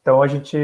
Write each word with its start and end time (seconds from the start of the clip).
Então 0.00 0.22
a 0.22 0.26
gente 0.26 0.56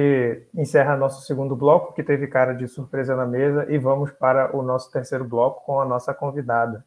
encerra 0.55 0.97
nosso 0.97 1.27
segundo 1.27 1.55
bloco, 1.55 1.93
que 1.93 2.03
teve 2.03 2.27
cara 2.27 2.55
de 2.55 2.67
surpresa 2.67 3.15
na 3.15 3.27
mesa, 3.27 3.67
e 3.69 3.79
vamos 3.79 4.11
para 4.11 4.57
o 4.57 4.63
nosso 4.63 4.91
terceiro 4.91 5.25
bloco 5.25 5.65
com 5.65 5.81
a 5.81 5.85
nossa 5.85 6.15
convidada. 6.15 6.85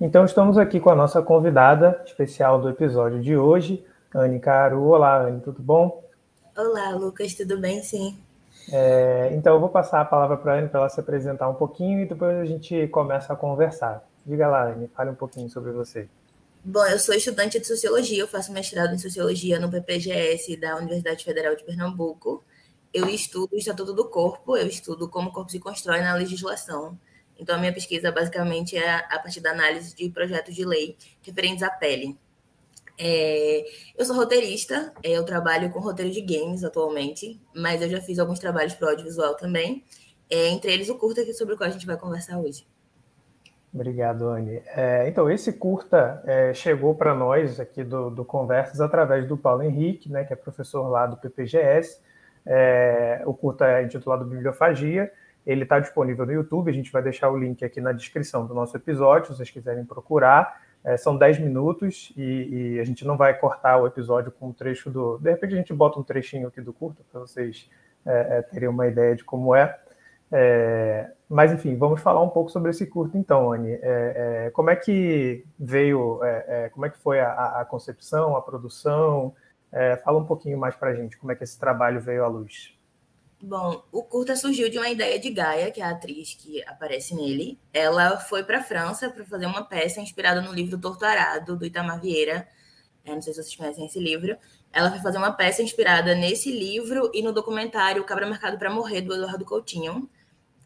Então 0.00 0.24
estamos 0.24 0.56
aqui 0.56 0.78
com 0.78 0.90
a 0.90 0.94
nossa 0.94 1.20
convidada 1.20 2.00
especial 2.06 2.60
do 2.60 2.68
episódio 2.68 3.20
de 3.20 3.36
hoje, 3.36 3.84
Anne 4.14 4.38
Caru. 4.38 4.84
Olá, 4.84 5.22
Anne, 5.22 5.40
tudo 5.40 5.60
bom? 5.60 6.04
Olá, 6.56 6.90
Lucas, 6.90 7.34
tudo 7.34 7.60
bem? 7.60 7.82
Sim. 7.82 8.16
É, 8.72 9.30
então 9.32 9.54
eu 9.54 9.60
vou 9.60 9.68
passar 9.68 10.00
a 10.00 10.04
palavra 10.04 10.36
para 10.36 10.54
a 10.54 10.58
Anne 10.58 10.68
para 10.68 10.80
ela 10.80 10.88
se 10.88 11.00
apresentar 11.00 11.48
um 11.48 11.54
pouquinho 11.54 12.00
e 12.00 12.06
depois 12.06 12.36
a 12.36 12.44
gente 12.44 12.86
começa 12.88 13.32
a 13.32 13.36
conversar. 13.36 14.04
Diga 14.24 14.46
lá, 14.46 14.66
Anne, 14.68 14.88
fale 14.88 15.10
um 15.10 15.14
pouquinho 15.14 15.48
sobre 15.48 15.72
você. 15.72 16.08
Bom, 16.64 16.84
eu 16.86 16.98
sou 16.98 17.14
estudante 17.14 17.58
de 17.58 17.66
Sociologia, 17.66 18.18
eu 18.18 18.28
faço 18.28 18.52
mestrado 18.52 18.94
em 18.94 18.98
Sociologia 18.98 19.58
no 19.60 19.70
PPGS 19.70 20.56
da 20.56 20.76
Universidade 20.76 21.24
Federal 21.24 21.54
de 21.54 21.64
Pernambuco. 21.64 22.44
Eu 22.92 23.08
estudo 23.08 23.54
o 23.54 23.58
Estatuto 23.58 23.94
do 23.94 24.08
Corpo, 24.08 24.56
eu 24.56 24.66
estudo 24.66 25.08
como 25.08 25.30
o 25.30 25.32
corpo 25.32 25.50
se 25.50 25.60
constrói 25.60 26.00
na 26.00 26.14
legislação. 26.14 26.98
Então, 27.38 27.54
a 27.54 27.58
minha 27.58 27.72
pesquisa 27.72 28.10
basicamente 28.10 28.76
é 28.76 28.90
a 28.90 29.18
partir 29.18 29.40
da 29.40 29.52
análise 29.52 29.94
de 29.94 30.10
projetos 30.10 30.54
de 30.54 30.64
lei 30.64 30.96
referentes 31.22 31.62
à 31.62 31.70
pele. 31.70 32.18
É, 32.98 33.64
eu 33.96 34.04
sou 34.04 34.16
roteirista, 34.16 34.92
é, 35.04 35.12
eu 35.12 35.24
trabalho 35.24 35.70
com 35.70 35.78
roteiro 35.78 36.10
de 36.10 36.20
games 36.20 36.64
atualmente, 36.64 37.40
mas 37.54 37.80
eu 37.80 37.88
já 37.88 38.00
fiz 38.00 38.18
alguns 38.18 38.40
trabalhos 38.40 38.74
para 38.74 38.90
audiovisual 38.90 39.36
também, 39.36 39.84
é, 40.28 40.48
entre 40.48 40.72
eles 40.72 40.88
o 40.88 40.96
curta 40.98 41.24
sobre 41.32 41.54
o 41.54 41.56
qual 41.56 41.70
a 41.70 41.72
gente 41.72 41.86
vai 41.86 41.96
conversar 41.96 42.38
hoje. 42.38 42.66
Obrigado, 43.72 44.28
Anne. 44.28 44.62
É, 44.74 45.08
então, 45.08 45.30
esse 45.30 45.52
curta 45.52 46.22
é, 46.24 46.54
chegou 46.54 46.94
para 46.94 47.14
nós 47.14 47.60
aqui 47.60 47.84
do, 47.84 48.10
do, 48.10 48.24
Conversas 48.24 48.80
através 48.80 49.26
do 49.26 49.36
Paulo 49.36 49.62
Henrique, 49.62 50.10
né, 50.10 50.24
que 50.24 50.32
é 50.32 50.36
professor 50.36 50.88
lá 50.88 51.06
do 51.06 51.16
PPGS. 51.16 52.00
É, 52.46 53.22
o 53.26 53.34
curta 53.34 53.66
é 53.66 53.82
intitulado 53.82 54.24
Bibliofagia. 54.24 55.12
Ele 55.46 55.62
está 55.62 55.78
disponível 55.78 56.26
no 56.26 56.32
YouTube, 56.32 56.70
a 56.70 56.74
gente 56.74 56.90
vai 56.90 57.02
deixar 57.02 57.30
o 57.30 57.36
link 57.36 57.64
aqui 57.64 57.80
na 57.80 57.92
descrição 57.92 58.46
do 58.46 58.54
nosso 58.54 58.76
episódio, 58.76 59.28
se 59.28 59.36
vocês 59.36 59.50
quiserem 59.50 59.84
procurar. 59.84 60.62
É, 60.84 60.96
são 60.96 61.16
10 61.16 61.40
minutos 61.40 62.12
e, 62.16 62.76
e, 62.76 62.80
a 62.80 62.84
gente 62.84 63.04
não 63.04 63.16
vai 63.16 63.34
cortar 63.34 63.78
o 63.78 63.86
episódio 63.86 64.30
com 64.30 64.48
um 64.48 64.52
trecho 64.52 64.88
do. 64.88 65.18
De 65.18 65.30
repente 65.30 65.54
a 65.54 65.56
gente 65.56 65.72
bota 65.74 65.98
um 65.98 66.02
trechinho 66.02 66.48
aqui 66.48 66.60
do 66.60 66.72
curta 66.72 67.02
para 67.10 67.20
vocês 67.20 67.68
é, 68.06 68.38
é, 68.38 68.42
terem 68.42 68.68
uma 68.68 68.86
ideia 68.86 69.14
de 69.14 69.24
como 69.24 69.54
é. 69.54 69.78
É, 70.30 71.10
mas, 71.28 71.52
enfim, 71.52 71.76
vamos 71.76 72.00
falar 72.00 72.22
um 72.22 72.28
pouco 72.28 72.50
sobre 72.50 72.70
esse 72.70 72.86
curto, 72.86 73.16
então, 73.16 73.52
Anne. 73.52 73.72
É, 73.72 73.78
é, 74.46 74.50
como 74.50 74.70
é 74.70 74.76
que 74.76 75.44
veio, 75.58 76.22
é, 76.22 76.44
é, 76.48 76.68
como 76.70 76.86
é 76.86 76.90
que 76.90 76.98
foi 76.98 77.20
a, 77.20 77.60
a 77.60 77.64
concepção, 77.64 78.36
a 78.36 78.42
produção? 78.42 79.34
É, 79.70 79.96
fala 79.98 80.18
um 80.18 80.24
pouquinho 80.24 80.58
mais 80.58 80.74
para 80.74 80.90
a 80.90 80.94
gente, 80.94 81.18
como 81.18 81.32
é 81.32 81.34
que 81.34 81.44
esse 81.44 81.58
trabalho 81.58 82.00
veio 82.00 82.24
à 82.24 82.28
luz. 82.28 82.74
Bom, 83.40 83.82
o 83.92 84.02
curta 84.02 84.34
surgiu 84.34 84.68
de 84.68 84.78
uma 84.78 84.88
ideia 84.88 85.18
de 85.18 85.30
Gaia, 85.30 85.70
que 85.70 85.80
é 85.80 85.84
a 85.84 85.90
atriz 85.90 86.34
que 86.34 86.62
aparece 86.64 87.14
nele. 87.14 87.58
Ela 87.72 88.18
foi 88.18 88.42
para 88.42 88.58
a 88.58 88.62
França 88.62 89.10
para 89.10 89.24
fazer 89.24 89.46
uma 89.46 89.62
peça 89.62 90.00
inspirada 90.00 90.40
no 90.40 90.52
livro 90.52 90.78
Torturado, 90.78 91.56
do 91.56 91.64
Itamar 91.64 92.00
Vieira. 92.00 92.48
não 93.06 93.22
sei 93.22 93.32
se 93.32 93.42
vocês 93.42 93.54
conhecem 93.54 93.86
esse 93.86 94.00
livro. 94.00 94.36
Ela 94.72 94.90
foi 94.90 94.98
fazer 94.98 95.18
uma 95.18 95.32
peça 95.32 95.62
inspirada 95.62 96.14
nesse 96.16 96.50
livro 96.50 97.10
e 97.14 97.22
no 97.22 97.32
documentário 97.32 98.02
Cabra 98.04 98.26
Marcado 98.26 98.58
para 98.58 98.70
Morrer, 98.70 99.02
do 99.02 99.14
Eduardo 99.14 99.44
Coutinho 99.44 100.08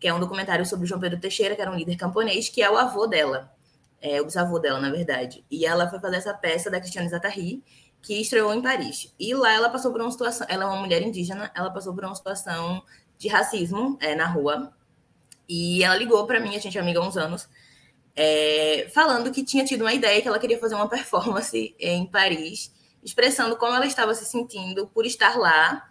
que 0.02 0.08
é 0.08 0.12
um 0.12 0.18
documentário 0.18 0.66
sobre 0.66 0.84
João 0.84 1.00
Pedro 1.00 1.20
Teixeira, 1.20 1.54
que 1.54 1.62
era 1.62 1.70
um 1.70 1.76
líder 1.76 1.94
camponês, 1.94 2.48
que 2.48 2.60
é 2.60 2.68
o 2.68 2.76
avô 2.76 3.06
dela, 3.06 3.54
é, 4.00 4.20
o 4.20 4.24
bisavô 4.24 4.58
dela, 4.58 4.80
na 4.80 4.90
verdade. 4.90 5.44
E 5.48 5.64
ela 5.64 5.88
foi 5.88 6.00
fazer 6.00 6.16
essa 6.16 6.34
peça 6.34 6.68
da 6.68 6.80
Cristiane 6.80 7.08
Zatari, 7.08 7.62
que 8.02 8.20
estreou 8.20 8.52
em 8.52 8.60
Paris. 8.60 9.14
E 9.16 9.32
lá 9.32 9.52
ela 9.52 9.70
passou 9.70 9.92
por 9.92 10.00
uma 10.00 10.10
situação, 10.10 10.44
ela 10.50 10.64
é 10.64 10.66
uma 10.66 10.80
mulher 10.80 11.02
indígena, 11.02 11.52
ela 11.54 11.70
passou 11.70 11.94
por 11.94 12.04
uma 12.04 12.16
situação 12.16 12.82
de 13.16 13.28
racismo 13.28 13.96
é, 14.00 14.16
na 14.16 14.26
rua. 14.26 14.72
E 15.48 15.84
ela 15.84 15.94
ligou 15.94 16.26
para 16.26 16.40
mim, 16.40 16.56
a 16.56 16.58
gente 16.58 16.76
é 16.76 16.80
amiga 16.80 16.98
há 16.98 17.06
uns 17.06 17.16
anos, 17.16 17.48
é, 18.16 18.90
falando 18.92 19.30
que 19.30 19.44
tinha 19.44 19.64
tido 19.64 19.82
uma 19.82 19.92
ideia 19.92 20.20
que 20.20 20.26
ela 20.26 20.40
queria 20.40 20.58
fazer 20.58 20.74
uma 20.74 20.88
performance 20.90 21.76
em 21.78 22.06
Paris, 22.08 22.74
expressando 23.04 23.56
como 23.56 23.76
ela 23.76 23.86
estava 23.86 24.16
se 24.16 24.24
sentindo 24.24 24.88
por 24.88 25.06
estar 25.06 25.38
lá 25.38 25.88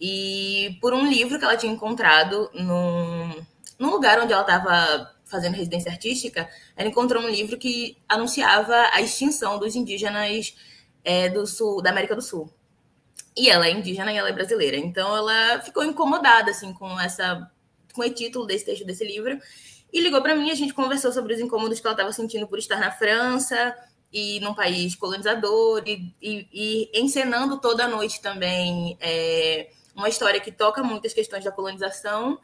e 0.00 0.76
por 0.80 0.92
um 0.92 1.08
livro 1.08 1.38
que 1.38 1.44
ela 1.44 1.56
tinha 1.56 1.72
encontrado 1.72 2.50
num, 2.52 3.46
no 3.78 3.90
lugar 3.90 4.20
onde 4.20 4.32
ela 4.32 4.42
estava 4.42 5.12
fazendo 5.24 5.54
residência 5.54 5.90
artística, 5.90 6.48
ela 6.76 6.88
encontrou 6.88 7.22
um 7.22 7.28
livro 7.28 7.58
que 7.58 7.96
anunciava 8.08 8.74
a 8.92 9.00
extinção 9.00 9.58
dos 9.58 9.74
indígenas 9.74 10.54
é, 11.04 11.28
do 11.28 11.46
sul, 11.46 11.80
da 11.82 11.90
América 11.90 12.14
do 12.14 12.22
Sul. 12.22 12.52
E 13.36 13.48
ela 13.48 13.66
é 13.66 13.70
indígena 13.70 14.12
e 14.12 14.16
ela 14.16 14.28
é 14.28 14.32
brasileira. 14.32 14.76
Então 14.76 15.16
ela 15.16 15.60
ficou 15.60 15.84
incomodada 15.84 16.50
assim 16.50 16.72
com 16.74 17.00
essa 17.00 17.50
com 17.94 18.02
o 18.02 18.10
título 18.10 18.46
desse 18.46 18.64
texto 18.64 18.86
desse 18.86 19.04
livro 19.04 19.38
e 19.92 20.00
ligou 20.00 20.22
para 20.22 20.34
mim, 20.34 20.50
a 20.50 20.54
gente 20.54 20.72
conversou 20.72 21.12
sobre 21.12 21.34
os 21.34 21.40
incômodos 21.40 21.78
que 21.78 21.86
ela 21.86 21.94
estava 21.94 22.12
sentindo 22.12 22.48
por 22.48 22.58
estar 22.58 22.80
na 22.80 22.90
França 22.90 23.76
e 24.10 24.40
num 24.40 24.54
país 24.54 24.94
colonizador 24.94 25.82
e, 25.86 26.14
e, 26.20 26.48
e 26.52 27.00
encenando 27.00 27.60
toda 27.60 27.84
a 27.84 27.88
noite 27.88 28.20
também 28.22 28.96
é, 29.00 29.70
uma 29.94 30.08
história 30.08 30.40
que 30.40 30.50
toca 30.50 30.82
muitas 30.82 31.12
questões 31.12 31.44
da 31.44 31.52
colonização 31.52 32.38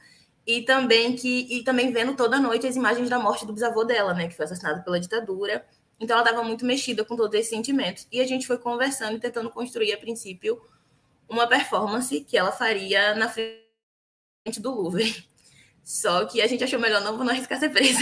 e 0.48 0.62
também 0.62 1.14
que 1.14 1.47
e 1.50 1.62
também 1.62 1.92
vendo 1.92 2.16
toda 2.16 2.41
noite 2.41 2.66
as 2.66 2.75
imagens 2.75 3.10
da 3.10 3.19
morte 3.19 3.44
do 3.44 3.53
bisavô 3.53 3.84
dela, 3.84 4.14
né, 4.14 4.28
que 4.28 4.34
foi 4.34 4.47
assassinado 4.47 4.82
pela 4.82 4.98
ditadura. 4.98 5.66
Então 6.00 6.16
ela 6.16 6.26
estava 6.26 6.42
muito 6.42 6.64
mexida 6.64 7.04
com 7.04 7.14
todos 7.16 7.38
esses 7.38 7.50
sentimentos. 7.50 8.09
E 8.10 8.19
a 8.19 8.26
gente 8.26 8.47
foi 8.47 8.56
conversando 8.56 9.16
e 9.16 9.20
tentando 9.20 9.50
construir 9.50 9.92
a 9.92 9.98
princípio 9.98 10.59
uma 11.28 11.47
performance 11.47 12.20
que 12.22 12.38
ela 12.38 12.50
faria 12.50 13.14
na 13.14 13.28
frente 13.28 13.60
do 14.59 14.75
Louvre. 14.75 15.28
Só 15.84 16.25
que 16.25 16.41
a 16.41 16.47
gente 16.47 16.65
achou 16.65 16.78
melhor 16.78 17.03
não, 17.03 17.19
não 17.19 17.28
arriscar 17.28 17.59
ser 17.59 17.69
presa. 17.69 18.00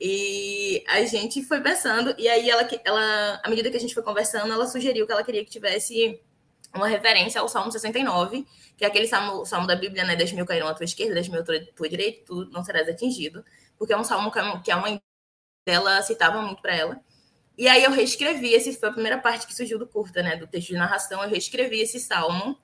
E 0.00 0.84
a 0.86 1.04
gente 1.04 1.42
foi 1.44 1.60
pensando, 1.60 2.14
e 2.18 2.28
aí 2.28 2.50
ela, 2.50 2.68
ela, 2.84 3.40
à 3.42 3.48
medida 3.48 3.70
que 3.70 3.76
a 3.76 3.80
gente 3.80 3.94
foi 3.94 4.02
conversando, 4.02 4.52
ela 4.52 4.66
sugeriu 4.66 5.06
que 5.06 5.12
ela 5.12 5.24
queria 5.24 5.44
que 5.44 5.50
tivesse 5.50 6.20
uma 6.74 6.88
referência 6.88 7.40
ao 7.40 7.48
Salmo 7.48 7.70
69, 7.70 8.46
que 8.76 8.84
é 8.84 8.88
aquele 8.88 9.06
salmo, 9.06 9.44
salmo 9.46 9.66
da 9.66 9.76
Bíblia, 9.76 10.04
né? 10.04 10.16
10 10.16 10.32
mil 10.32 10.44
cairão 10.44 10.68
à 10.68 10.74
tua 10.74 10.84
esquerda, 10.84 11.14
10 11.14 11.28
mil 11.28 11.40
à 11.40 11.44
tua 11.44 11.88
direita, 11.88 12.24
tu 12.26 12.44
não 12.46 12.64
serás 12.64 12.88
atingido. 12.88 13.44
Porque 13.78 13.92
é 13.92 13.96
um 13.96 14.04
salmo 14.04 14.30
que 14.62 14.70
a 14.70 14.76
mãe 14.76 15.00
dela 15.66 16.02
citava 16.02 16.42
muito 16.42 16.60
para 16.60 16.74
ela. 16.74 17.00
E 17.56 17.68
aí 17.68 17.84
eu 17.84 17.92
reescrevi, 17.92 18.54
essa 18.54 18.72
foi 18.72 18.88
a 18.88 18.92
primeira 18.92 19.18
parte 19.18 19.46
que 19.46 19.54
surgiu 19.54 19.78
do 19.78 19.86
curta, 19.86 20.22
né? 20.22 20.36
Do 20.36 20.46
texto 20.46 20.68
de 20.68 20.74
narração, 20.74 21.22
eu 21.22 21.30
reescrevi 21.30 21.80
esse 21.80 22.00
salmo, 22.00 22.58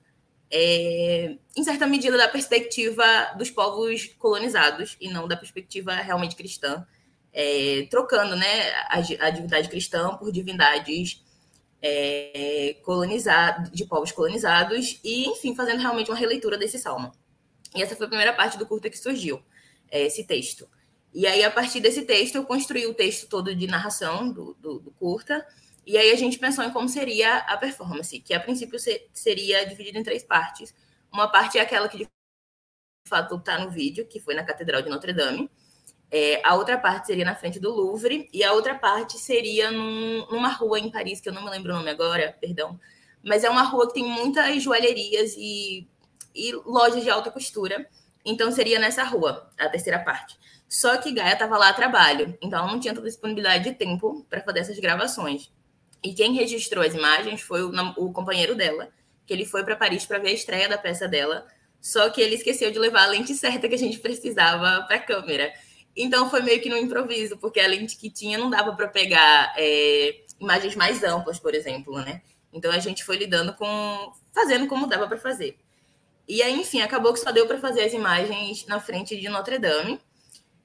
é, 0.51 1.37
em 1.55 1.63
certa 1.63 1.87
medida, 1.87 2.17
da 2.17 2.27
perspectiva 2.27 3.03
dos 3.37 3.49
povos 3.49 4.07
colonizados, 4.19 4.97
e 4.99 5.09
não 5.09 5.27
da 5.27 5.37
perspectiva 5.37 5.95
realmente 5.95 6.35
cristã. 6.35 6.85
É, 7.33 7.87
trocando 7.89 8.35
né, 8.35 8.71
a, 8.89 8.97
a 9.21 9.29
divindade 9.29 9.69
cristã 9.69 10.17
por 10.17 10.33
divindades 10.33 11.23
é, 11.81 12.75
colonizado, 12.83 13.71
de 13.71 13.85
povos 13.85 14.11
colonizados, 14.11 14.99
e, 15.03 15.27
enfim, 15.27 15.55
fazendo 15.55 15.79
realmente 15.79 16.11
uma 16.11 16.17
releitura 16.17 16.57
desse 16.57 16.77
salmo. 16.77 17.11
E 17.75 17.81
essa 17.81 17.95
foi 17.95 18.05
a 18.05 18.09
primeira 18.09 18.33
parte 18.33 18.57
do 18.57 18.65
curta 18.65 18.89
que 18.89 18.97
surgiu, 18.97 19.41
é, 19.89 20.01
esse 20.05 20.23
texto. 20.23 20.69
E 21.13 21.25
aí, 21.27 21.43
a 21.43 21.51
partir 21.51 21.79
desse 21.79 22.03
texto, 22.03 22.35
eu 22.35 22.45
construí 22.45 22.85
o 22.85 22.93
texto 22.93 23.27
todo 23.27 23.55
de 23.55 23.67
narração 23.67 24.31
do, 24.31 24.53
do, 24.55 24.79
do 24.79 24.91
curta, 24.91 25.45
e 25.85 25.97
aí 25.97 26.11
a 26.11 26.15
gente 26.15 26.37
pensou 26.37 26.63
em 26.63 26.71
como 26.71 26.87
seria 26.87 27.37
a 27.37 27.57
performance, 27.57 28.19
que 28.19 28.33
a 28.33 28.39
princípio 28.39 28.77
seria 29.13 29.65
dividida 29.65 29.97
em 29.97 30.03
três 30.03 30.23
partes. 30.23 30.73
Uma 31.11 31.27
parte 31.27 31.57
é 31.57 31.61
aquela 31.61 31.89
que 31.89 31.97
de 31.97 32.07
fato 33.07 33.35
está 33.35 33.59
no 33.59 33.71
vídeo, 33.71 34.05
que 34.05 34.19
foi 34.19 34.35
na 34.35 34.43
Catedral 34.43 34.81
de 34.81 34.89
Notre 34.89 35.11
Dame, 35.11 35.49
é, 36.11 36.41
a 36.43 36.55
outra 36.55 36.77
parte 36.77 37.07
seria 37.07 37.23
na 37.23 37.35
frente 37.35 37.57
do 37.57 37.71
Louvre 37.73 38.29
e 38.33 38.43
a 38.43 38.51
outra 38.51 38.75
parte 38.75 39.17
seria 39.17 39.71
num, 39.71 40.27
numa 40.29 40.49
rua 40.49 40.77
em 40.77 40.91
Paris, 40.91 41.21
que 41.21 41.29
eu 41.29 41.33
não 41.33 41.43
me 41.43 41.49
lembro 41.49 41.71
o 41.71 41.77
nome 41.77 41.89
agora, 41.89 42.35
perdão. 42.41 42.77
Mas 43.23 43.45
é 43.45 43.49
uma 43.49 43.63
rua 43.63 43.87
que 43.87 43.93
tem 43.93 44.03
muitas 44.03 44.61
joalherias 44.61 45.35
e, 45.37 45.87
e 46.35 46.51
lojas 46.65 47.03
de 47.03 47.09
alta 47.09 47.31
costura. 47.31 47.87
Então 48.25 48.51
seria 48.51 48.77
nessa 48.77 49.03
rua, 49.05 49.49
a 49.57 49.69
terceira 49.69 49.99
parte. 49.99 50.37
Só 50.67 50.97
que 50.97 51.13
Gaia 51.13 51.33
estava 51.33 51.57
lá 51.57 51.69
a 51.69 51.73
trabalho, 51.73 52.37
então 52.41 52.59
ela 52.59 52.71
não 52.71 52.79
tinha 52.79 52.93
toda 52.93 53.07
a 53.07 53.09
disponibilidade 53.09 53.63
de 53.63 53.73
tempo 53.73 54.25
para 54.29 54.41
fazer 54.41 54.59
essas 54.59 54.79
gravações. 54.79 55.51
E 56.03 56.13
quem 56.13 56.33
registrou 56.33 56.83
as 56.83 56.93
imagens 56.93 57.41
foi 57.41 57.63
o, 57.63 57.71
o 57.97 58.11
companheiro 58.11 58.55
dela, 58.55 58.89
que 59.25 59.33
ele 59.33 59.45
foi 59.45 59.63
para 59.63 59.75
Paris 59.75 60.05
para 60.05 60.19
ver 60.19 60.29
a 60.29 60.33
estreia 60.33 60.67
da 60.67 60.77
peça 60.77 61.07
dela. 61.07 61.45
Só 61.79 62.09
que 62.09 62.21
ele 62.21 62.35
esqueceu 62.35 62.71
de 62.71 62.79
levar 62.79 63.03
a 63.03 63.07
lente 63.07 63.33
certa 63.33 63.67
que 63.67 63.75
a 63.75 63.77
gente 63.77 63.99
precisava 63.99 64.83
para 64.87 64.97
a 64.97 64.99
câmera. 64.99 65.51
Então 65.95 66.29
foi 66.29 66.41
meio 66.41 66.61
que 66.61 66.69
no 66.69 66.77
improviso, 66.77 67.37
porque 67.37 67.59
a 67.59 67.67
lente 67.67 67.97
que 67.97 68.09
tinha 68.09 68.37
não 68.37 68.49
dava 68.49 68.73
para 68.75 68.87
pegar 68.87 69.53
é, 69.57 70.23
imagens 70.39 70.75
mais 70.75 71.03
amplas, 71.03 71.39
por 71.39 71.53
exemplo, 71.53 71.99
né? 71.99 72.21
Então 72.53 72.71
a 72.71 72.79
gente 72.79 73.03
foi 73.03 73.17
lidando 73.17 73.53
com. 73.53 74.13
fazendo 74.33 74.67
como 74.67 74.87
dava 74.87 75.07
para 75.07 75.17
fazer. 75.17 75.57
E 76.27 76.41
aí, 76.41 76.59
enfim, 76.59 76.81
acabou 76.81 77.13
que 77.13 77.19
só 77.19 77.31
deu 77.31 77.45
para 77.45 77.59
fazer 77.59 77.81
as 77.81 77.93
imagens 77.93 78.65
na 78.65 78.79
frente 78.79 79.19
de 79.19 79.27
Notre 79.29 79.59
Dame. 79.59 79.99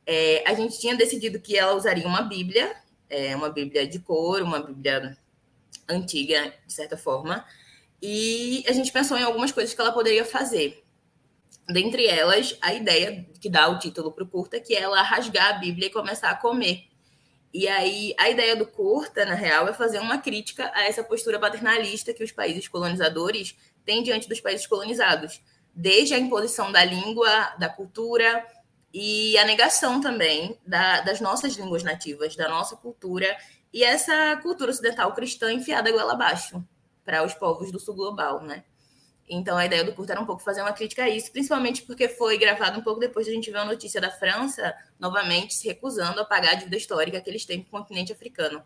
É, 0.07 0.45
a 0.47 0.55
gente 0.55 0.79
tinha 0.79 0.95
decidido 0.95 1.41
que 1.41 1.57
ela 1.57 1.75
usaria 1.75 2.07
uma 2.07 2.23
Bíblia, 2.23 2.77
é, 3.11 3.35
uma 3.35 3.49
Bíblia 3.51 3.87
de 3.87 3.99
cor, 3.99 4.43
uma 4.43 4.61
Bíblia 4.61 5.19
antiga, 5.89 6.55
de 6.65 6.73
certa 6.73 6.97
forma. 6.97 7.45
E 8.01 8.65
a 8.69 8.73
gente 8.73 8.93
pensou 8.93 9.17
em 9.17 9.23
algumas 9.23 9.51
coisas 9.51 9.75
que 9.75 9.81
ela 9.81 9.93
poderia 9.93 10.25
fazer. 10.25 10.85
Dentre 11.69 12.07
elas, 12.07 12.57
a 12.61 12.73
ideia 12.75 13.27
que 13.41 13.51
dá 13.51 13.69
o 13.69 13.79
título 13.79 14.13
para 14.13 14.25
o 14.25 14.29
curta, 14.29 14.61
que 14.61 14.75
é 14.75 14.83
ela 14.83 15.03
rasgar 15.03 15.57
a 15.57 15.59
Bíblia 15.59 15.89
e 15.89 15.91
começar 15.91 16.31
a 16.31 16.37
comer. 16.37 16.85
E 17.53 17.67
aí, 17.67 18.15
a 18.19 18.29
ideia 18.29 18.55
do 18.55 18.67
curta, 18.67 19.25
na 19.25 19.35
real, 19.35 19.67
é 19.69 19.73
fazer 19.73 19.99
uma 19.99 20.19
crítica 20.19 20.71
a 20.75 20.85
essa 20.85 21.03
postura 21.03 21.39
paternalista 21.39 22.13
que 22.13 22.23
os 22.23 22.31
países 22.31 22.69
colonizadores 22.69 23.57
têm 23.85 24.03
diante 24.03 24.29
dos 24.29 24.41
países 24.41 24.67
colonizados, 24.67 25.41
desde 25.75 26.15
a 26.15 26.19
imposição 26.19 26.71
da 26.71 26.85
língua, 26.85 27.55
da 27.59 27.69
cultura 27.69 28.47
e 28.93 29.37
a 29.39 29.45
negação 29.45 30.01
também 30.01 30.59
da, 30.67 31.01
das 31.01 31.21
nossas 31.21 31.55
línguas 31.55 31.83
nativas, 31.83 32.37
da 32.37 32.49
nossa 32.49 32.77
cultura 32.77 33.37
e 33.73 33.85
essa 33.85 34.37
cultura 34.43 34.71
ocidental 34.71 35.13
cristã 35.15 35.53
enfiada 35.53 35.91
goela 35.91 36.15
abaixo 36.15 36.65
para 37.05 37.23
os 37.23 37.35
povos 37.35 37.71
do 37.71 37.79
sul 37.79 37.95
global, 37.95 38.43
né? 38.43 38.65
Então, 39.29 39.57
a 39.57 39.67
ideia 39.67 39.83
do 39.83 39.93
curto 39.93 40.11
era 40.13 40.21
um 40.21 40.27
pouco 40.27 40.43
fazer 40.43 40.63
uma 40.63 40.73
crítica 40.73 41.03
a 41.03 41.09
isso, 41.09 41.33
principalmente 41.33 41.83
porque 41.83 42.09
foi 42.09 42.39
gravado 42.39 42.79
um 42.79 42.83
pouco 42.83 43.01
depois 43.01 43.27
de 43.27 43.33
a 43.33 43.35
gente 43.35 43.51
ver 43.51 43.59
a 43.59 43.65
notícia 43.65 44.01
da 44.01 44.11
França, 44.11 44.75
novamente 44.99 45.55
se 45.55 45.67
recusando 45.67 46.21
a 46.21 46.25
pagar 46.25 46.53
a 46.53 46.55
dívida 46.55 46.77
histórica 46.77 47.21
que 47.21 47.29
eles 47.29 47.45
têm 47.45 47.63
com 47.63 47.77
o 47.77 47.81
continente 47.81 48.13
africano. 48.13 48.63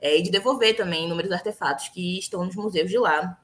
É, 0.00 0.18
e 0.18 0.22
de 0.22 0.30
devolver 0.30 0.76
também 0.76 1.06
inúmeros 1.06 1.32
artefatos 1.32 1.88
que 1.88 2.18
estão 2.18 2.44
nos 2.44 2.54
museus 2.54 2.90
de 2.90 2.98
lá 2.98 3.40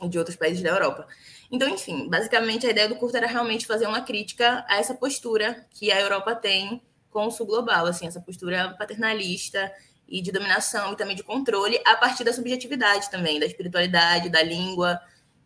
e 0.00 0.08
de 0.08 0.18
outros 0.18 0.36
países 0.36 0.62
da 0.62 0.68
Europa. 0.68 1.06
Então, 1.50 1.68
enfim, 1.68 2.08
basicamente 2.08 2.66
a 2.66 2.70
ideia 2.70 2.88
do 2.88 2.96
curto 2.96 3.16
era 3.16 3.26
realmente 3.26 3.66
fazer 3.66 3.86
uma 3.86 4.02
crítica 4.02 4.64
a 4.68 4.76
essa 4.76 4.94
postura 4.94 5.66
que 5.70 5.90
a 5.90 6.00
Europa 6.00 6.34
tem 6.34 6.82
com 7.10 7.26
o 7.26 7.30
sul 7.30 7.46
global, 7.46 7.86
assim, 7.86 8.06
essa 8.06 8.20
postura 8.20 8.74
paternalista 8.78 9.72
e 10.06 10.20
de 10.20 10.30
dominação 10.30 10.92
e 10.92 10.96
também 10.96 11.16
de 11.16 11.22
controle 11.22 11.80
a 11.86 11.96
partir 11.96 12.24
da 12.24 12.32
subjetividade 12.32 13.10
também, 13.10 13.40
da 13.40 13.46
espiritualidade, 13.46 14.28
da 14.28 14.42
língua, 14.42 15.00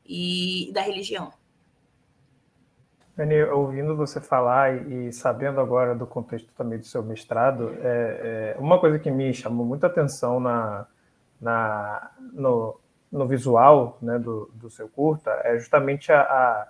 e 0.08 0.70
da 0.72 0.80
religião. 0.80 1.30
Dani, 3.16 3.42
ouvindo 3.44 3.96
você 3.96 4.20
falar 4.20 4.88
e 4.88 5.12
sabendo 5.12 5.60
agora 5.60 5.94
do 5.94 6.06
contexto 6.06 6.52
também 6.56 6.78
do 6.78 6.84
seu 6.86 7.02
mestrado, 7.02 7.74
é, 7.82 8.54
é 8.56 8.60
uma 8.60 8.78
coisa 8.78 8.98
que 8.98 9.10
me 9.10 9.34
chamou 9.34 9.66
muita 9.66 9.88
atenção 9.88 10.38
na, 10.38 10.86
na, 11.40 12.10
no, 12.32 12.78
no 13.10 13.26
visual 13.26 13.98
né, 14.00 14.18
do, 14.18 14.50
do 14.54 14.70
seu 14.70 14.88
curta 14.88 15.30
é 15.44 15.58
justamente 15.58 16.12
a, 16.12 16.20
a, 16.20 16.68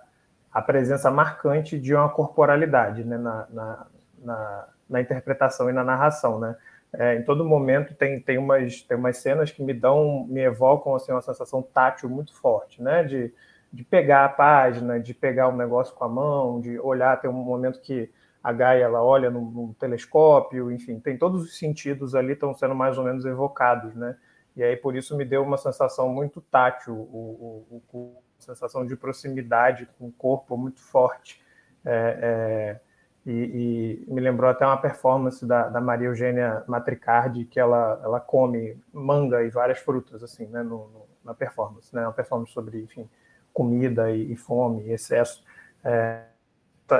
a 0.53 0.61
presença 0.61 1.11
marcante 1.11 1.77
de 1.77 1.93
uma 1.93 2.09
corporalidade 2.09 3.03
né, 3.03 3.17
na, 3.17 3.47
na, 3.49 3.87
na, 4.19 4.67
na 4.89 5.01
interpretação 5.01 5.69
e 5.69 5.73
na 5.73 5.83
narração. 5.83 6.39
Né? 6.39 6.55
É, 6.91 7.15
em 7.15 7.23
todo 7.23 7.45
momento 7.45 7.93
tem, 7.93 8.19
tem, 8.19 8.37
umas, 8.37 8.81
tem 8.81 8.97
umas 8.97 9.17
cenas 9.17 9.51
que 9.51 9.61
me 9.61 9.73
dão, 9.73 10.25
me 10.27 10.41
evocam 10.41 10.95
assim, 10.95 11.11
uma 11.11 11.21
sensação 11.21 11.61
tátil 11.61 12.09
muito 12.09 12.33
forte, 12.35 12.81
né? 12.81 13.03
De, 13.03 13.33
de 13.71 13.83
pegar 13.83 14.25
a 14.25 14.29
página, 14.29 14.99
de 14.99 15.13
pegar 15.13 15.47
um 15.49 15.55
negócio 15.55 15.93
com 15.93 16.03
a 16.03 16.09
mão, 16.09 16.59
de 16.59 16.79
olhar, 16.79 17.19
tem 17.21 17.29
um 17.29 17.33
momento 17.33 17.79
que 17.81 18.11
a 18.43 18.51
Gaia 18.51 18.85
ela 18.85 19.03
olha 19.03 19.29
no, 19.29 19.41
no, 19.41 19.73
telescópio, 19.75 20.71
enfim, 20.71 20.99
tem 20.99 21.17
todos 21.17 21.43
os 21.43 21.57
sentidos 21.57 22.15
ali 22.15 22.33
estão 22.33 22.53
sendo 22.53 22.73
mais 22.73 22.97
ou 22.97 23.03
menos 23.03 23.25
evocados, 23.25 23.93
né? 23.95 24.15
E 24.55 24.63
aí 24.63 24.75
por 24.75 24.95
isso 24.95 25.15
me 25.15 25.25
deu 25.25 25.43
uma 25.43 25.57
sensação 25.57 26.09
muito 26.09 26.41
tátil, 26.41 26.93
o, 26.93 27.65
o, 27.69 27.83
o 27.93 28.23
sensação 28.39 28.85
de 28.85 28.95
proximidade 28.95 29.87
com 29.97 30.07
o 30.07 30.11
corpo 30.11 30.57
muito 30.57 30.81
forte. 30.81 31.41
É, 31.85 32.19
é, 32.21 32.79
e, 33.29 34.05
e, 34.07 34.11
me 34.11 34.19
lembrou 34.19 34.49
até 34.49 34.65
uma 34.65 34.77
performance 34.77 35.45
da, 35.45 35.69
da, 35.69 35.79
Maria 35.79 36.07
Eugênia 36.07 36.63
Matricardi, 36.67 37.45
que 37.45 37.59
ela, 37.59 38.01
ela 38.03 38.19
come 38.19 38.75
manga 38.91 39.43
e 39.43 39.49
várias 39.49 39.77
frutas, 39.77 40.23
assim, 40.23 40.47
né, 40.47 40.63
no, 40.63 40.87
no, 40.87 41.05
na 41.23 41.35
performance, 41.35 41.93
né, 41.93 42.01
uma 42.01 42.11
performance 42.11 42.51
sobre, 42.51 42.81
enfim, 42.81 43.07
comida 43.53 44.11
e, 44.11 44.33
e 44.33 44.35
fome 44.35 44.81
e 44.83 44.93
excesso. 44.93 45.43
É, 45.83 46.23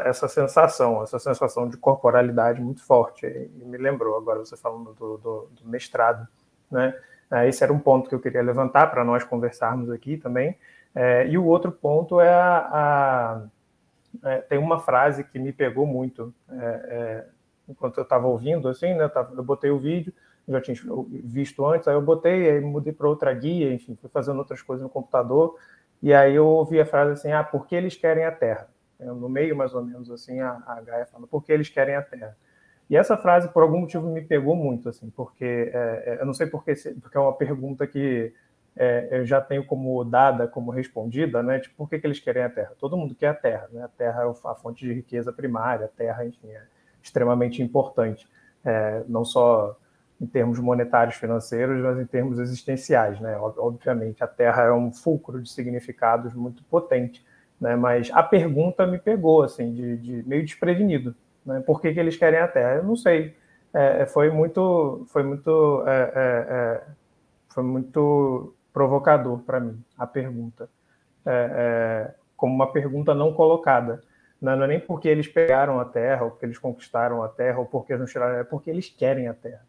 essa 0.06 0.28
sensação, 0.28 1.02
essa 1.02 1.18
sensação 1.18 1.68
de 1.68 1.76
corporalidade 1.76 2.62
muito 2.62 2.84
forte, 2.84 3.26
e 3.26 3.66
me 3.66 3.78
lembrou 3.80 4.16
agora 4.16 4.38
você 4.38 4.56
falando 4.56 4.94
do, 4.94 5.18
do, 5.18 5.50
do 5.60 5.68
mestrado, 5.68 6.28
né, 6.70 6.96
é, 7.32 7.50
esse 7.50 7.64
era 7.64 7.74
um 7.74 7.80
ponto 7.80 8.08
que 8.08 8.14
eu 8.14 8.20
queria 8.20 8.44
levantar 8.44 8.92
para 8.92 9.04
nós 9.04 9.24
conversarmos 9.24 9.90
aqui 9.90 10.16
também, 10.16 10.56
é, 10.94 11.28
e 11.28 11.40
o 11.40 11.46
outro 11.46 11.72
ponto 11.72 12.22
é 12.22 12.32
a, 12.32 12.70
a 12.72 13.42
é, 14.24 14.38
tem 14.40 14.58
uma 14.58 14.80
frase 14.80 15.24
que 15.24 15.40
me 15.40 15.54
pegou 15.54 15.86
muito 15.86 16.34
é, 16.50 16.56
é, 16.56 17.26
enquanto 17.68 17.98
eu 17.98 18.04
estava 18.04 18.28
ouvindo, 18.28 18.68
assim, 18.68 18.94
né? 18.94 19.10
Eu, 19.36 19.44
botei 19.44 19.70
o 19.70 19.80
vídeo, 19.80 20.14
já 20.48 20.60
tinha 20.60 20.76
visto 21.24 21.66
antes, 21.66 21.88
aí 21.88 21.94
eu 21.94 22.02
botei, 22.02 22.50
aí 22.50 22.60
mudei 22.60 22.92
para 22.92 23.08
outra 23.08 23.34
guia, 23.34 23.72
enfim, 23.72 23.96
fui 23.96 24.10
fazendo 24.10 24.40
outras 24.40 24.62
coisas 24.62 24.84
no 24.84 24.90
computador, 24.90 25.56
e 26.02 26.14
aí 26.14 26.36
eu 26.36 26.48
ouvi 26.48 26.80
a 26.80 26.86
frase 26.86 27.12
assim, 27.12 27.32
ah, 27.32 27.44
porque 27.44 27.76
eles 27.76 27.96
querem 27.96 28.26
a 28.26 28.32
Terra? 28.32 28.68
No 29.00 29.30
meio, 29.30 29.56
mais 29.56 29.74
ou 29.74 29.84
menos, 29.84 30.12
assim, 30.12 30.40
a, 30.40 30.62
a 30.66 30.82
Gaia 30.82 31.06
fala, 31.06 31.26
porque 31.28 31.52
eles 31.54 31.70
querem 31.70 31.96
a 31.96 32.02
Terra? 32.02 32.36
E 32.90 32.98
essa 32.98 33.16
frase, 33.16 33.48
por 33.50 33.62
algum 33.62 33.82
motivo, 33.82 34.10
me 34.10 34.22
pegou 34.22 34.56
muito, 34.56 34.90
assim, 34.90 35.10
porque 35.12 35.72
é, 35.74 36.04
é 36.06 36.18
eu 36.22 36.26
não 36.26 36.34
sei 36.34 36.48
porque, 36.48 36.74
porque 37.00 37.16
é 37.16 37.20
uma 37.20 37.34
pergunta 37.34 37.86
que 37.86 38.34
é, 38.76 39.10
eu 39.12 39.26
já 39.26 39.42
tenho 39.42 39.66
como 39.66 40.04
dada, 40.04 40.48
como 40.48 40.72
respondida, 40.72 41.44
né? 41.44 41.60
Tipo, 41.60 41.76
por 41.76 41.90
que, 41.90 42.00
que 42.00 42.08
eles 42.08 42.20
querem 42.20 42.44
a 42.44 42.50
Terra? 42.50 42.72
Todo 42.80 42.96
mundo 42.98 43.16
quer 43.16 43.28
a 43.28 43.34
Terra, 43.34 43.68
né? 43.72 43.84
A 43.84 43.88
Terra 43.88 44.24
é 44.24 44.48
a 44.50 44.56
fonte 44.56 44.86
de 44.86 44.94
riqueza 44.94 45.34
primária, 45.34 45.86
a 45.86 45.90
Terra, 45.90 46.26
enfim, 46.26 46.48
é 46.50 46.64
extremamente 47.02 47.62
importante, 47.62 48.28
é, 48.64 49.04
não 49.08 49.26
só 49.26 49.78
em 50.20 50.26
termos 50.26 50.60
monetários 50.60 51.16
financeiros, 51.16 51.82
mas 51.82 52.00
em 52.00 52.06
termos 52.06 52.40
existenciais, 52.40 53.20
né? 53.20 53.38
Obviamente, 53.38 54.24
a 54.24 54.28
Terra 54.28 54.64
é 54.64 54.72
um 54.74 54.92
fulcro 54.92 55.42
de 55.42 55.50
significados 55.50 56.34
muito 56.34 56.64
potente, 56.64 57.26
né? 57.60 57.76
Mas 57.76 58.10
a 58.14 58.22
pergunta 58.24 58.86
me 58.86 58.98
pegou, 58.98 59.44
assim, 59.44 59.74
de, 59.74 59.98
de 59.98 60.24
meio 60.28 60.44
desprevenido, 60.44 61.16
né? 61.46 61.62
Por 61.66 61.82
que, 61.82 61.94
que 61.94 62.00
eles 62.00 62.18
querem 62.18 62.40
a 62.40 62.48
Terra? 62.48 62.76
Eu 62.76 62.84
não 62.84 62.96
sei. 62.96 63.36
É, 63.74 64.06
foi 64.06 64.30
muito, 64.32 65.06
foi 65.10 65.24
muito, 65.24 65.84
é, 65.86 66.12
é, 66.16 66.48
é 66.50 66.82
foi 67.50 67.64
muito 67.64 68.54
provocador 68.80 69.40
para 69.40 69.60
mim 69.60 69.84
a 69.98 70.08
pergunta, 70.08 70.70
é, 71.26 71.32
é, 71.32 72.16
como 72.38 72.56
uma 72.56 72.72
pergunta 72.72 73.14
não 73.14 73.34
colocada. 73.34 74.02
Não, 74.42 74.56
não, 74.56 74.64
é 74.64 74.68
nem 74.68 74.80
porque 74.80 75.10
eles 75.10 75.28
pegaram 75.28 75.82
a 75.82 75.86
Terra, 75.86 76.24
ou 76.24 76.32
porque 76.32 76.46
eles 76.46 76.58
conquistaram 76.58 77.22
a 77.22 77.28
Terra, 77.28 77.60
ou 77.60 77.66
porque 77.66 77.92
eles 77.92 78.00
não 78.00 78.08
tiraram, 78.08 78.36
é 78.38 78.44
porque 78.46 78.70
eles 78.70 78.88
querem 78.88 79.28
a 79.28 79.34
Terra. 79.34 79.66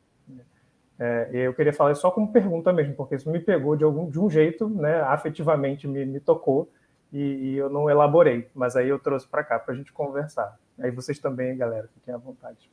É, 0.97 1.29
eu 1.33 1.53
queria 1.53 1.73
falar 1.73 1.93
só 1.97 2.09
como 2.13 2.33
pergunta 2.33 2.73
mesmo, 2.73 2.95
porque 2.95 3.17
isso 3.17 3.29
me 3.29 3.41
pegou 3.41 3.75
de 3.75 3.83
algum 3.83 4.09
de 4.09 4.21
um 4.21 4.31
jeito, 4.31 4.69
né, 4.69 5.01
afetivamente 5.01 5.89
me, 5.89 6.05
me 6.05 6.21
tocou 6.21 6.71
e, 7.13 7.19
e, 7.19 7.57
eu 7.57 7.69
não 7.69 7.91
elaborei, 7.91 8.49
mas 8.55 8.77
aí 8.77 8.89
eu 8.89 8.99
trouxe 8.99 9.27
para 9.27 9.43
cá 9.43 9.59
para 9.59 9.75
a 9.75 9.77
gente 9.77 9.93
conversar. 9.93 10.57
Aí 10.79 10.93
vocês 10.93 11.19
também, 11.19 11.57
galera, 11.57 11.89
fiquem 11.95 12.15
à 12.15 12.19
vontade 12.19 12.71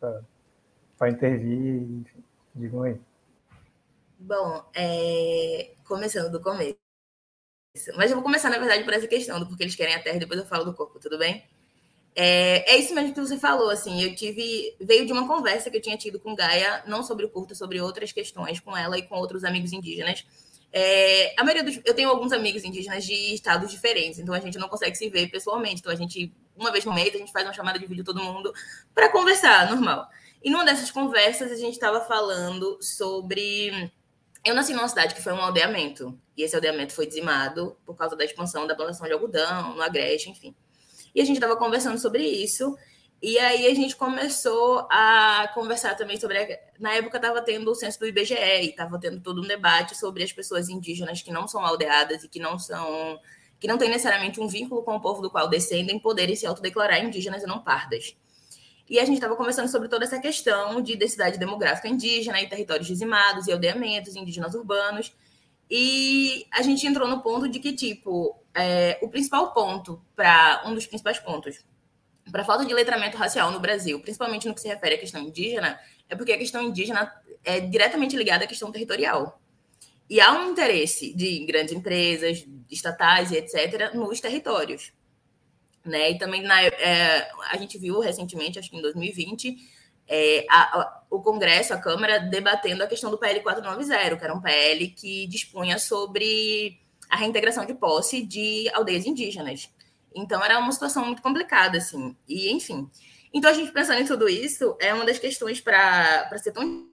para 1.00 1.10
intervir, 1.10 1.82
enfim, 1.82 2.24
digam 2.54 2.84
aí. 2.84 3.00
Bom, 4.20 4.64
é... 4.74 5.76
começando 5.86 6.32
do 6.32 6.42
começo. 6.42 6.78
Mas 7.96 8.10
eu 8.10 8.16
vou 8.16 8.24
começar, 8.24 8.50
na 8.50 8.58
verdade, 8.58 8.84
por 8.84 8.94
essa 8.94 9.08
questão 9.08 9.40
do 9.40 9.48
porque 9.48 9.64
eles 9.64 9.76
querem 9.76 9.94
a 9.94 10.02
Terra 10.02 10.18
depois 10.18 10.40
eu 10.40 10.46
falo 10.46 10.66
do 10.66 10.74
corpo, 10.74 11.00
tudo 11.00 11.18
bem? 11.18 11.48
É, 12.16 12.74
é 12.74 12.78
isso 12.78 12.96
mesmo 12.96 13.14
que 13.14 13.20
você 13.20 13.38
falou, 13.38 13.70
assim, 13.70 14.02
eu 14.02 14.16
tive, 14.16 14.76
veio 14.82 15.06
de 15.06 15.14
uma 15.14 15.28
conversa 15.28 15.70
que 15.70 15.78
eu 15.78 15.82
tinha 15.82 15.96
tido 15.96 16.20
com 16.20 16.34
Gaia, 16.34 16.84
não 16.88 17.04
sobre 17.04 17.26
o 17.26 17.30
curto, 17.30 17.54
sobre 17.56 17.80
outras 17.80 18.12
questões 18.12 18.60
com 18.60 18.76
ela 18.76 18.98
e 18.98 19.04
com 19.04 19.16
outros 19.16 19.44
amigos 19.44 19.72
indígenas. 19.72 20.26
É, 20.74 21.40
a 21.40 21.44
maioria 21.44 21.64
dos, 21.64 21.80
eu 21.86 21.94
tenho 21.94 22.10
alguns 22.10 22.32
amigos 22.32 22.64
indígenas 22.64 23.06
de 23.06 23.36
estados 23.36 23.70
diferentes, 23.70 24.18
então 24.18 24.34
a 24.34 24.40
gente 24.40 24.58
não 24.58 24.68
consegue 24.68 24.96
se 24.96 25.08
ver 25.10 25.30
pessoalmente, 25.30 25.80
então 25.80 25.92
a 25.92 25.96
gente, 25.96 26.34
uma 26.56 26.72
vez 26.72 26.86
no 26.86 26.94
mês, 26.94 27.14
a 27.14 27.20
gente 27.20 27.32
faz 27.32 27.46
uma 27.46 27.54
chamada 27.54 27.78
de 27.78 27.86
vídeo 27.86 28.04
todo 28.04 28.20
mundo 28.20 28.52
para 28.96 29.10
conversar, 29.12 29.70
normal. 29.70 30.10
E 30.44 30.50
numa 30.50 30.66
dessas 30.66 30.90
conversas 30.90 31.52
a 31.52 31.56
gente 31.56 31.74
estava 31.74 32.02
falando 32.02 32.80
sobre 32.82 33.92
eu 34.46 34.56
nasci 34.56 34.74
numa 34.74 34.88
cidade 34.88 35.14
que 35.14 35.22
foi 35.22 35.34
um 35.34 35.42
aldeamento, 35.42 36.18
e 36.36 36.44
esse 36.44 36.56
aldeamento 36.56 36.94
foi 36.94 37.06
dizimado 37.06 37.78
por 37.86 37.96
causa 37.96 38.16
da 38.16 38.24
expansão 38.24 38.66
da 38.66 38.76
plantação 38.76 39.08
de 39.08 39.14
algodão, 39.14 39.76
no 39.76 39.82
Agreste, 39.82 40.30
enfim. 40.30 40.56
E 41.14 41.22
a 41.22 41.26
gente 41.26 41.38
estava 41.38 41.56
conversando 41.56 41.98
sobre 41.98 42.24
isso, 42.24 42.78
e 43.22 43.40
aí 43.40 43.66
a 43.66 43.74
gente 43.74 43.96
começou 43.96 44.88
a 44.92 45.50
conversar 45.54 45.96
também 45.96 46.20
sobre. 46.20 46.60
Na 46.80 46.94
época 46.94 47.18
estava 47.18 47.42
tendo 47.42 47.72
o 47.72 47.76
censo 47.76 48.00
do 48.00 48.08
IBGE, 48.08 48.36
e 48.36 48.70
estava 48.70 49.00
tendo 49.00 49.20
todo 49.22 49.42
um 49.42 49.48
debate 49.48 49.98
sobre 49.98 50.24
as 50.24 50.32
pessoas 50.32 50.70
indígenas 50.70 51.22
que 51.22 51.32
não 51.32 51.48
são 51.48 51.66
aldeadas 51.66 52.24
e 52.24 52.30
que 52.30 52.40
não 52.40 52.60
são. 52.60 53.20
que 53.60 53.68
não 53.68 53.78
têm 53.78 53.90
necessariamente 53.90 54.40
um 54.40 54.48
vínculo 54.48 54.84
com 54.84 54.96
o 54.96 55.02
povo 55.02 55.22
do 55.22 55.32
qual 55.32 55.50
descendem 55.50 56.00
poderem 56.00 56.36
se 56.36 56.46
autodeclarar 56.46 57.04
indígenas 57.04 57.42
e 57.42 57.48
não 57.48 57.60
pardas. 57.64 58.16
E 58.90 59.00
a 59.00 59.06
gente 59.06 59.16
estava 59.16 59.36
conversando 59.36 59.68
sobre 59.70 59.90
toda 59.90 60.06
essa 60.06 60.20
questão 60.20 60.82
de 60.82 60.96
densidade 60.96 61.38
demográfica 61.38 61.88
indígena 61.88 62.42
e 62.42 62.48
territórios 62.48 62.88
dizimados 62.88 63.48
e 63.48 63.52
aldeamentos 63.52 64.16
indígenas 64.16 64.56
urbanos. 64.56 65.14
E 65.70 66.46
a 66.52 66.62
gente 66.62 66.88
entrou 66.88 67.08
no 67.08 67.22
ponto 67.22 67.50
de 67.50 67.60
que, 67.60 67.74
tipo, 67.74 68.42
é, 68.54 68.98
o 69.02 69.10
principal 69.10 69.54
ponto 69.54 70.02
para 70.16 70.64
um 70.66 70.74
dos 70.74 70.88
principais 70.88 71.20
pontos 71.20 71.66
para 72.32 72.42
a 72.42 72.46
falta 72.46 72.66
de 72.66 72.74
letramento 72.74 73.18
racial 73.18 73.52
no 73.52 73.60
Brasil, 73.60 74.00
principalmente 74.00 74.48
no 74.48 74.54
que 74.54 74.62
se 74.62 74.68
refere 74.68 74.96
à 74.96 74.98
questão 74.98 75.22
indígena, 75.22 75.80
é 76.10 76.16
porque 76.16 76.32
a 76.32 76.38
questão 76.38 76.62
indígena 76.62 77.12
é 77.44 77.60
diretamente 77.60 78.16
ligada 78.16 78.44
à 78.44 78.48
questão 78.48 78.72
territorial. 78.72 79.42
E 80.10 80.22
há 80.22 80.32
um 80.34 80.52
interesse 80.52 81.14
de 81.14 81.46
grandes 81.46 81.74
empresas, 81.74 82.46
estatais 82.70 83.32
e 83.32 83.38
etc., 83.38 83.94
nos 83.94 84.20
territórios. 84.22 84.94
Né? 85.88 86.12
E 86.12 86.18
também 86.18 86.44
na, 86.44 86.62
é, 86.62 87.30
a 87.50 87.58
gente 87.58 87.78
viu 87.78 88.00
recentemente, 88.00 88.60
acho 88.60 88.70
que 88.70 88.78
em 88.78 88.82
2020, 88.82 89.58
é, 90.08 90.46
a, 90.50 90.80
a, 90.80 91.04
o 91.10 91.22
Congresso, 91.22 91.74
a 91.74 91.78
Câmara, 91.78 92.20
debatendo 92.20 92.84
a 92.84 92.88
questão 92.88 93.10
do 93.10 93.18
PL 93.18 93.42
490, 93.42 94.18
que 94.18 94.24
era 94.24 94.34
um 94.34 94.42
PL 94.42 94.90
que 94.90 95.28
dispunha 95.28 95.80
sobre 95.80 96.80
a 97.10 97.16
reintegração 97.16 97.66
de 97.66 97.74
posse 97.74 98.22
de 98.22 98.70
aldeias 98.74 99.06
indígenas. 99.06 99.70
Então 100.14 100.44
era 100.44 100.60
uma 100.60 100.72
situação 100.72 101.06
muito 101.06 101.22
complicada, 101.22 101.78
assim. 101.78 102.16
E, 102.28 102.52
enfim. 102.52 102.90
Então, 103.34 103.52
a 103.52 103.54
gente 103.54 103.72
pensando 103.72 104.02
em 104.02 104.06
tudo 104.06 104.28
isso, 104.28 104.76
é 104.80 104.94
uma 104.94 105.06
das 105.06 105.20
questões 105.20 105.62
para 105.62 106.30
ser 106.38 106.52
tão 106.52 106.90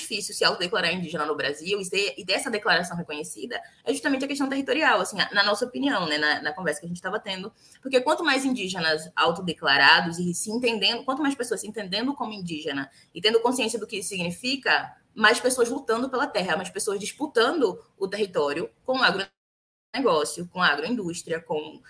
difícil 0.00 0.34
se 0.34 0.44
autodeclarar 0.44 0.92
indígena 0.92 1.24
no 1.24 1.36
Brasil 1.36 1.80
e, 1.80 1.88
ter, 1.88 2.14
e 2.16 2.24
ter 2.24 2.34
essa 2.34 2.50
declaração 2.50 2.96
reconhecida 2.96 3.60
é 3.84 3.92
justamente 3.92 4.24
a 4.24 4.28
questão 4.28 4.48
territorial, 4.48 5.00
assim, 5.00 5.16
na 5.32 5.44
nossa 5.44 5.64
opinião, 5.64 6.06
né, 6.06 6.18
na, 6.18 6.42
na 6.42 6.52
conversa 6.52 6.80
que 6.80 6.86
a 6.86 6.88
gente 6.88 6.96
estava 6.96 7.18
tendo. 7.18 7.52
Porque 7.82 8.00
quanto 8.00 8.24
mais 8.24 8.44
indígenas 8.44 9.10
autodeclarados 9.14 10.18
e 10.18 10.34
se 10.34 10.50
entendendo, 10.50 11.04
quanto 11.04 11.22
mais 11.22 11.34
pessoas 11.34 11.60
se 11.60 11.66
entendendo 11.66 12.14
como 12.14 12.32
indígena 12.32 12.90
e 13.14 13.20
tendo 13.20 13.40
consciência 13.40 13.78
do 13.78 13.86
que 13.86 13.98
isso 13.98 14.08
significa, 14.08 14.94
mais 15.14 15.40
pessoas 15.40 15.68
lutando 15.68 16.08
pela 16.08 16.26
terra, 16.26 16.56
mais 16.56 16.70
pessoas 16.70 16.98
disputando 16.98 17.82
o 17.98 18.08
território 18.08 18.70
com 18.84 18.98
o 18.98 19.02
agronegócio, 19.02 20.48
com 20.48 20.62
a 20.62 20.68
agroindústria, 20.68 21.40
com, 21.40 21.80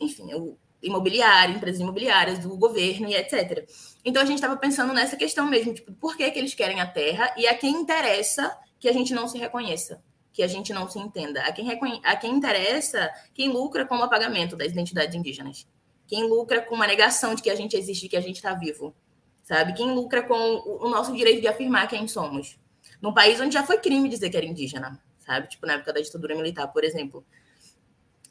enfim, 0.00 0.34
o, 0.34 0.58
imobiliária, 0.82 1.54
empresas 1.54 1.80
imobiliárias, 1.80 2.38
do 2.38 2.56
governo 2.56 3.08
e 3.08 3.14
etc. 3.14 3.68
Então 4.04 4.22
a 4.22 4.24
gente 4.24 4.36
estava 4.36 4.56
pensando 4.56 4.92
nessa 4.92 5.16
questão 5.16 5.46
mesmo, 5.46 5.74
tipo, 5.74 5.92
por 5.92 6.16
que, 6.16 6.30
que 6.30 6.38
eles 6.38 6.54
querem 6.54 6.80
a 6.80 6.86
terra 6.86 7.34
e 7.36 7.46
a 7.46 7.56
quem 7.56 7.74
interessa 7.74 8.56
que 8.78 8.88
a 8.88 8.92
gente 8.92 9.14
não 9.14 9.26
se 9.26 9.38
reconheça, 9.38 10.02
que 10.32 10.42
a 10.42 10.46
gente 10.46 10.72
não 10.72 10.88
se 10.88 10.98
entenda. 10.98 11.42
A 11.42 11.52
quem, 11.52 11.68
a 12.04 12.16
quem 12.16 12.32
interessa, 12.32 13.10
quem 13.34 13.48
lucra 13.48 13.86
com 13.86 13.96
o 13.96 14.02
apagamento 14.02 14.56
das 14.56 14.72
identidades 14.72 15.14
indígenas. 15.14 15.66
Quem 16.06 16.28
lucra 16.28 16.62
com 16.62 16.74
uma 16.74 16.86
negação 16.86 17.34
de 17.34 17.42
que 17.42 17.50
a 17.50 17.54
gente 17.54 17.76
existe, 17.76 18.08
que 18.08 18.16
a 18.16 18.20
gente 18.20 18.36
está 18.36 18.54
vivo. 18.54 18.94
Sabe? 19.42 19.72
Quem 19.74 19.92
lucra 19.92 20.22
com 20.22 20.34
o 20.34 20.88
nosso 20.88 21.14
direito 21.14 21.40
de 21.40 21.48
afirmar 21.48 21.88
quem 21.88 22.06
somos. 22.06 22.58
Num 23.00 23.12
país 23.12 23.40
onde 23.40 23.54
já 23.54 23.64
foi 23.64 23.78
crime 23.78 24.08
dizer 24.08 24.30
que 24.30 24.36
era 24.36 24.46
indígena, 24.46 25.00
sabe? 25.18 25.48
Tipo, 25.48 25.66
na 25.66 25.74
época 25.74 25.92
da 25.92 26.00
ditadura 26.00 26.34
militar, 26.34 26.68
por 26.68 26.84
exemplo. 26.84 27.24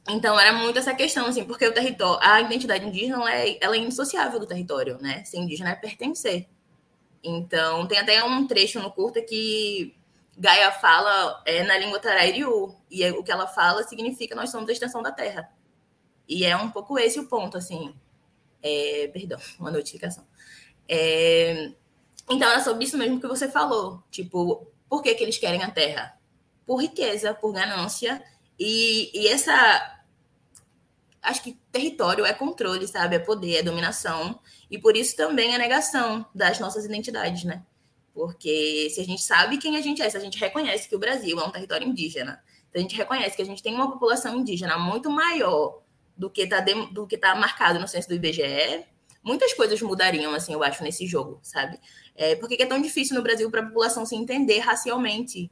Então, 0.07 0.39
era 0.39 0.53
muito 0.53 0.77
essa 0.77 0.93
questão, 0.93 1.25
assim, 1.25 1.43
porque 1.45 1.65
o 1.67 1.73
território, 1.73 2.19
a 2.21 2.41
identidade 2.41 2.85
indígena, 2.85 3.15
ela 3.15 3.35
é, 3.35 3.57
ela 3.59 3.75
é 3.75 3.79
indissociável 3.79 4.39
do 4.39 4.45
território, 4.45 4.99
né? 5.01 5.23
Ser 5.25 5.37
indígena 5.37 5.71
é 5.71 5.75
pertencer. 5.75 6.47
Então, 7.23 7.87
tem 7.87 7.97
até 7.97 8.23
um 8.23 8.45
trecho 8.45 8.79
no 8.79 8.91
curta 8.91 9.19
que 9.19 9.95
Gaia 10.37 10.71
fala 10.71 11.41
é, 11.45 11.63
na 11.63 11.77
língua 11.77 11.99
Tarairiu, 11.99 12.75
e 12.89 13.03
é, 13.03 13.11
o 13.11 13.23
que 13.23 13.31
ela 13.31 13.47
fala 13.47 13.83
significa 13.83 14.35
nós 14.35 14.51
somos 14.51 14.69
a 14.69 14.73
extensão 14.73 15.01
da 15.01 15.11
Terra. 15.11 15.49
E 16.27 16.45
é 16.45 16.55
um 16.55 16.69
pouco 16.69 16.99
esse 16.99 17.19
o 17.19 17.27
ponto, 17.27 17.57
assim. 17.57 17.95
É, 18.61 19.09
perdão, 19.11 19.39
uma 19.59 19.71
notificação. 19.71 20.25
É, 20.87 21.71
então, 22.29 22.49
era 22.49 22.61
sobre 22.61 22.85
isso 22.85 22.97
mesmo 22.97 23.19
que 23.19 23.27
você 23.27 23.49
falou. 23.49 24.03
Tipo, 24.11 24.67
por 24.87 25.01
que, 25.01 25.15
que 25.15 25.23
eles 25.23 25.37
querem 25.37 25.63
a 25.63 25.71
Terra? 25.71 26.15
Por 26.65 26.77
riqueza, 26.77 27.33
por 27.33 27.51
ganância. 27.53 28.23
E, 28.59 29.11
e 29.13 29.27
essa 29.27 29.95
acho 31.21 31.41
que 31.41 31.57
território 31.71 32.25
é 32.25 32.33
controle, 32.33 32.87
sabe? 32.87 33.15
É 33.15 33.19
poder, 33.19 33.57
é 33.57 33.63
dominação. 33.63 34.39
E 34.69 34.77
por 34.77 34.95
isso 34.95 35.15
também 35.15 35.53
é 35.53 35.57
negação 35.57 36.25
das 36.33 36.59
nossas 36.59 36.85
identidades, 36.85 37.43
né? 37.43 37.63
Porque 38.13 38.89
se 38.91 39.01
a 39.01 39.03
gente 39.03 39.21
sabe 39.21 39.57
quem 39.57 39.75
a 39.75 39.81
gente 39.81 40.01
é, 40.01 40.09
se 40.09 40.15
a 40.15 40.19
gente 40.19 40.39
reconhece 40.39 40.87
que 40.87 40.95
o 40.95 40.99
Brasil 40.99 41.39
é 41.39 41.43
um 41.43 41.51
território 41.51 41.87
indígena, 41.87 42.41
se 42.71 42.77
a 42.77 42.81
gente 42.81 42.95
reconhece 42.95 43.35
que 43.35 43.41
a 43.41 43.45
gente 43.45 43.61
tem 43.61 43.75
uma 43.75 43.91
população 43.91 44.37
indígena 44.37 44.77
muito 44.77 45.09
maior 45.09 45.81
do 46.15 46.29
que 46.29 46.43
está 46.43 46.61
do 46.61 47.05
que 47.05 47.17
tá 47.17 47.35
marcado 47.35 47.79
no 47.79 47.87
censo 47.87 48.07
do 48.07 48.15
IBGE, 48.15 48.85
muitas 49.21 49.53
coisas 49.53 49.81
mudariam, 49.81 50.33
assim, 50.33 50.53
eu 50.53 50.63
acho, 50.63 50.83
nesse 50.83 51.05
jogo, 51.05 51.39
sabe? 51.41 51.77
É, 52.15 52.35
por 52.35 52.47
que 52.47 52.61
é 52.61 52.65
tão 52.65 52.81
difícil 52.81 53.15
no 53.15 53.23
Brasil 53.23 53.51
para 53.51 53.61
a 53.61 53.65
população 53.65 54.05
se 54.05 54.15
entender 54.15 54.59
racialmente? 54.59 55.51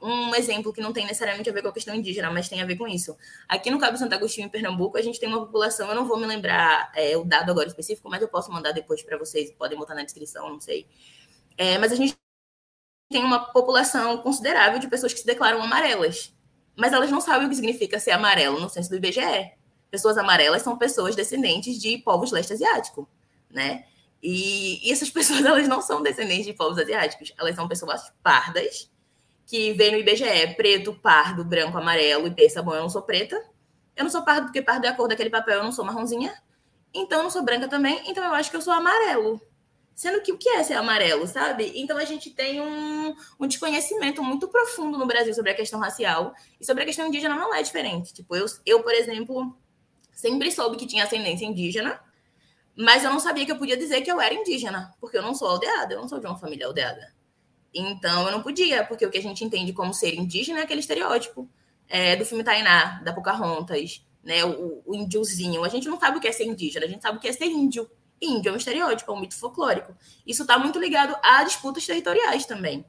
Um 0.00 0.34
exemplo 0.34 0.72
que 0.72 0.80
não 0.80 0.92
tem 0.92 1.06
necessariamente 1.06 1.48
a 1.48 1.52
ver 1.52 1.62
com 1.62 1.68
a 1.68 1.72
questão 1.72 1.94
indígena, 1.94 2.30
mas 2.30 2.48
tem 2.48 2.60
a 2.60 2.66
ver 2.66 2.76
com 2.76 2.86
isso. 2.86 3.16
Aqui 3.48 3.70
no 3.70 3.78
Cabo 3.78 3.96
Santo 3.96 4.14
Agostinho, 4.14 4.46
em 4.46 4.50
Pernambuco, 4.50 4.98
a 4.98 5.02
gente 5.02 5.18
tem 5.18 5.28
uma 5.28 5.40
população, 5.40 5.88
eu 5.88 5.94
não 5.94 6.06
vou 6.06 6.18
me 6.18 6.26
lembrar 6.26 6.92
é, 6.94 7.16
o 7.16 7.24
dado 7.24 7.50
agora 7.50 7.66
específico, 7.66 8.08
mas 8.10 8.20
eu 8.20 8.28
posso 8.28 8.52
mandar 8.52 8.72
depois 8.72 9.02
para 9.02 9.16
vocês, 9.16 9.50
podem 9.52 9.78
botar 9.78 9.94
na 9.94 10.04
descrição, 10.04 10.50
não 10.50 10.60
sei. 10.60 10.86
É, 11.56 11.78
mas 11.78 11.92
a 11.92 11.96
gente 11.96 12.14
tem 13.10 13.24
uma 13.24 13.52
população 13.52 14.18
considerável 14.18 14.78
de 14.78 14.88
pessoas 14.88 15.12
que 15.12 15.20
se 15.20 15.26
declaram 15.26 15.62
amarelas, 15.62 16.34
mas 16.76 16.92
elas 16.92 17.10
não 17.10 17.20
sabem 17.20 17.46
o 17.46 17.50
que 17.50 17.56
significa 17.56 17.98
ser 17.98 18.10
amarelo 18.10 18.60
no 18.60 18.68
senso 18.68 18.90
do 18.90 18.96
IBGE. 18.96 19.52
Pessoas 19.90 20.18
amarelas 20.18 20.62
são 20.62 20.76
pessoas 20.76 21.16
descendentes 21.16 21.80
de 21.80 21.96
povos 21.98 22.32
leste 22.32 22.52
asiático, 22.52 23.08
né? 23.48 23.86
E, 24.22 24.86
e 24.86 24.92
essas 24.92 25.08
pessoas 25.10 25.42
elas 25.44 25.66
não 25.66 25.80
são 25.80 26.02
descendentes 26.02 26.44
de 26.44 26.52
povos 26.52 26.76
asiáticos, 26.76 27.32
elas 27.38 27.54
são 27.54 27.66
pessoas 27.66 28.12
pardas 28.22 28.90
que 29.46 29.72
vem 29.72 29.92
no 29.92 29.98
IBGE 29.98 30.54
preto, 30.56 30.92
pardo, 30.92 31.44
branco, 31.44 31.78
amarelo 31.78 32.26
e 32.26 32.30
pensa, 32.32 32.60
bom, 32.62 32.74
eu 32.74 32.82
não 32.82 32.90
sou 32.90 33.02
preta, 33.02 33.40
eu 33.96 34.04
não 34.04 34.10
sou 34.10 34.22
pardo 34.22 34.46
porque 34.46 34.60
pardo 34.60 34.84
é 34.86 34.88
a 34.88 34.94
cor 34.94 35.08
daquele 35.08 35.30
papel, 35.30 35.58
eu 35.58 35.64
não 35.64 35.72
sou 35.72 35.84
marronzinha, 35.84 36.34
então 36.92 37.18
eu 37.18 37.22
não 37.24 37.30
sou 37.30 37.42
branca 37.42 37.68
também, 37.68 38.02
então 38.06 38.24
eu 38.24 38.34
acho 38.34 38.50
que 38.50 38.56
eu 38.56 38.62
sou 38.62 38.72
amarelo. 38.72 39.40
Sendo 39.94 40.20
que 40.20 40.30
o 40.30 40.36
que 40.36 40.48
é 40.50 40.62
ser 40.62 40.74
amarelo, 40.74 41.26
sabe? 41.26 41.72
Então 41.74 41.96
a 41.96 42.04
gente 42.04 42.28
tem 42.30 42.60
um, 42.60 43.14
um 43.40 43.46
desconhecimento 43.46 44.22
muito 44.22 44.46
profundo 44.46 44.98
no 44.98 45.06
Brasil 45.06 45.32
sobre 45.32 45.52
a 45.52 45.54
questão 45.54 45.80
racial 45.80 46.34
e 46.60 46.66
sobre 46.66 46.82
a 46.82 46.86
questão 46.86 47.06
indígena 47.06 47.34
não 47.34 47.54
é 47.54 47.62
diferente. 47.62 48.12
Tipo, 48.12 48.36
eu, 48.36 48.44
eu 48.66 48.82
por 48.82 48.92
exemplo, 48.92 49.56
sempre 50.12 50.52
soube 50.52 50.76
que 50.76 50.86
tinha 50.86 51.04
ascendência 51.04 51.46
indígena, 51.46 51.98
mas 52.76 53.04
eu 53.04 53.10
não 53.10 53.18
sabia 53.18 53.46
que 53.46 53.52
eu 53.52 53.56
podia 53.56 53.76
dizer 53.76 54.02
que 54.02 54.12
eu 54.12 54.20
era 54.20 54.34
indígena, 54.34 54.94
porque 55.00 55.16
eu 55.16 55.22
não 55.22 55.34
sou 55.34 55.48
aldeada, 55.48 55.94
eu 55.94 56.00
não 56.00 56.08
sou 56.08 56.18
de 56.18 56.26
uma 56.26 56.38
família 56.38 56.66
aldeada. 56.66 57.15
Então 57.78 58.24
eu 58.26 58.32
não 58.32 58.42
podia, 58.42 58.84
porque 58.84 59.04
o 59.04 59.10
que 59.10 59.18
a 59.18 59.22
gente 59.22 59.44
entende 59.44 59.72
como 59.72 59.92
ser 59.92 60.14
indígena 60.14 60.60
é 60.60 60.62
aquele 60.62 60.80
estereótipo 60.80 61.48
é, 61.86 62.16
do 62.16 62.24
filme 62.24 62.42
Tainá, 62.42 63.02
da 63.04 63.12
Pocahontas, 63.12 64.02
né? 64.24 64.42
O, 64.44 64.82
o 64.86 64.94
índiozinho. 64.94 65.62
A 65.62 65.68
gente 65.68 65.86
não 65.86 66.00
sabe 66.00 66.16
o 66.16 66.20
que 66.20 66.28
é 66.28 66.32
ser 66.32 66.44
indígena, 66.44 66.86
a 66.86 66.88
gente 66.88 67.02
sabe 67.02 67.18
o 67.18 67.20
que 67.20 67.28
é 67.28 67.32
ser 67.32 67.46
índio. 67.46 67.88
Índio 68.20 68.48
é 68.48 68.52
um 68.52 68.56
estereótipo, 68.56 69.12
é 69.12 69.14
um 69.14 69.20
mito 69.20 69.36
folclórico. 69.36 69.94
Isso 70.26 70.42
está 70.42 70.58
muito 70.58 70.78
ligado 70.78 71.14
a 71.22 71.44
disputas 71.44 71.84
territoriais 71.84 72.46
também. 72.46 72.84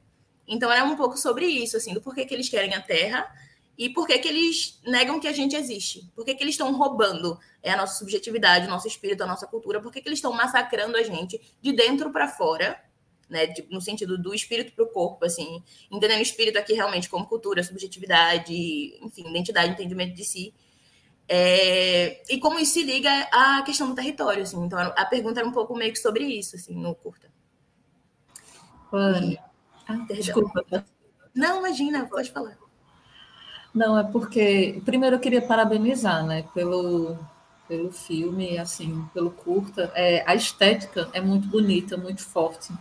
Então 0.46 0.72
é 0.72 0.82
um 0.82 0.96
pouco 0.96 1.18
sobre 1.18 1.44
isso, 1.44 1.76
assim, 1.76 1.92
do 1.92 2.00
porquê 2.00 2.24
que 2.24 2.32
eles 2.32 2.48
querem 2.48 2.74
a 2.74 2.80
terra 2.80 3.30
e 3.76 3.90
por 3.90 4.06
que, 4.06 4.14
eles 4.26 4.80
negam 4.84 5.20
que 5.20 5.28
a 5.28 5.32
gente 5.32 5.54
existe. 5.54 6.10
Por 6.16 6.24
que, 6.24 6.30
eles 6.30 6.54
estão 6.54 6.74
roubando 6.74 7.38
é, 7.62 7.70
a 7.70 7.76
nossa 7.76 7.98
subjetividade, 7.98 8.66
o 8.66 8.70
nosso 8.70 8.88
espírito, 8.88 9.22
a 9.22 9.26
nossa 9.26 9.46
cultura. 9.46 9.80
Por 9.82 9.92
que, 9.92 10.00
que 10.00 10.08
eles 10.08 10.18
estão 10.18 10.32
massacrando 10.32 10.96
a 10.96 11.02
gente 11.02 11.38
de 11.60 11.72
dentro 11.72 12.10
para 12.10 12.26
fora 12.26 12.82
né, 13.28 13.46
de, 13.46 13.66
no 13.70 13.80
sentido 13.80 14.16
do 14.16 14.34
espírito 14.34 14.72
para 14.72 14.84
o 14.84 14.88
corpo, 14.88 15.24
assim, 15.24 15.62
entendendo 15.90 16.18
o 16.18 16.22
espírito 16.22 16.58
aqui 16.58 16.72
realmente 16.72 17.08
como 17.08 17.26
cultura, 17.26 17.62
subjetividade, 17.62 18.52
enfim, 19.02 19.28
identidade, 19.28 19.72
entendimento 19.72 20.14
de 20.14 20.24
si. 20.24 20.54
É, 21.28 22.22
e 22.32 22.38
como 22.38 22.58
isso 22.58 22.72
se 22.72 22.82
liga 22.82 23.10
à 23.30 23.62
questão 23.62 23.88
do 23.88 23.94
território, 23.94 24.42
assim. 24.42 24.64
Então, 24.64 24.78
a 24.78 25.04
pergunta 25.04 25.40
era 25.40 25.48
um 25.48 25.52
pouco 25.52 25.76
meio 25.76 25.92
que 25.92 25.98
sobre 25.98 26.24
isso, 26.24 26.56
assim, 26.56 26.74
no 26.74 26.94
curta. 26.94 27.28
Ah, 29.86 30.06
desculpa. 30.08 30.64
Não, 31.34 31.58
imagina, 31.58 32.06
pode 32.06 32.30
falar. 32.30 32.56
Não, 33.74 33.98
é 33.98 34.04
porque, 34.04 34.80
primeiro 34.84 35.16
eu 35.16 35.20
queria 35.20 35.42
parabenizar, 35.42 36.26
né, 36.26 36.42
pelo, 36.54 37.18
pelo 37.68 37.92
filme, 37.92 38.58
assim, 38.58 39.04
pelo 39.12 39.30
curta. 39.30 39.92
É, 39.94 40.24
a 40.26 40.34
estética 40.34 41.10
é 41.12 41.20
muito 41.20 41.46
bonita, 41.46 41.96
muito 41.96 42.22
forte. 42.22 42.72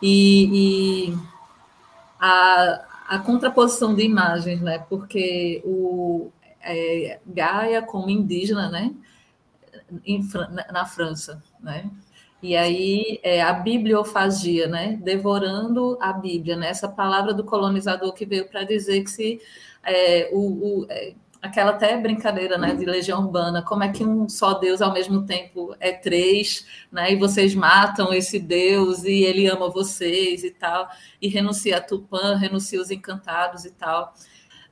E, 0.00 1.10
e 1.10 1.18
a, 2.20 2.84
a, 3.08 3.18
contraposição 3.18 3.94
de 3.94 4.02
imagens, 4.02 4.60
né? 4.60 4.78
Porque 4.88 5.62
o 5.64 6.30
é, 6.60 7.18
Gaia 7.26 7.82
como 7.82 8.10
indígena, 8.10 8.70
né? 8.70 8.94
Em, 10.04 10.20
na 10.72 10.84
França, 10.84 11.42
né? 11.60 11.90
E 12.40 12.56
aí 12.56 13.18
é, 13.22 13.42
a 13.42 13.52
bibliofagia, 13.52 14.68
né? 14.68 14.98
Devorando 15.02 15.98
a 16.00 16.12
Bíblia, 16.12 16.56
né? 16.56 16.68
Essa 16.68 16.88
palavra 16.88 17.34
do 17.34 17.44
colonizador 17.44 18.12
que 18.12 18.24
veio 18.24 18.48
para 18.48 18.62
dizer 18.64 19.02
que 19.02 19.10
se 19.10 19.40
é, 19.82 20.30
o, 20.32 20.38
o 20.82 20.86
é, 20.88 21.14
aquela 21.40 21.70
até 21.70 21.96
brincadeira 21.96 22.58
né, 22.58 22.74
de 22.74 22.84
legião 22.84 23.24
urbana, 23.24 23.62
como 23.62 23.82
é 23.84 23.88
que 23.88 24.04
um 24.04 24.28
só 24.28 24.54
Deus 24.54 24.82
ao 24.82 24.92
mesmo 24.92 25.24
tempo 25.24 25.74
é 25.78 25.92
três, 25.92 26.66
né, 26.90 27.12
e 27.12 27.16
vocês 27.16 27.54
matam 27.54 28.12
esse 28.12 28.38
Deus 28.38 29.04
e 29.04 29.22
ele 29.22 29.46
ama 29.46 29.70
vocês 29.70 30.44
e 30.44 30.50
tal, 30.50 30.88
e 31.20 31.28
renuncia 31.28 31.78
a 31.78 31.80
Tupã, 31.80 32.36
renuncia 32.36 32.80
os 32.80 32.90
encantados 32.90 33.64
e 33.64 33.70
tal. 33.70 34.14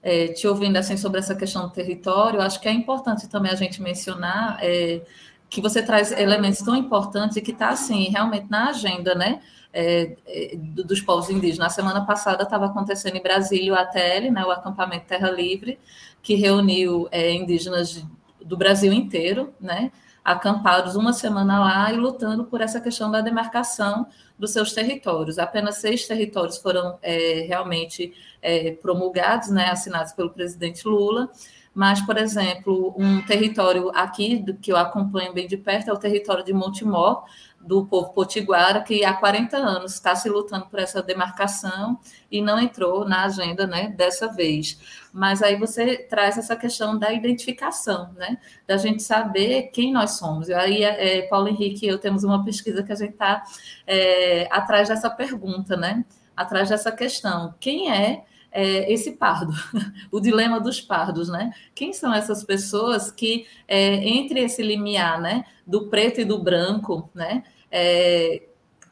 É, 0.02 0.28
te 0.28 0.46
ouvindo 0.46 0.76
assim 0.76 0.96
sobre 0.96 1.18
essa 1.18 1.34
questão 1.34 1.62
do 1.62 1.72
território, 1.72 2.40
acho 2.40 2.60
que 2.60 2.68
é 2.68 2.72
importante 2.72 3.28
também 3.28 3.50
a 3.50 3.56
gente 3.56 3.82
mencionar 3.82 4.58
é, 4.62 5.02
que 5.48 5.60
você 5.60 5.82
traz 5.82 6.12
elementos 6.12 6.60
tão 6.60 6.74
importantes 6.76 7.36
e 7.36 7.40
que 7.40 7.52
está 7.52 7.68
assim 7.68 8.10
realmente 8.10 8.46
na 8.50 8.70
agenda, 8.70 9.14
né? 9.14 9.40
é, 9.76 10.16
é 10.26 10.56
dos 10.56 11.02
povos 11.02 11.28
indígenas. 11.28 11.58
Na 11.58 11.68
semana 11.68 12.06
passada 12.06 12.44
estava 12.44 12.64
acontecendo 12.64 13.16
em 13.16 13.22
Brasília 13.22 13.74
o 13.74 13.76
ATL, 13.76 14.32
né, 14.32 14.42
o 14.42 14.50
acampamento 14.50 15.04
Terra 15.06 15.30
Livre, 15.30 15.78
que 16.22 16.34
reuniu 16.34 17.06
é, 17.10 17.30
indígenas 17.34 18.02
do 18.42 18.56
Brasil 18.56 18.90
inteiro, 18.90 19.52
né, 19.60 19.92
acampados 20.24 20.96
uma 20.96 21.12
semana 21.12 21.60
lá 21.60 21.92
e 21.92 21.96
lutando 21.96 22.44
por 22.44 22.62
essa 22.62 22.80
questão 22.80 23.10
da 23.10 23.20
demarcação 23.20 24.06
dos 24.38 24.52
seus 24.52 24.72
territórios. 24.72 25.38
Apenas 25.38 25.76
seis 25.76 26.06
territórios 26.06 26.56
foram 26.56 26.98
é, 27.02 27.44
realmente 27.46 28.14
é, 28.40 28.72
promulgados, 28.72 29.50
né, 29.50 29.68
assinados 29.68 30.12
pelo 30.12 30.30
presidente 30.30 30.88
Lula, 30.88 31.30
mas, 31.76 32.00
por 32.00 32.16
exemplo, 32.16 32.94
um 32.96 33.20
território 33.20 33.90
aqui 33.94 34.42
que 34.62 34.72
eu 34.72 34.78
acompanho 34.78 35.34
bem 35.34 35.46
de 35.46 35.58
perto 35.58 35.90
é 35.90 35.92
o 35.92 35.98
território 35.98 36.42
de 36.42 36.50
Montemor, 36.50 37.24
do 37.60 37.84
povo 37.84 38.14
potiguara, 38.14 38.80
que 38.80 39.04
há 39.04 39.12
40 39.12 39.58
anos 39.58 39.92
está 39.92 40.16
se 40.16 40.26
lutando 40.30 40.64
por 40.70 40.78
essa 40.78 41.02
demarcação 41.02 42.00
e 42.32 42.40
não 42.40 42.58
entrou 42.58 43.06
na 43.06 43.24
agenda 43.24 43.66
né, 43.66 43.92
dessa 43.94 44.32
vez. 44.32 44.80
Mas 45.12 45.42
aí 45.42 45.56
você 45.56 45.98
traz 45.98 46.38
essa 46.38 46.56
questão 46.56 46.98
da 46.98 47.12
identificação, 47.12 48.10
né, 48.14 48.38
da 48.66 48.78
gente 48.78 49.02
saber 49.02 49.64
quem 49.64 49.92
nós 49.92 50.12
somos. 50.12 50.48
E 50.48 50.54
aí, 50.54 50.82
é, 50.82 51.28
Paulo 51.28 51.48
Henrique 51.48 51.84
e 51.84 51.90
eu 51.90 51.98
temos 51.98 52.24
uma 52.24 52.42
pesquisa 52.42 52.82
que 52.82 52.92
a 52.92 52.96
gente 52.96 53.12
está 53.12 53.44
é, 53.86 54.48
atrás 54.50 54.88
dessa 54.88 55.10
pergunta, 55.10 55.76
né, 55.76 56.06
atrás 56.34 56.70
dessa 56.70 56.90
questão. 56.90 57.54
Quem 57.60 57.92
é 57.92 58.24
é, 58.56 58.90
esse 58.90 59.12
pardo, 59.12 59.52
o 60.10 60.18
dilema 60.18 60.58
dos 60.58 60.80
pardos, 60.80 61.28
né? 61.28 61.52
Quem 61.74 61.92
são 61.92 62.12
essas 62.14 62.42
pessoas 62.42 63.10
que, 63.10 63.46
é, 63.68 63.96
entre 64.08 64.40
esse 64.40 64.62
limiar, 64.62 65.20
né, 65.20 65.44
do 65.66 65.88
preto 65.88 66.22
e 66.22 66.24
do 66.24 66.38
branco, 66.38 67.10
né, 67.14 67.44
é, 67.70 68.44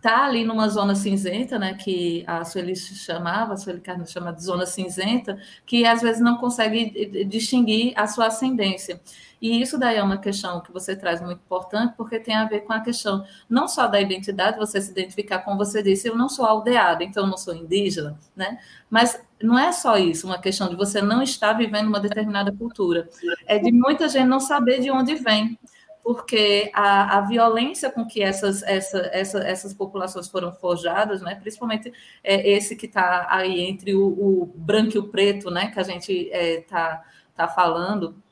tá 0.02 0.26
ali 0.26 0.44
numa 0.44 0.68
zona 0.68 0.94
cinzenta, 0.94 1.58
né, 1.58 1.72
que 1.72 2.22
a 2.26 2.44
Sueli 2.44 2.76
chamava, 2.76 3.54
a 3.54 3.56
Sueli 3.56 3.80
Carlos 3.80 4.10
chama 4.10 4.34
de 4.34 4.44
zona 4.44 4.66
cinzenta, 4.66 5.38
que 5.64 5.86
às 5.86 6.02
vezes 6.02 6.20
não 6.20 6.36
consegue 6.36 7.24
distinguir 7.24 7.94
a 7.96 8.06
sua 8.06 8.26
ascendência. 8.26 9.00
E 9.40 9.60
isso 9.60 9.78
daí 9.78 9.96
é 9.96 10.02
uma 10.02 10.18
questão 10.18 10.60
que 10.60 10.72
você 10.72 10.96
traz 10.96 11.20
muito 11.20 11.38
importante, 11.38 11.94
porque 11.96 12.18
tem 12.18 12.34
a 12.34 12.44
ver 12.44 12.60
com 12.60 12.72
a 12.72 12.80
questão 12.80 13.24
não 13.48 13.68
só 13.68 13.86
da 13.86 14.00
identidade, 14.00 14.58
você 14.58 14.80
se 14.80 14.90
identificar, 14.90 15.40
como 15.40 15.56
você 15.56 15.82
disse, 15.82 16.08
eu 16.08 16.16
não 16.16 16.28
sou 16.28 16.44
aldeada, 16.44 17.04
então 17.04 17.24
eu 17.24 17.28
não 17.28 17.36
sou 17.36 17.54
indígena, 17.54 18.18
né? 18.34 18.58
Mas 18.88 19.20
não 19.42 19.58
é 19.58 19.72
só 19.72 19.96
isso, 19.98 20.26
uma 20.26 20.40
questão 20.40 20.68
de 20.68 20.76
você 20.76 21.02
não 21.02 21.22
estar 21.22 21.52
vivendo 21.52 21.88
uma 21.88 22.00
determinada 22.00 22.52
cultura, 22.52 23.08
é 23.46 23.58
de 23.58 23.70
muita 23.72 24.08
gente 24.08 24.26
não 24.26 24.40
saber 24.40 24.80
de 24.80 24.90
onde 24.90 25.14
vem 25.14 25.58
porque 26.04 26.70
a, 26.74 27.16
a 27.16 27.20
violência 27.22 27.90
com 27.90 28.06
que 28.06 28.22
essas, 28.22 28.62
essa, 28.62 28.98
essa, 29.10 29.38
essas 29.38 29.72
populações 29.72 30.28
foram 30.28 30.52
forjadas, 30.52 31.22
né, 31.22 31.34
principalmente 31.34 31.90
é, 32.22 32.46
esse 32.50 32.76
que 32.76 32.84
está 32.84 33.26
aí 33.30 33.62
entre 33.62 33.94
o, 33.94 34.06
o, 34.06 34.52
branco 34.54 34.94
e 34.94 34.98
o 34.98 35.08
preto, 35.08 35.50
né, 35.50 35.70
que 35.70 35.80
a 35.80 35.82
gente 35.82 36.12
está 36.12 36.36
é, 36.36 36.60
tá, 36.60 37.04
tá 37.34 37.48
falando, 37.48 38.22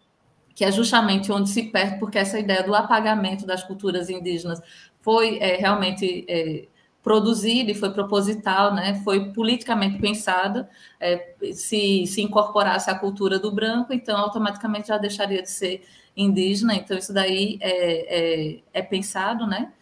que 0.54 0.64
é 0.64 0.70
justamente 0.70 1.32
onde 1.32 1.50
se 1.50 1.64
perde, 1.64 1.98
porque 1.98 2.18
essa 2.18 2.38
ideia 2.38 2.62
do 2.62 2.74
apagamento 2.74 3.46
das 3.46 3.62
culturas 3.62 4.10
indígenas 4.10 4.60
foi 5.00 5.38
é, 5.38 5.56
realmente 5.56 6.24
é, 6.28 6.66
produzida 7.02 7.70
e 7.70 7.74
foi 7.74 7.90
proposital, 7.90 8.74
né? 8.74 9.00
foi 9.02 9.32
politicamente 9.32 9.98
pensada, 9.98 10.68
é, 11.00 11.34
se, 11.52 12.06
se 12.06 12.22
incorporasse 12.22 12.90
à 12.90 12.94
cultura 12.94 13.38
do 13.38 13.50
branco, 13.50 13.92
então 13.92 14.16
automaticamente 14.18 14.88
já 14.88 14.98
deixaria 14.98 15.42
de 15.42 15.50
ser 15.50 15.82
indígena, 16.16 16.74
então 16.74 16.96
isso 16.96 17.12
daí 17.12 17.58
é, 17.60 18.52
é, 18.52 18.58
é 18.72 18.82
pensado, 18.82 19.46
né? 19.46 19.72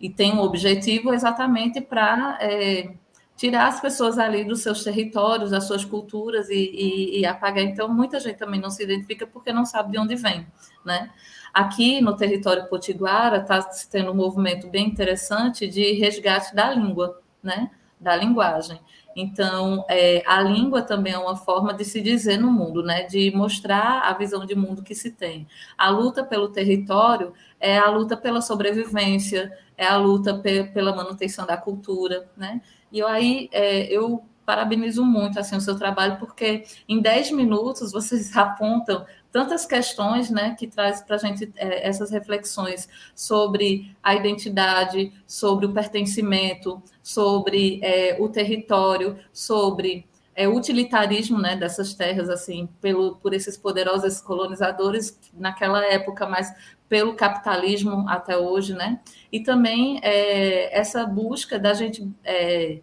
E 0.00 0.08
tem 0.08 0.32
um 0.32 0.40
objetivo 0.40 1.12
exatamente 1.12 1.80
para 1.80 2.38
é, 2.40 2.94
tirar 3.40 3.68
as 3.68 3.80
pessoas 3.80 4.18
ali 4.18 4.44
dos 4.44 4.60
seus 4.60 4.84
territórios, 4.84 5.50
das 5.50 5.66
suas 5.66 5.82
culturas 5.82 6.50
e, 6.50 6.54
e, 6.54 7.20
e, 7.20 7.26
apagar. 7.26 7.64
Então, 7.64 7.88
muita 7.88 8.20
gente 8.20 8.36
também 8.36 8.60
não 8.60 8.68
se 8.68 8.82
identifica 8.82 9.26
porque 9.26 9.50
não 9.50 9.64
sabe 9.64 9.92
de 9.92 9.98
onde 9.98 10.14
vem, 10.14 10.46
né? 10.84 11.10
Aqui 11.54 12.02
no 12.02 12.14
território 12.14 12.68
potiguara 12.68 13.38
está 13.38 13.62
tendo 13.90 14.10
um 14.10 14.14
movimento 14.14 14.68
bem 14.68 14.86
interessante 14.86 15.66
de 15.66 15.92
resgate 15.92 16.54
da 16.54 16.70
língua, 16.74 17.18
né? 17.42 17.70
Da 17.98 18.14
linguagem. 18.14 18.78
Então, 19.16 19.86
é, 19.88 20.22
a 20.26 20.42
língua 20.42 20.82
também 20.82 21.14
é 21.14 21.18
uma 21.18 21.34
forma 21.34 21.72
de 21.72 21.82
se 21.84 22.02
dizer 22.02 22.38
no 22.38 22.52
mundo, 22.52 22.82
né? 22.82 23.04
de 23.04 23.30
mostrar 23.34 24.02
a 24.02 24.12
visão 24.12 24.46
de 24.46 24.54
mundo 24.54 24.82
que 24.82 24.94
se 24.94 25.10
tem. 25.10 25.48
A 25.76 25.90
luta 25.90 26.22
pelo 26.22 26.50
território 26.50 27.32
é 27.58 27.76
a 27.76 27.90
luta 27.90 28.16
pela 28.16 28.40
sobrevivência, 28.40 29.50
é 29.76 29.86
a 29.86 29.96
luta 29.96 30.38
pe 30.38 30.64
pela 30.72 30.94
manutenção 30.94 31.44
da 31.44 31.56
cultura. 31.56 32.30
Né? 32.36 32.60
E 32.90 33.02
aí 33.02 33.48
é, 33.52 33.84
eu 33.84 34.24
parabenizo 34.44 35.04
muito 35.04 35.38
assim, 35.38 35.56
o 35.56 35.60
seu 35.60 35.78
trabalho, 35.78 36.18
porque 36.18 36.64
em 36.88 37.00
10 37.00 37.30
minutos 37.30 37.92
vocês 37.92 38.34
apontam 38.36 39.06
tantas 39.30 39.64
questões 39.64 40.28
né, 40.28 40.56
que 40.58 40.66
traz 40.66 41.00
para 41.02 41.14
a 41.16 41.18
gente 41.18 41.52
é, 41.54 41.86
essas 41.88 42.10
reflexões 42.10 42.88
sobre 43.14 43.94
a 44.02 44.14
identidade, 44.14 45.12
sobre 45.24 45.66
o 45.66 45.72
pertencimento, 45.72 46.82
sobre 47.02 47.78
é, 47.82 48.16
o 48.18 48.28
território, 48.28 49.16
sobre 49.32 50.08
é, 50.34 50.48
utilitarismo 50.48 51.38
né, 51.38 51.54
dessas 51.54 51.94
terras, 51.94 52.28
assim, 52.28 52.68
pelo, 52.80 53.16
por 53.16 53.34
esses 53.34 53.56
poderosos 53.56 54.20
colonizadores 54.20 55.18
naquela 55.34 55.84
época, 55.84 56.26
mas 56.26 56.52
pelo 56.90 57.14
capitalismo 57.14 58.04
até 58.08 58.36
hoje, 58.36 58.74
né? 58.74 58.98
E 59.30 59.38
também 59.38 60.00
é, 60.02 60.76
essa 60.76 61.06
busca 61.06 61.56
da 61.56 61.72
gente 61.72 62.10
é, 62.24 62.80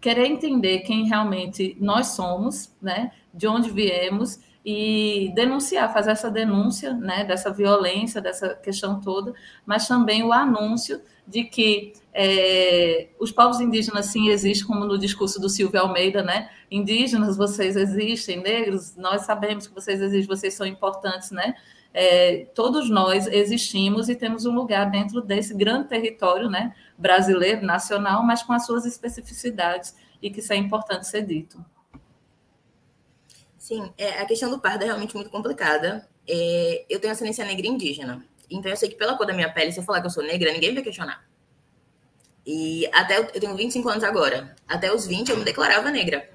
querer 0.00 0.26
entender 0.26 0.78
quem 0.80 1.08
realmente 1.08 1.76
nós 1.80 2.06
somos, 2.08 2.72
né? 2.80 3.10
De 3.34 3.48
onde 3.48 3.68
viemos 3.68 4.38
e 4.64 5.32
denunciar, 5.34 5.92
fazer 5.92 6.12
essa 6.12 6.30
denúncia 6.30 6.92
né, 6.92 7.24
dessa 7.24 7.50
violência, 7.50 8.20
dessa 8.20 8.54
questão 8.54 9.00
toda, 9.00 9.32
mas 9.64 9.88
também 9.88 10.22
o 10.22 10.32
anúncio 10.32 11.00
de 11.26 11.44
que 11.44 11.94
é, 12.12 13.08
os 13.18 13.32
povos 13.32 13.60
indígenas 13.60 14.06
sim 14.06 14.28
existem, 14.28 14.66
como 14.66 14.84
no 14.84 14.98
discurso 14.98 15.40
do 15.40 15.48
Silvio 15.48 15.80
Almeida, 15.80 16.22
né? 16.22 16.50
Indígenas, 16.70 17.36
vocês 17.36 17.76
existem, 17.76 18.40
negros, 18.40 18.94
nós 18.96 19.22
sabemos 19.22 19.66
que 19.66 19.74
vocês 19.74 20.00
existem, 20.00 20.36
vocês 20.36 20.54
são 20.54 20.66
importantes, 20.66 21.30
né? 21.30 21.54
É, 22.00 22.46
todos 22.54 22.88
nós 22.88 23.26
existimos 23.26 24.08
e 24.08 24.14
temos 24.14 24.46
um 24.46 24.54
lugar 24.54 24.88
dentro 24.88 25.20
desse 25.20 25.52
grande 25.52 25.88
território, 25.88 26.48
né? 26.48 26.72
Brasileiro, 26.96 27.66
nacional, 27.66 28.22
mas 28.22 28.40
com 28.40 28.52
as 28.52 28.64
suas 28.64 28.86
especificidades 28.86 29.96
e 30.22 30.30
que 30.30 30.38
isso 30.38 30.52
é 30.52 30.56
importante 30.56 31.08
ser 31.08 31.26
dito. 31.26 31.58
Sim, 33.58 33.92
é, 33.98 34.10
a 34.20 34.26
questão 34.26 34.48
do 34.48 34.60
pardo 34.60 34.84
é 34.84 34.86
realmente 34.86 35.16
muito 35.16 35.28
complicada. 35.28 36.08
É, 36.28 36.84
eu 36.88 37.00
tenho 37.00 37.12
ascendência 37.12 37.44
negra 37.44 37.66
indígena. 37.66 38.24
Então 38.48 38.70
eu 38.70 38.76
sei 38.76 38.90
que 38.90 38.94
pela 38.94 39.16
cor 39.16 39.26
da 39.26 39.34
minha 39.34 39.52
pele, 39.52 39.72
se 39.72 39.80
eu 39.80 39.84
falar 39.84 40.00
que 40.00 40.06
eu 40.06 40.10
sou 40.10 40.22
negra, 40.22 40.52
ninguém 40.52 40.72
vai 40.72 40.84
questionar. 40.84 41.28
E 42.46 42.88
até 42.92 43.18
eu 43.18 43.26
tenho 43.26 43.56
25 43.56 43.88
anos 43.88 44.04
agora. 44.04 44.54
Até 44.68 44.94
os 44.94 45.04
20 45.04 45.30
eu 45.30 45.36
me 45.36 45.44
declarava 45.44 45.90
negra. 45.90 46.30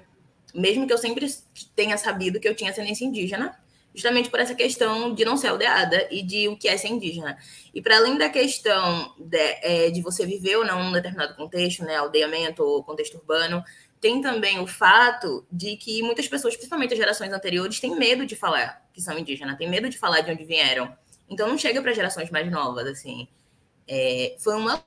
Mesmo 0.54 0.86
que 0.86 0.92
eu 0.92 0.98
sempre 0.98 1.26
tenha 1.74 1.96
sabido 1.96 2.38
que 2.38 2.46
eu 2.46 2.54
tinha 2.54 2.70
ascendência 2.70 3.06
indígena, 3.06 3.58
justamente 3.94 4.28
por 4.28 4.40
essa 4.40 4.54
questão 4.54 5.14
de 5.14 5.24
não 5.24 5.36
ser 5.36 5.48
aldeada 5.48 6.08
e 6.10 6.22
de 6.22 6.48
o 6.48 6.56
que 6.56 6.68
é 6.68 6.76
ser 6.76 6.88
indígena. 6.88 7.38
E 7.72 7.80
para 7.80 7.96
além 7.96 8.18
da 8.18 8.28
questão 8.28 9.14
de, 9.18 9.38
é, 9.38 9.90
de, 9.90 10.02
você 10.02 10.26
viver 10.26 10.56
ou 10.56 10.64
não 10.64 10.82
num 10.84 10.92
determinado 10.92 11.34
contexto, 11.36 11.84
né, 11.84 11.96
aldeamento 11.96 12.62
ou 12.62 12.82
contexto 12.82 13.16
urbano, 13.16 13.62
tem 14.00 14.20
também 14.20 14.58
o 14.58 14.66
fato 14.66 15.46
de 15.50 15.76
que 15.76 16.02
muitas 16.02 16.28
pessoas, 16.28 16.54
principalmente 16.56 16.92
as 16.92 16.98
gerações 16.98 17.32
anteriores, 17.32 17.80
têm 17.80 17.96
medo 17.96 18.26
de 18.26 18.34
falar 18.34 18.84
que 18.92 19.00
são 19.00 19.18
indígenas, 19.18 19.56
têm 19.56 19.70
medo 19.70 19.88
de 19.88 19.96
falar 19.96 20.20
de 20.20 20.30
onde 20.30 20.44
vieram. 20.44 20.94
Então 21.28 21.48
não 21.48 21.56
chega 21.56 21.80
para 21.80 21.92
gerações 21.92 22.30
mais 22.30 22.50
novas, 22.50 22.86
assim. 22.86 23.28
É, 23.88 24.36
foi 24.38 24.56
uma 24.56 24.84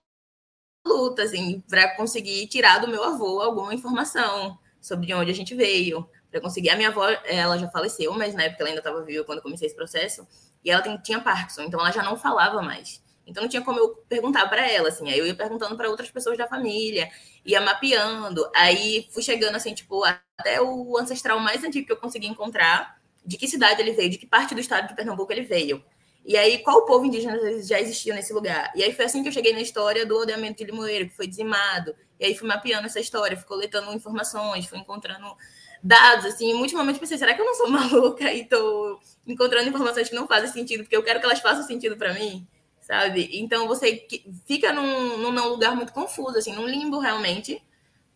luta, 0.86 1.24
assim, 1.24 1.62
para 1.70 1.96
conseguir 1.96 2.48
tirar 2.48 2.80
do 2.80 2.88
meu 2.88 3.04
avô 3.04 3.41
alguma 3.41 3.74
informação 3.74 4.58
sobre 4.80 5.08
de 5.08 5.13
onde 5.13 5.32
a 5.32 5.34
gente 5.34 5.54
veio, 5.56 6.08
para 6.30 6.42
conseguir. 6.42 6.70
A 6.70 6.76
minha 6.76 6.90
avó, 6.90 7.08
ela 7.26 7.58
já 7.58 7.70
faleceu, 7.70 8.13
mas 8.13 8.34
na 8.34 8.44
época 8.44 8.62
ela 8.62 8.70
ainda 8.70 8.82
estava 8.82 9.02
viva 9.04 9.24
quando 9.24 9.42
comecei 9.42 9.68
esse 9.68 9.76
processo, 9.76 10.28
e 10.63 10.72
ela 10.72 10.82
tem, 10.82 10.98
tinha 10.98 11.20
Parkinson, 11.20 11.63
então 11.63 11.80
ela 11.80 11.92
já 11.92 12.04
não 12.04 12.18
falava 12.18 12.62
mais. 12.62 13.02
Então 13.26 13.44
não 13.44 13.50
tinha 13.50 13.62
como 13.62 13.78
eu 13.78 13.90
perguntar 14.08 14.48
para 14.48 14.66
ela, 14.72 14.88
assim. 14.88 15.10
Aí 15.10 15.20
eu 15.20 15.28
ia 15.28 15.36
perguntando 15.36 15.76
para 15.76 15.90
outras 15.90 16.10
pessoas 16.10 16.38
da 16.38 16.48
família, 16.48 17.10
ia 17.46 17.60
mapeando. 17.60 18.50
Aí 18.56 19.08
fui 19.12 19.22
chegando, 19.22 19.56
assim, 19.56 19.74
tipo, 19.74 20.02
até 20.38 20.62
o 20.62 20.98
ancestral 20.98 21.38
mais 21.40 21.62
antigo 21.63 21.86
que 21.86 21.92
eu 21.92 21.98
consegui 21.98 22.28
encontrar, 22.28 22.98
de 23.26 23.38
que 23.38 23.48
cidade 23.48 23.82
ele 23.82 23.92
veio, 23.92 24.10
de 24.10 24.18
que 24.18 24.26
parte 24.26 24.56
do 24.56 24.62
estado 24.62 24.88
de 24.88 24.96
Pernambuco 24.96 25.32
ele 25.34 25.42
veio. 25.42 25.84
E 26.26 26.38
aí, 26.38 26.60
qual 26.60 26.86
povo 26.86 27.06
indígena 27.06 27.38
já 27.62 27.80
existia 27.80 28.13
nesse 28.13 28.34
lugar? 28.34 28.72
E 28.76 28.84
aí 28.84 28.94
foi 28.94 29.06
assim 29.06 29.22
que 29.22 29.30
eu 29.30 29.34
cheguei 29.34 29.54
na 29.54 29.62
história 29.62 30.06
do 30.06 30.18
aldeamento 30.18 30.58
de 30.58 30.66
Limoeiro, 30.66 31.10
que 31.10 31.16
foi 31.16 31.28
dizimado. 31.28 31.96
E 32.20 32.26
aí 32.26 32.36
fui 32.36 32.48
mapeando 32.48 32.86
essa 32.86 33.00
história, 33.00 33.38
fui 33.38 33.46
coletando 33.46 33.94
informações, 33.94 34.66
fui 34.66 34.78
encontrando 34.78 35.36
dados, 35.84 36.26
assim, 36.26 36.52
em 36.52 36.54
muitos 36.54 36.76
momentos 36.76 37.00
pensei, 37.00 37.18
será 37.18 37.34
que 37.34 37.42
eu 37.42 37.46
não 37.46 37.56
sou 37.56 37.70
maluca 37.72 38.32
e 38.34 38.46
tô 38.46 39.00
encontrando 39.26 39.70
informações 39.70 40.10
que 40.10 40.16
não 40.16 40.28
fazem 40.28 40.52
sentido, 40.52 40.84
porque 40.84 40.96
eu 40.96 41.04
quero 41.04 41.20
que 41.20 41.26
elas 41.26 41.40
façam 41.40 41.63
sentido 41.63 41.98
para 41.98 42.13
mim? 42.13 42.48
sabe? 42.88 43.30
Então 43.34 43.68
você 43.68 44.08
fica 44.46 44.72
num, 44.72 45.18
num 45.18 45.50
lugar 45.50 45.76
muito 45.76 45.92
confuso, 45.92 46.38
assim, 46.38 46.54
num 46.54 46.66
limbo 46.66 47.00
realmente, 47.00 47.62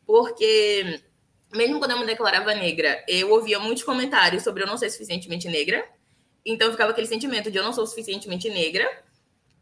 porque 0.05 1.01
mesmo 1.53 1.77
quando 1.77 1.91
eu 1.91 1.99
me 1.99 2.05
declarava 2.05 2.53
negra, 2.55 3.03
eu 3.05 3.31
ouvia 3.31 3.59
muitos 3.59 3.83
comentários 3.83 4.43
sobre 4.43 4.63
eu 4.63 4.67
não 4.67 4.77
ser 4.77 4.89
suficientemente 4.89 5.49
negra. 5.49 5.85
Então 6.45 6.71
ficava 6.71 6.91
aquele 6.91 7.05
sentimento 7.05 7.51
de 7.51 7.57
eu 7.57 7.63
não 7.63 7.73
sou 7.73 7.85
suficientemente 7.85 8.49
negra, 8.49 8.89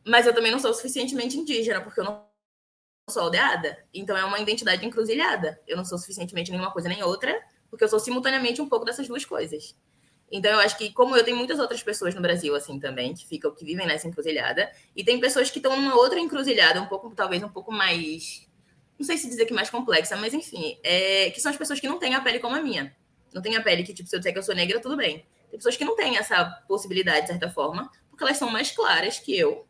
mas 0.06 0.28
eu 0.28 0.34
também 0.34 0.52
não 0.52 0.60
sou 0.60 0.74
suficientemente 0.76 1.38
indígena, 1.38 1.82
porque 1.82 2.00
eu 2.00 2.04
não 2.04 2.24
sou 3.10 3.24
aldeada. 3.24 3.84
Então 3.92 4.16
é 4.16 4.24
uma 4.24 4.40
identidade 4.40 4.86
encruzilhada. 4.86 5.60
Eu 5.68 5.76
não 5.76 5.84
sou 5.84 5.98
suficientemente 5.98 6.52
nenhuma 6.52 6.72
coisa 6.72 6.88
nem 6.88 7.02
outra, 7.02 7.36
porque 7.70 7.84
eu 7.84 7.88
sou 7.88 8.00
simultaneamente 8.00 8.62
um 8.62 8.68
pouco 8.68 8.86
dessas 8.86 9.08
duas 9.08 9.26
coisas. 9.26 9.76
Então 10.32 10.52
eu 10.52 10.60
acho 10.60 10.78
que, 10.78 10.92
como 10.92 11.16
eu, 11.16 11.24
tem 11.24 11.34
muitas 11.34 11.60
outras 11.60 11.82
pessoas 11.82 12.14
no 12.14 12.22
Brasil 12.22 12.56
assim 12.56 12.80
também, 12.80 13.14
que 13.14 13.26
ficam, 13.26 13.54
que 13.54 13.66
vivem 13.66 13.88
nessa 13.88 14.08
encruzilhada, 14.08 14.72
e 14.96 15.04
tem 15.04 15.20
pessoas 15.20 15.50
que 15.50 15.60
estão 15.60 15.76
numa 15.76 15.96
outra 15.96 16.20
encruzilhada, 16.20 16.82
um 16.82 16.86
pouco, 16.86 17.10
talvez 17.16 17.42
um 17.44 17.50
pouco 17.50 17.72
mais. 17.72 18.48
Não 18.98 19.06
sei 19.06 19.18
se 19.18 19.28
dizer 19.28 19.46
que 19.46 19.54
mais 19.54 19.70
complexa, 19.70 20.16
mas 20.18 20.34
enfim, 20.34 20.78
é, 20.84 21.32
que 21.32 21.40
são 21.40 21.52
as 21.52 21.58
pessoas 21.58 21.80
que 21.80 21.88
não 21.88 21.98
têm 21.98 22.14
a 22.16 22.22
pele 22.22 22.40
como 22.40 22.56
a 22.56 22.62
minha. 22.62 22.96
Não 23.34 23.42
tem 23.42 23.56
a 23.56 23.62
pele 23.62 23.84
que, 23.84 23.94
tipo, 23.94 24.10
se 24.10 24.16
eu 24.16 24.20
disser 24.20 24.34
que 24.34 24.40
eu 24.40 24.44
sou 24.44 24.56
negra, 24.56 24.80
tudo 24.80 24.98
bem. 24.98 25.26
Tem 25.50 25.58
pessoas 25.58 25.78
que 25.78 25.86
não 25.86 25.96
têm 25.96 26.18
essa 26.18 26.46
possibilidade, 26.68 27.22
de 27.22 27.28
certa 27.28 27.50
forma, 27.50 27.90
porque 28.10 28.24
elas 28.24 28.38
são 28.38 28.50
mais 28.50 28.72
claras 28.72 29.20
que 29.20 29.36
eu. 29.38 29.66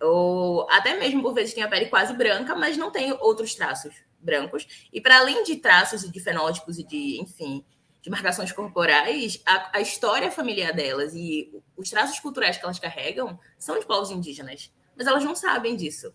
Ou 0.00 0.68
até 0.70 0.98
mesmo, 0.98 1.22
por 1.22 1.34
vezes, 1.34 1.54
tem 1.54 1.62
a 1.62 1.68
pele 1.68 1.86
quase 1.86 2.12
branca, 2.14 2.56
mas 2.56 2.76
não 2.76 2.90
tem 2.90 3.12
outros 3.12 3.54
traços 3.54 3.94
brancos. 4.22 4.88
E 4.92 5.00
para 5.00 5.18
além 5.18 5.42
de 5.44 5.56
traços 5.56 6.04
e 6.04 6.10
de 6.10 6.20
fenótipos 6.20 6.78
e 6.78 6.84
de, 6.84 7.20
enfim, 7.20 7.64
de 8.00 8.10
marcações 8.10 8.52
corporais, 8.52 9.40
a, 9.46 9.78
a, 9.78 9.80
história 9.80 10.30
familiar 10.30 10.72
delas 10.72 11.14
e 11.14 11.52
os 11.76 11.88
traços 11.90 12.18
culturais 12.18 12.56
que 12.56 12.64
elas 12.64 12.78
carregam 12.78 13.38
são 13.58 13.78
de 13.78 13.86
povos 13.86 14.10
indígenas. 14.10 14.72
Mas 14.96 15.06
elas 15.06 15.24
não 15.24 15.34
sabem 15.34 15.76
disso, 15.76 16.12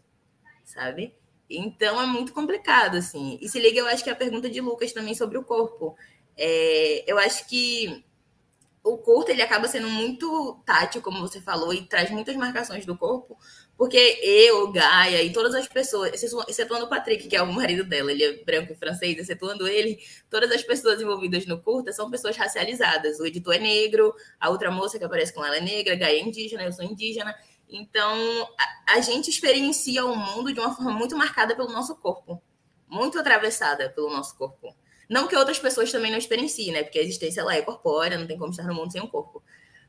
sabe? 0.66 1.16
Então 1.50 2.02
é 2.02 2.06
muito 2.06 2.34
complicado, 2.34 2.98
assim. 2.98 3.38
E 3.42 3.48
se 3.48 3.60
liga, 3.60 3.80
eu 3.80 3.88
acho 3.88 4.04
que 4.04 4.10
a 4.10 4.16
pergunta 4.16 4.50
de 4.50 4.60
Lucas 4.60 4.92
também 4.92 5.16
sobre 5.16 5.38
o 5.38 5.44
corpo. 5.44 5.96
É, 6.36 7.04
eu 7.10 7.18
acho 7.18 7.48
que 7.48 8.06
o 8.84 8.98
curto 8.98 9.32
ele 9.32 9.42
acaba 9.42 9.68
sendo 9.68 9.90
muito 9.90 10.62
tátil, 10.66 11.02
como 11.02 11.20
você 11.20 11.42
falou, 11.42 11.74
e 11.74 11.86
traz 11.86 12.10
muitas 12.10 12.36
marcações 12.36 12.86
do 12.86 12.98
corpo, 12.98 13.38
porque 13.78 14.20
eu, 14.24 14.72
Gaia 14.72 15.22
e 15.22 15.32
todas 15.32 15.54
as 15.54 15.68
pessoas, 15.68 16.12
excetuando 16.48 16.86
o 16.86 16.90
Patrick, 16.90 17.28
que 17.28 17.36
é 17.36 17.42
o 17.42 17.54
marido 17.54 17.84
dela, 17.84 18.12
ele 18.12 18.24
é 18.24 18.44
branco 18.44 18.74
e 18.74 18.76
francês, 18.76 19.18
excetuando 19.18 19.68
ele, 19.68 20.00
todas 20.30 20.52
as 20.52 20.64
pessoas 20.64 21.00
envolvidas 21.00 21.46
no 21.46 21.62
curta 21.62 21.94
são 21.94 22.10
pessoas 22.10 22.36
racializadas. 22.36 23.20
O 23.20 23.26
editor 23.26 23.54
é 23.54 23.60
negro, 23.60 24.16
a 24.40 24.50
outra 24.50 24.72
moça 24.72 24.98
que 24.98 25.06
aparece 25.06 25.32
com 25.32 25.46
ela 25.46 25.58
é 25.58 25.62
negra, 25.62 25.96
Gaia 25.96 26.18
é 26.18 26.24
indígena, 26.24 26.64
eu 26.64 26.72
sou 26.72 26.84
indígena. 26.84 27.36
Então, 27.70 28.18
a, 28.88 28.96
a 28.96 29.02
gente 29.02 29.30
experiencia 29.30 30.04
o 30.04 30.16
mundo 30.16 30.52
de 30.52 30.60
uma 30.60 30.74
forma 30.74 30.92
muito 30.92 31.16
marcada 31.16 31.56
pelo 31.56 31.72
nosso 31.72 31.96
corpo, 31.98 32.42
muito 32.88 33.20
atravessada 33.20 33.90
pelo 33.90 34.10
nosso 34.10 34.36
corpo. 34.38 34.76
Não 35.08 35.28
que 35.28 35.36
outras 35.36 35.60
pessoas 35.60 35.92
também 35.92 36.12
não 36.12 36.18
experienciem, 36.18 36.72
né? 36.72 36.84
Porque 36.84 37.00
a 37.00 37.02
existência 37.04 37.42
ela 37.42 37.56
é 37.56 37.62
corpórea, 37.62 38.18
não 38.18 38.28
tem 38.28 38.38
como 38.38 38.52
estar 38.52 38.64
no 38.64 38.74
mundo 38.74 38.92
sem 38.92 39.02
um 39.02 39.08
corpo. 39.08 39.42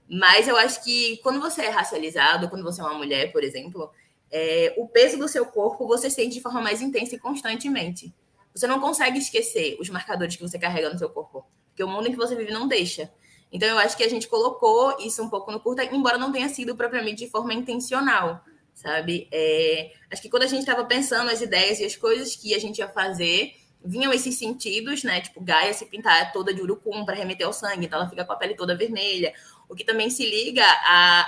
Mas 0.09 0.49
eu 0.49 0.57
acho 0.57 0.83
que 0.83 1.19
quando 1.19 1.41
você 1.41 1.63
é 1.63 1.69
racializado, 1.69 2.49
quando 2.49 2.63
você 2.63 2.81
é 2.81 2.85
uma 2.85 2.95
mulher, 2.95 3.31
por 3.31 3.45
exemplo, 3.45 3.91
é, 4.31 4.75
o 4.77 4.89
peso 4.89 5.19
do 5.19 5.29
seu 5.29 5.45
corpo 5.47 5.87
você 5.87 6.09
sente 6.09 6.35
de 6.35 6.41
forma 6.41 6.61
mais 6.63 6.81
intensa 6.81 7.15
e 7.15 7.19
constantemente. 7.19 8.15
Você 8.55 8.67
não 8.67 8.81
consegue 8.81 9.19
esquecer 9.19 9.77
os 9.79 9.91
marcadores 9.91 10.37
que 10.37 10.43
você 10.43 10.59
carrega 10.59 10.91
no 10.91 10.99
seu 10.99 11.11
corpo, 11.11 11.47
porque 11.69 11.85
o 11.85 11.89
mundo 11.89 12.09
em 12.09 12.11
que 12.11 12.17
você 12.17 12.35
vive 12.35 12.53
não 12.53 12.67
deixa. 12.67 13.13
Então 13.53 13.69
eu 13.69 13.79
acho 13.79 13.97
que 13.97 14.03
a 14.03 14.09
gente 14.09 14.29
colocou 14.29 14.97
isso 15.01 15.23
um 15.23 15.29
pouco 15.29 15.53
no 15.53 15.61
curta, 15.61 15.85
embora 15.85 16.19
não 16.19 16.33
tenha 16.33 16.49
sido 16.49 16.75
propriamente 16.75 17.25
de 17.25 17.31
forma 17.31 17.53
intencional, 17.53 18.43
sabe? 18.75 19.29
É, 19.31 19.93
acho 20.11 20.23
que 20.23 20.29
quando 20.29 20.43
a 20.43 20.47
gente 20.47 20.61
estava 20.61 20.85
pensando 20.85 21.31
as 21.31 21.41
ideias 21.41 21.81
e 21.81 21.85
as 21.85 21.97
coisas 21.97 22.35
que 22.35 22.55
a 22.55 22.59
gente 22.59 22.79
ia 22.79 22.89
fazer, 22.89 23.55
vinham 23.85 24.13
esses 24.13 24.39
sentidos, 24.39 25.05
né? 25.05 25.21
Tipo, 25.21 25.41
Gaia 25.41 25.73
se 25.73 25.87
pintar 25.87 26.33
toda 26.33 26.53
de 26.53 26.61
urucum 26.61 27.05
para 27.05 27.15
remeter 27.15 27.47
ao 27.47 27.53
sangue, 27.53 27.87
então 27.87 28.01
ela 28.01 28.09
fica 28.09 28.25
com 28.25 28.33
a 28.33 28.37
pele 28.37 28.55
toda 28.55 28.77
vermelha 28.77 29.33
o 29.69 29.75
que 29.75 29.85
também 29.85 30.11
se 30.11 30.25
liga 30.25 30.65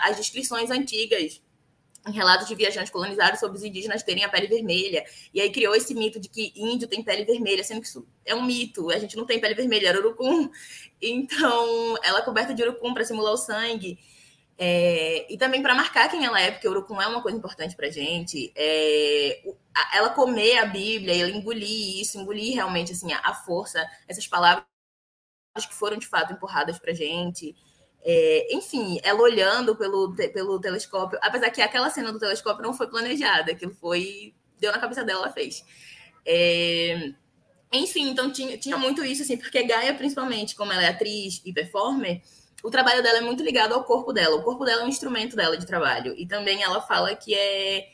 às 0.03 0.17
descrições 0.17 0.71
antigas 0.71 1.41
em 2.07 2.13
relatos 2.13 2.49
de 2.49 2.55
viajantes 2.55 2.91
colonizados 2.91 3.41
sobre 3.41 3.59
os 3.59 3.65
indígenas 3.65 4.03
terem 4.03 4.25
a 4.25 4.29
pele 4.29 4.47
vermelha. 4.47 5.05
E 5.35 5.41
aí 5.41 5.51
criou 5.51 5.75
esse 5.75 5.95
mito 5.95 6.19
de 6.19 6.29
que 6.29 6.53
índio 6.57 6.89
tem 6.89 7.03
pele 7.03 7.25
vermelha, 7.25 7.63
sendo 7.63 7.83
que 7.83 7.87
isso 7.87 8.07
é 8.25 8.35
um 8.35 8.43
mito. 8.43 8.91
A 8.91 8.99
gente 8.99 9.17
não 9.17 9.27
tem 9.27 9.39
pele 9.41 9.55
vermelha, 9.55 9.89
era 9.89 9.99
urucum. 9.99 10.51
Então, 11.03 11.97
ela 12.03 12.21
é 12.21 12.23
coberta 12.23 12.55
de 12.55 12.63
urucum 12.63 12.95
para 12.95 13.05
simular 13.05 13.33
o 13.33 13.37
sangue. 13.37 13.99
É, 14.57 15.33
e 15.33 15.39
também 15.39 15.63
para 15.63 15.75
marcar 15.75 16.11
quem 16.11 16.25
ela 16.25 16.39
é, 16.39 16.51
porque 16.51 16.69
o 16.69 16.71
urucum 16.71 17.01
é 17.01 17.07
uma 17.07 17.23
coisa 17.23 17.39
importante 17.39 17.75
para 17.75 17.91
gente. 17.91 18.53
É, 18.55 19.43
ela 19.95 20.11
comer 20.11 20.59
a 20.59 20.67
Bíblia, 20.67 21.23
ela 21.23 21.31
engolir 21.31 22.01
isso, 22.01 22.19
engolir 22.19 22.55
realmente 22.55 22.93
assim 22.93 23.13
a, 23.13 23.21
a 23.25 23.35
força, 23.35 23.83
essas 24.07 24.27
palavras 24.27 24.65
que 25.67 25.75
foram 25.75 25.97
de 25.97 26.07
fato 26.07 26.33
empurradas 26.33 26.79
para 26.79 26.93
gente. 26.93 27.55
É, 28.03 28.55
enfim, 28.55 28.99
ela 29.03 29.21
olhando 29.21 29.77
pelo, 29.77 30.15
pelo 30.15 30.61
telescópio, 30.61 31.19
apesar 31.23 31.51
que 31.51 31.61
aquela 31.61 31.91
cena 31.91 32.13
do 32.13 32.19
telescópio 32.19 32.63
não 32.63 32.73
foi 32.73 32.89
planejada, 32.89 33.53
aquilo 33.53 33.75
foi. 33.75 34.35
deu 34.59 34.73
na 34.73 34.79
cabeça 34.79 35.05
dela, 35.05 35.25
ela 35.25 35.33
fez. 35.33 35.65
É, 36.25 37.13
enfim, 37.73 38.11
então 38.11 38.33
tinha, 38.33 38.57
tinha 38.59 38.77
muito 38.77 39.05
isso, 39.05 39.23
assim, 39.23 39.37
porque 39.37 39.63
Gaia, 39.63 39.95
principalmente, 39.95 40.57
como 40.57 40.73
ela 40.73 40.83
é 40.83 40.89
atriz 40.89 41.41
e 41.45 41.53
performer, 41.53 42.23
o 42.63 42.71
trabalho 42.71 43.03
dela 43.03 43.19
é 43.19 43.23
muito 43.23 43.43
ligado 43.43 43.75
ao 43.75 43.85
corpo 43.85 44.13
dela. 44.13 44.37
O 44.37 44.43
corpo 44.43 44.65
dela 44.65 44.83
é 44.83 44.85
um 44.85 44.89
instrumento 44.89 45.37
dela 45.37 45.57
de 45.57 45.67
trabalho. 45.67 46.15
E 46.17 46.27
também 46.27 46.63
ela 46.63 46.81
fala 46.81 47.15
que 47.15 47.35
é 47.35 47.89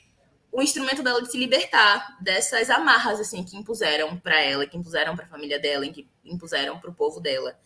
o 0.50 0.62
instrumento 0.62 1.02
dela 1.02 1.22
de 1.22 1.30
se 1.30 1.38
libertar 1.38 2.16
dessas 2.20 2.70
amarras, 2.70 3.20
assim, 3.20 3.44
que 3.44 3.56
impuseram 3.56 4.16
para 4.16 4.40
ela, 4.40 4.66
que 4.66 4.76
impuseram 4.76 5.14
para 5.14 5.26
a 5.26 5.28
família 5.28 5.58
dela, 5.60 5.86
que 5.88 6.08
impuseram 6.24 6.78
para 6.78 6.90
o 6.90 6.94
povo 6.94 7.20
dela. 7.20 7.56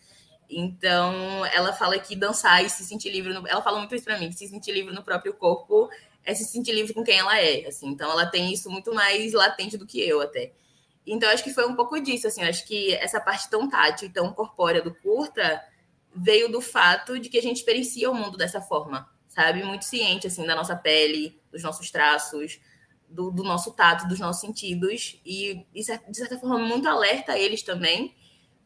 Então, 0.51 1.45
ela 1.45 1.71
fala 1.71 1.97
que 1.97 2.15
dançar 2.15 2.63
e 2.63 2.69
se 2.69 2.83
sentir 2.83 3.09
livre, 3.09 3.33
no... 3.33 3.47
ela 3.47 3.61
fala 3.61 3.79
muito 3.79 3.95
isso 3.95 4.03
para 4.03 4.19
mim, 4.19 4.31
se 4.31 4.47
sentir 4.47 4.73
livre 4.73 4.93
no 4.93 5.01
próprio 5.01 5.33
corpo 5.33 5.89
é 6.23 6.35
se 6.35 6.43
sentir 6.43 6.73
livre 6.73 6.93
com 6.93 7.03
quem 7.03 7.17
ela 7.17 7.39
é, 7.39 7.65
assim. 7.67 7.87
Então, 7.87 8.11
ela 8.11 8.25
tem 8.25 8.53
isso 8.53 8.69
muito 8.69 8.93
mais 8.93 9.33
latente 9.33 9.77
do 9.77 9.87
que 9.87 10.01
eu 10.01 10.21
até. 10.21 10.51
Então, 11.07 11.29
acho 11.29 11.43
que 11.43 11.53
foi 11.53 11.65
um 11.65 11.75
pouco 11.75 11.99
disso, 11.99 12.27
assim, 12.27 12.43
acho 12.43 12.65
que 12.67 12.93
essa 12.95 13.19
parte 13.19 13.49
tão 13.49 13.67
tátil 13.67 14.07
e 14.07 14.11
tão 14.11 14.31
corpórea 14.33 14.81
do 14.81 14.93
curta 14.93 15.63
veio 16.13 16.51
do 16.51 16.61
fato 16.61 17.17
de 17.17 17.29
que 17.29 17.37
a 17.37 17.41
gente 17.41 17.57
experiencia 17.57 18.11
o 18.11 18.13
mundo 18.13 18.37
dessa 18.37 18.61
forma, 18.61 19.09
sabe? 19.27 19.63
Muito 19.63 19.85
ciente, 19.85 20.27
assim, 20.27 20.45
da 20.45 20.55
nossa 20.55 20.75
pele, 20.75 21.41
dos 21.51 21.63
nossos 21.63 21.89
traços, 21.89 22.59
do, 23.09 23.31
do 23.31 23.43
nosso 23.43 23.71
tato, 23.71 24.07
dos 24.07 24.19
nossos 24.19 24.41
sentidos, 24.41 25.19
e, 25.25 25.65
de 25.73 25.83
certa 25.83 26.37
forma, 26.37 26.59
muito 26.59 26.87
alerta 26.87 27.31
a 27.33 27.39
eles 27.39 27.63
também, 27.63 28.15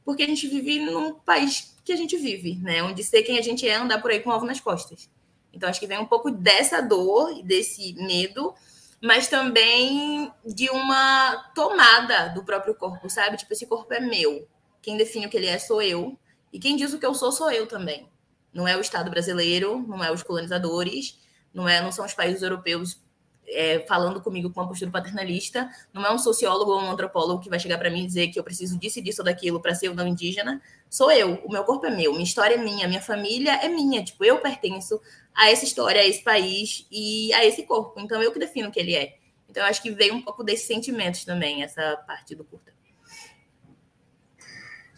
porque 0.04 0.24
a 0.24 0.28
gente 0.28 0.48
vive 0.48 0.80
num 0.80 1.14
país 1.14 1.75
que 1.86 1.94
a 1.94 1.96
gente 1.96 2.18
vive, 2.18 2.56
né? 2.56 2.82
Onde 2.82 3.04
ser 3.04 3.22
quem 3.22 3.38
a 3.38 3.42
gente 3.42 3.68
é 3.68 3.76
andar 3.76 4.02
por 4.02 4.10
aí 4.10 4.20
com 4.20 4.32
alvo 4.32 4.46
nas 4.46 4.60
costas. 4.60 5.08
Então, 5.54 5.70
acho 5.70 5.80
que 5.80 5.88
vem 5.88 6.00
um 6.00 6.06
pouco 6.06 6.32
dessa 6.32 6.82
dor 6.82 7.42
desse 7.44 7.94
medo, 7.94 8.54
mas 9.02 9.28
também 9.28 10.32
de 10.44 10.70
uma 10.72 11.52
tomada 11.54 12.30
do 12.30 12.44
próprio 12.44 12.74
corpo, 12.74 13.10
sabe? 13.10 13.38
Tipo, 13.38 13.54
esse 13.54 13.68
corpo 13.68 13.94
é 13.94 14.00
meu. 14.00 14.48
Quem 14.82 14.98
define 14.98 15.28
o 15.28 15.30
que 15.30 15.38
ele 15.38 15.46
é 15.46 15.60
sou 15.60 15.82
eu. 15.82 16.18
E 16.52 16.60
quem 16.60 16.76
diz 16.76 16.92
o 16.92 17.00
que 17.00 17.06
eu 17.06 17.14
sou, 17.14 17.32
sou 17.32 17.52
eu 17.52 17.68
também. 17.68 18.10
Não 18.52 18.68
é 18.68 18.76
o 18.76 18.82
Estado 18.82 19.12
brasileiro, 19.12 19.86
não 19.88 20.04
é 20.04 20.12
os 20.12 20.24
colonizadores, 20.24 21.20
não, 21.54 21.70
é, 21.70 21.82
não 21.82 21.92
são 21.92 22.06
os 22.06 22.14
países 22.14 22.42
europeus 22.42 23.00
é, 23.48 23.80
falando 23.88 24.22
comigo 24.22 24.50
com 24.50 24.60
uma 24.60 24.68
postura 24.68 24.92
paternalista. 24.92 25.70
Não 25.94 26.06
é 26.06 26.12
um 26.12 26.18
sociólogo 26.18 26.72
ou 26.72 26.82
um 26.82 26.92
antropólogo 26.92 27.42
que 27.42 27.50
vai 27.50 27.60
chegar 27.60 27.78
para 27.78 27.90
mim 27.90 28.04
e 28.04 28.08
dizer 28.08 28.28
que 28.30 28.40
eu 28.40 28.44
preciso 28.44 28.78
disso 28.78 29.00
e 29.00 29.02
disso 29.02 29.22
ou 29.22 29.26
daquilo 29.26 29.60
para 29.60 29.76
ser 29.76 29.90
ou 29.90 29.96
não 29.96 30.08
indígena. 30.08 30.62
Sou 30.90 31.12
eu, 31.12 31.36
o 31.46 31.52
meu 31.52 31.64
corpo 31.64 31.86
é 31.86 31.90
meu, 31.90 32.12
minha 32.12 32.24
história 32.24 32.56
é 32.56 32.58
minha, 32.58 32.88
minha 32.88 33.02
família 33.02 33.54
é 33.64 33.68
minha. 33.68 34.04
Tipo, 34.04 34.24
eu 34.24 34.40
pertenço 34.40 35.00
a 35.34 35.50
essa 35.52 35.66
história, 35.66 36.02
a 36.02 36.06
esse 36.06 36.24
país 36.24 36.88
e 36.92 37.34
a 37.34 37.46
esse 37.46 37.64
corpo. 37.64 38.00
Então, 38.00 38.22
eu 38.22 38.32
que 38.32 38.40
defino 38.40 38.70
o 38.70 38.72
que 38.72 38.80
ele 38.80 38.96
é. 38.96 39.18
Então, 39.50 39.64
eu 39.64 39.70
acho 39.70 39.82
que 39.82 39.92
veio 39.92 40.14
um 40.14 40.22
pouco 40.22 40.44
desses 40.44 40.68
sentimentos 40.68 41.26
também, 41.26 41.64
essa 41.64 41.98
parte 42.08 42.36
do 42.36 42.44
curta. 42.44 42.74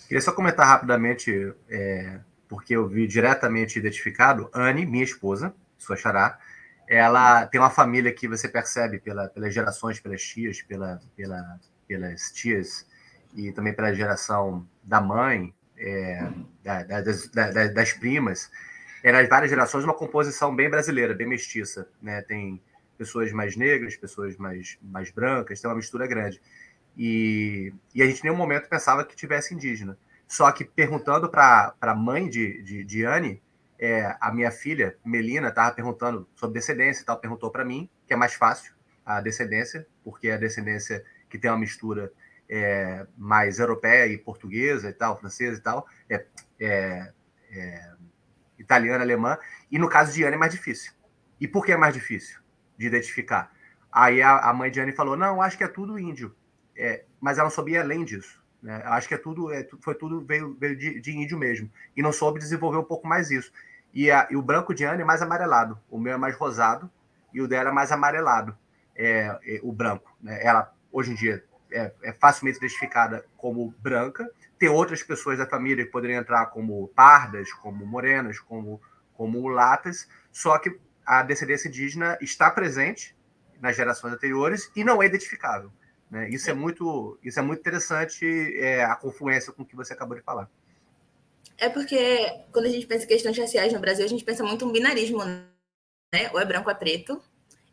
Queria 0.08 0.22
só 0.22 0.32
comentar 0.32 0.66
rapidamente, 0.66 1.54
é, 1.70 2.20
porque 2.48 2.76
eu 2.76 2.88
vi 2.88 3.06
diretamente 3.08 3.78
identificado, 3.78 4.50
Anne, 4.54 4.86
minha 4.86 5.04
esposa, 5.04 5.54
sua 5.78 5.98
xará, 5.98 6.40
ela 6.88 7.46
tem 7.46 7.60
uma 7.60 7.70
família 7.70 8.14
que 8.14 8.28
você 8.28 8.48
percebe 8.48 9.00
pela, 9.00 9.28
pelas 9.28 9.54
gerações, 9.54 10.00
pelas 10.00 10.22
tias, 10.22 10.62
pela, 10.62 11.02
pela, 11.16 11.60
pelas 11.88 12.32
tias 12.32 12.88
e 13.36 13.52
também 13.52 13.74
pela 13.74 13.94
geração 13.94 14.66
da 14.84 15.02
mãe, 15.02 15.54
é, 15.78 16.30
da, 16.64 16.84
das, 17.02 17.28
da, 17.30 17.68
das, 17.68 17.94
primas, 17.94 18.50
é, 19.04 19.12
nas 19.12 19.28
várias 19.28 19.50
gerações, 19.50 19.84
uma 19.84 19.94
composição 19.94 20.56
bem 20.56 20.70
brasileira, 20.70 21.14
bem 21.14 21.28
mestiça. 21.28 21.88
Né? 22.02 22.22
Tem 22.22 22.62
pessoas 22.98 23.32
mais 23.32 23.56
negras, 23.56 23.96
pessoas 23.96 24.38
mais, 24.38 24.78
mais 24.82 25.12
brancas, 25.12 25.60
tem 25.60 25.70
uma 25.70 25.78
mistura 25.78 26.08
grande. 26.08 26.42
E, 26.98 27.72
e 27.94 28.02
a 28.02 28.06
gente 28.08 28.22
em 28.22 28.24
nenhum 28.24 28.36
momento 28.38 28.70
pensava 28.70 29.04
que 29.06 29.16
tivesse 29.16 29.54
indígena. 29.54 29.98
Só 30.28 30.52
que 30.52 30.66
perguntando 30.66 31.30
para 31.30 31.76
a 31.80 31.96
mãe 31.96 32.28
de, 32.28 32.62
de, 32.64 32.84
de 32.84 33.06
Anne, 33.06 33.42
é, 33.80 34.16
a 34.20 34.32
minha 34.32 34.52
filha, 34.52 34.98
Melina, 35.06 35.50
estava 35.50 35.74
perguntando 35.74 36.28
sobre 36.36 36.60
descendência 36.60 37.02
e 37.02 37.06
tal, 37.06 37.20
perguntou 37.20 37.52
para 37.52 37.64
mim, 37.64 37.90
que 38.06 38.14
é 38.14 38.16
mais 38.16 38.34
fácil 38.34 38.74
a 39.06 39.22
descendência, 39.22 39.88
porque 40.04 40.28
é 40.28 40.34
a 40.34 40.38
descendência 40.38 41.04
que 41.30 41.38
tem 41.38 41.50
uma 41.52 41.58
mistura 41.58 42.12
é, 42.50 43.06
mais 43.18 43.60
europeia 43.60 44.08
e 44.08 44.18
portuguesa 44.18 44.90
e 44.90 44.94
tal, 44.94 45.20
francesa 45.20 45.58
e 45.58 45.62
tal, 45.62 45.88
é, 46.10 46.26
é, 46.60 47.14
é, 47.52 47.92
italiana, 48.58 49.04
alemã, 49.04 49.38
e 49.72 49.78
no 49.78 49.90
caso 49.90 50.14
de 50.14 50.24
Anne 50.24 50.36
é 50.36 50.40
mais 50.40 50.54
difícil. 50.54 50.94
E 51.40 51.48
por 51.48 51.66
que 51.66 51.72
é 51.72 51.78
mais 51.78 51.94
difícil 51.94 52.40
de 52.78 52.88
identificar? 52.88 53.52
Aí 53.92 54.22
a, 54.22 54.50
a 54.50 54.54
mãe 54.54 54.72
de 54.72 54.80
Anne 54.80 54.92
falou, 54.92 55.16
não, 55.16 55.42
acho 55.42 55.58
que 55.58 55.64
é 55.64 55.68
tudo 55.68 56.00
índio, 56.00 56.36
é, 56.76 57.04
mas 57.20 57.38
ela 57.38 57.48
não 57.48 57.56
sabia 57.56 57.82
além 57.82 58.04
disso. 58.04 58.44
Né? 58.62 58.82
Acho 58.86 59.08
que 59.08 59.14
é 59.14 59.18
tudo, 59.18 59.52
é, 59.52 59.68
foi 59.82 59.96
tudo 59.96 60.26
veio, 60.26 60.56
veio 60.60 60.76
de, 60.76 61.00
de, 61.00 61.12
índio 61.12 61.38
mesmo, 61.38 61.72
e 61.96 62.02
não 62.02 62.12
soube 62.12 62.40
desenvolver 62.40 62.78
um 62.78 62.84
pouco 62.84 63.08
mais 63.08 63.32
isso. 63.32 63.52
E, 63.94 64.12
a, 64.12 64.28
e 64.30 64.36
o 64.36 64.42
branco 64.42 64.74
de 64.74 64.86
Anne 64.86 65.02
é 65.02 65.06
mais 65.06 65.22
amarelado, 65.22 65.80
o 65.90 66.00
meu 66.00 66.14
é 66.14 66.18
mais 66.18 66.36
rosado, 66.36 66.90
e 67.34 67.42
o 67.42 67.48
dela 67.48 67.70
é 67.70 67.74
mais 67.74 67.92
amarelado, 67.92 68.58
é, 68.96 69.38
é 69.46 69.60
o 69.64 69.72
branco. 69.72 70.16
Né? 70.22 70.44
Ela, 70.44 70.74
hoje 70.92 71.12
em 71.12 71.16
dia, 71.16 71.44
é, 71.72 71.92
é, 72.02 72.14
facilmente 72.14 72.58
identificada 72.58 73.26
como 73.36 73.74
branca. 73.80 74.30
Tem 74.58 74.70
outras 74.70 75.04
pessoas 75.04 75.38
da 75.38 75.46
família 75.46 75.86
que 75.86 75.92
poderiam 75.92 76.20
entrar 76.20 76.48
como 76.48 76.88
pardas, 76.90 77.52
como 77.54 77.86
morenas, 77.86 78.40
como, 78.40 78.82
como 79.14 79.42
mulatas, 79.42 80.08
só 80.32 80.58
que 80.58 80.80
a 81.06 81.24
descendência 81.24 81.68
indígena 81.68 82.18
está 82.22 82.50
presente 82.50 83.16
nas 83.62 83.76
gerações 83.76 84.14
anteriores 84.14 84.72
e 84.76 84.84
não 84.84 85.02
é 85.02 85.06
identificável. 85.06 85.72
Né? 86.10 86.30
Isso, 86.30 86.50
é 86.50 86.54
muito, 86.54 87.20
isso 87.24 87.40
é 87.40 87.42
muito 87.42 87.60
interessante, 87.60 88.26
é, 88.58 88.84
a 88.84 88.96
confluência 88.96 89.52
com 89.52 89.64
o 89.64 89.66
que 89.66 89.76
você 89.76 89.94
acabou 89.94 90.16
de 90.16 90.24
falar. 90.24 90.50
É 91.58 91.70
porque 91.70 92.30
quando 92.52 92.66
a 92.66 92.70
gente 92.70 92.86
pensa 92.86 93.06
em 93.06 93.08
questões 93.08 93.38
raciais 93.38 93.74
no 93.74 93.80
Brasil, 93.80 94.06
a 94.06 94.10
gente 94.10 94.24
pensa 94.24 94.44
muito 94.44 94.66
em 94.66 94.72
binarismo, 94.72 95.24
né? 95.26 96.30
Ou 96.34 96.40
é 96.40 96.46
branco 96.46 96.70
ou 96.70 96.72
é 96.72 96.78
preto, 96.78 97.22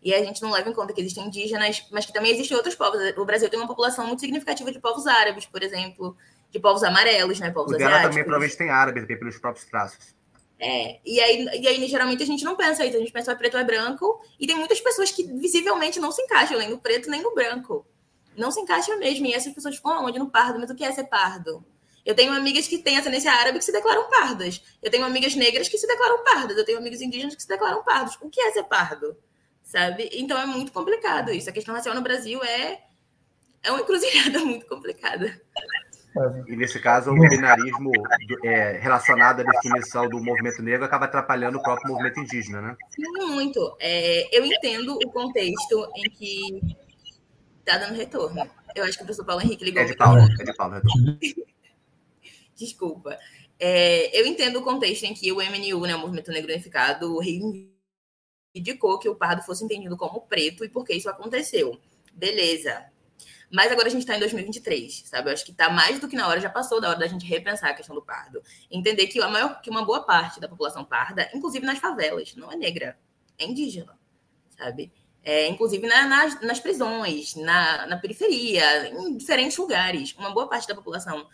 e 0.03 0.15
a 0.15 0.23
gente 0.23 0.43
não 0.43 0.51
leva 0.51 0.69
em 0.69 0.73
conta 0.73 0.93
que 0.93 1.01
existem 1.01 1.27
indígenas, 1.27 1.87
mas 1.91 2.05
que 2.05 2.13
também 2.13 2.33
existem 2.33 2.57
outros 2.57 2.75
povos. 2.75 3.01
O 3.17 3.25
Brasil 3.25 3.49
tem 3.49 3.59
uma 3.59 3.69
população 3.69 4.07
muito 4.07 4.21
significativa 4.21 4.71
de 4.71 4.79
povos 4.79 5.07
árabes, 5.07 5.47
por 5.47 5.63
exemplo, 5.63 6.17
de 6.51 6.61
povos 6.61 6.83
amarelos, 6.83 7.41
né? 7.41 7.51
Povos 7.51 7.73
o 7.73 7.77
asiáticos. 7.77 8.03
também 8.11 8.23
provavelmente 8.23 8.57
tem 8.57 8.71
árabe, 8.71 9.07
tem 9.07 9.19
pelos 9.19 9.39
próprios 9.39 9.67
traços. 9.67 10.15
É, 10.59 11.01
e 11.05 11.21
aí, 11.21 11.45
e 11.61 11.69
aí 11.69 11.87
geralmente 11.89 12.23
a 12.23 12.27
gente 12.27 12.45
não 12.45 12.55
pensa 12.55 12.85
isso, 12.85 12.97
a 12.97 13.01
gente 13.01 13.13
pensa 13.13 13.33
é 13.33 13.35
preto 13.35 13.55
ou 13.55 13.61
é 13.61 13.65
branco, 13.65 14.21
e 14.39 14.47
tem 14.47 14.57
muitas 14.57 14.81
pessoas 14.81 15.11
que 15.11 15.25
visivelmente 15.25 15.99
não 15.99 16.13
se 16.13 16.23
encaixam 16.23 16.59
nem 16.59 16.71
no 16.71 16.79
preto 16.79 17.11
nem 17.11 17.23
no 17.23 17.35
branco. 17.35 17.87
Não 18.37 18.51
se 18.51 18.61
encaixam 18.61 18.99
mesmo, 18.99 19.27
e 19.27 19.35
essas 19.35 19.53
pessoas 19.53 19.77
ficam 19.77 20.05
onde? 20.05 20.19
No 20.19 20.31
pardo, 20.31 20.59
mas 20.59 20.71
o 20.71 20.75
que 20.75 20.85
é 20.85 20.93
ser 20.93 21.05
pardo? 21.05 21.65
Eu 22.05 22.15
tenho 22.15 22.33
amigas 22.33 22.69
que 22.69 22.79
têm 22.79 22.99
ascendência 22.99 23.33
árabe 23.33 23.59
que 23.59 23.65
se 23.65 23.73
declaram 23.73 24.09
pardas. 24.11 24.63
Eu 24.83 24.91
tenho 24.91 25.05
amigas 25.05 25.35
negras 25.35 25.69
que 25.69 25.79
se 25.79 25.87
declaram 25.87 26.23
pardas. 26.23 26.57
Eu 26.57 26.65
tenho 26.65 26.79
amigos 26.79 27.01
indígenas 27.01 27.35
que 27.35 27.43
se 27.43 27.49
declaram 27.49 27.83
pardos. 27.83 28.19
O 28.21 28.29
que 28.29 28.41
é 28.41 28.51
ser 28.53 28.65
pardo? 28.65 29.17
sabe? 29.65 30.09
Então 30.13 30.39
é 30.39 30.47
muito 30.47 30.71
complicado 30.71 31.33
isso. 31.33 31.51
A 31.51 31.53
questão 31.53 31.75
racial 31.75 31.95
no 31.95 32.03
Brasil 32.03 32.43
é, 32.45 32.83
é 33.63 33.71
uma 33.71 33.81
encruzilhada 33.81 34.39
muito 34.45 34.67
complicada. 34.67 35.41
E 36.47 36.55
nesse 36.55 36.79
caso, 36.79 37.11
o 37.11 37.29
binarismo 37.29 37.91
é, 38.45 38.79
relacionado 38.79 39.41
à 39.41 39.43
definição 39.43 40.09
do 40.09 40.23
movimento 40.23 40.63
negro 40.63 40.85
acaba 40.85 41.07
atrapalhando 41.07 41.59
o 41.59 41.63
próprio 41.63 41.91
movimento 41.91 42.21
indígena, 42.21 42.61
né? 42.63 42.77
Sim, 42.91 43.27
muito. 43.33 43.77
É, 43.81 44.29
eu 44.31 44.45
entendo 44.45 44.95
o 44.95 45.11
contexto 45.11 45.91
em 45.97 46.09
que 46.11 46.77
está 47.67 47.79
dando 47.79 47.97
retorno. 47.97 48.49
Eu 48.77 48.85
acho 48.85 48.93
que 48.93 49.03
o 49.03 49.07
professor 49.07 49.25
Paulo 49.25 49.43
Henrique 49.43 49.65
ligou. 49.65 49.83
É 49.83 49.87
de 49.87 49.97
Paulo, 49.97 50.21
é 50.21 50.45
de 50.45 50.55
Paulo. 50.55 50.81
Desculpa. 52.57 53.19
É, 53.59 54.19
eu 54.19 54.27
entendo 54.27 54.59
o 54.59 54.63
contexto 54.63 55.05
em 55.05 55.15
que 55.15 55.31
o 55.33 55.37
MNU, 55.37 55.81
né, 55.87 55.95
o 55.95 55.99
Movimento 55.99 56.31
Negro 56.31 56.53
Unificado, 56.53 57.19
indicou 58.55 58.99
que 58.99 59.09
o 59.09 59.17
pardo 59.17 59.43
fosse 59.43 59.65
entendido 59.65 59.97
como 59.97 60.23
preto 60.23 60.65
e 60.65 60.69
por 60.69 60.85
que 60.85 60.95
isso 60.95 61.09
aconteceu. 61.09 61.81
Beleza. 62.13 62.87
Mas 63.51 63.71
agora 63.71 63.87
a 63.89 63.91
gente 63.91 64.01
está 64.01 64.17
em 64.17 64.21
2023, 64.21 65.05
sabe? 65.07 65.29
Eu 65.29 65.35
acho 65.35 65.45
que 65.45 65.53
está 65.53 65.71
mais 65.71 66.01
do 66.01 66.09
que 66.09 66.17
na 66.17 66.27
hora, 66.27 66.41
já 66.41 66.51
passou 66.51 66.81
da 66.81 66.89
hora 66.91 66.99
da 66.99 67.07
gente 67.07 67.25
repensar 67.25 67.71
a 67.71 67.75
questão 67.75 67.95
do 67.95 68.03
pardo. 68.03 68.43
Entender 68.71 69.07
que, 69.07 69.21
a 69.21 69.29
maior, 69.29 69.61
que 69.61 69.71
uma 69.71 69.85
boa 69.85 70.03
parte 70.03 70.41
da 70.41 70.49
população 70.49 70.85
parda, 70.85 71.31
inclusive 71.33 71.65
nas 71.65 71.79
favelas, 71.79 72.35
não 72.35 72.51
é 72.51 72.57
negra, 72.57 72.99
é 73.39 73.45
indígena, 73.45 73.97
sabe? 74.57 74.93
É, 75.23 75.47
inclusive 75.47 75.87
na, 75.87 76.07
nas, 76.07 76.41
nas, 76.41 76.61
prisões, 76.61 77.35
na, 77.37 77.87
na, 77.87 77.97
periferia, 77.97 78.89
em 78.89 79.17
diferentes 79.17 79.57
lugares. 79.57 80.15
Uma 80.19 80.31
boa 80.31 80.49
parte 80.49 80.69
da 80.69 80.75
população 80.75 81.27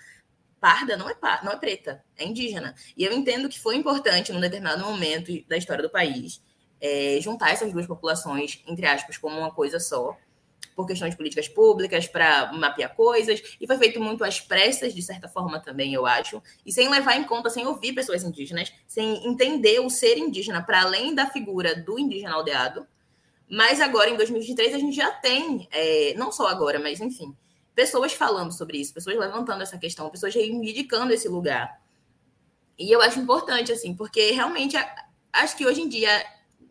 parda 0.61 0.97
não 0.97 1.09
é, 1.09 1.17
não 1.43 1.53
é 1.53 1.57
preta, 1.57 2.05
é 2.17 2.25
indígena. 2.25 2.75
E 2.97 3.05
eu 3.05 3.13
entendo 3.13 3.49
que 3.49 3.59
foi 3.59 3.77
importante, 3.77 4.33
num 4.33 4.41
determinado 4.41 4.85
momento 4.85 5.33
da 5.49 5.57
história 5.57 5.83
do 5.83 5.91
país, 5.91 6.43
é, 6.81 7.19
juntar 7.21 7.51
essas 7.51 7.73
duas 7.73 7.87
populações, 7.87 8.63
entre 8.67 8.87
aspas, 8.87 9.17
como 9.17 9.39
uma 9.39 9.51
coisa 9.51 9.81
só, 9.81 10.17
por 10.75 10.87
questões 10.87 11.11
de 11.11 11.17
políticas 11.17 11.49
públicas, 11.49 12.07
para 12.07 12.53
mapear 12.53 12.95
coisas, 12.95 13.43
e 13.61 13.67
foi 13.67 13.77
feito 13.77 14.01
muito 14.01 14.25
às 14.25 14.41
pressas, 14.41 14.95
de 14.95 15.03
certa 15.03 15.29
forma 15.29 15.61
também, 15.61 15.93
eu 15.93 16.07
acho, 16.07 16.43
e 16.65 16.73
sem 16.73 16.89
levar 16.89 17.17
em 17.17 17.25
conta, 17.25 17.51
sem 17.51 17.67
ouvir 17.67 17.93
pessoas 17.93 18.23
indígenas, 18.23 18.73
sem 18.87 19.27
entender 19.27 19.81
o 19.81 19.91
ser 19.91 20.17
indígena 20.17 20.63
para 20.63 20.83
além 20.83 21.15
da 21.15 21.27
figura 21.27 21.75
do 21.75 21.99
indígena 21.99 22.35
aldeado. 22.35 22.87
Mas 23.49 23.81
agora, 23.81 24.11
em 24.11 24.17
2023, 24.17 24.75
a 24.75 24.79
gente 24.79 24.95
já 24.95 25.11
tem, 25.11 25.69
é, 25.73 26.15
não 26.17 26.31
só 26.31 26.47
agora, 26.47 26.79
mas 26.79 27.01
enfim, 27.01 27.37
pessoas 27.81 28.13
falando 28.13 28.53
sobre 28.53 28.77
isso, 28.77 28.93
pessoas 28.93 29.17
levantando 29.17 29.63
essa 29.63 29.79
questão, 29.79 30.11
pessoas 30.11 30.35
reivindicando 30.35 31.15
esse 31.15 31.27
lugar. 31.27 31.81
E 32.79 32.93
eu 32.93 33.01
acho 33.01 33.19
importante, 33.19 33.73
assim, 33.73 33.95
porque 33.95 34.33
realmente 34.33 34.77
acho 35.33 35.57
que 35.57 35.65
hoje 35.65 35.81
em 35.81 35.89
dia 35.89 36.11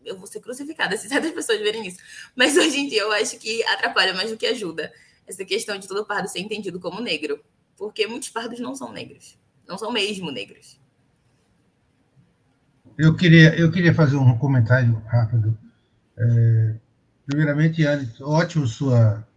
eu 0.05 0.15
vou 0.15 0.27
ser 0.27 0.39
crucificada 0.39 0.95
se 0.97 1.09
certas 1.09 1.31
pessoas 1.31 1.59
verem 1.61 1.87
isso. 1.87 1.97
Mas 2.35 2.55
hoje 2.55 2.77
em 2.77 2.87
dia 2.87 3.01
eu 3.01 3.11
acho 3.11 3.39
que 3.39 3.63
atrapalha 3.63 4.13
mais 4.13 4.29
do 4.29 4.37
que 4.37 4.45
ajuda 4.45 4.93
essa 5.25 5.43
questão 5.43 5.79
de 5.79 5.87
todo 5.87 6.05
pardo 6.05 6.27
ser 6.27 6.41
entendido 6.41 6.79
como 6.79 7.01
negro. 7.01 7.43
Porque 7.75 8.05
muitos 8.05 8.29
pardos 8.29 8.59
não 8.59 8.75
são 8.75 8.91
negros. 8.91 9.35
Não 9.67 9.79
são 9.79 9.91
mesmo 9.91 10.29
negros. 10.29 10.79
Eu 12.95 13.15
queria, 13.15 13.55
eu 13.55 13.71
queria 13.71 13.95
fazer 13.95 14.15
um 14.15 14.37
comentário 14.37 15.01
rápido. 15.07 15.57
É, 16.15 16.75
primeiramente, 17.25 17.83
Anne, 17.83 18.07
ótimo 18.21 18.67
sua. 18.67 19.27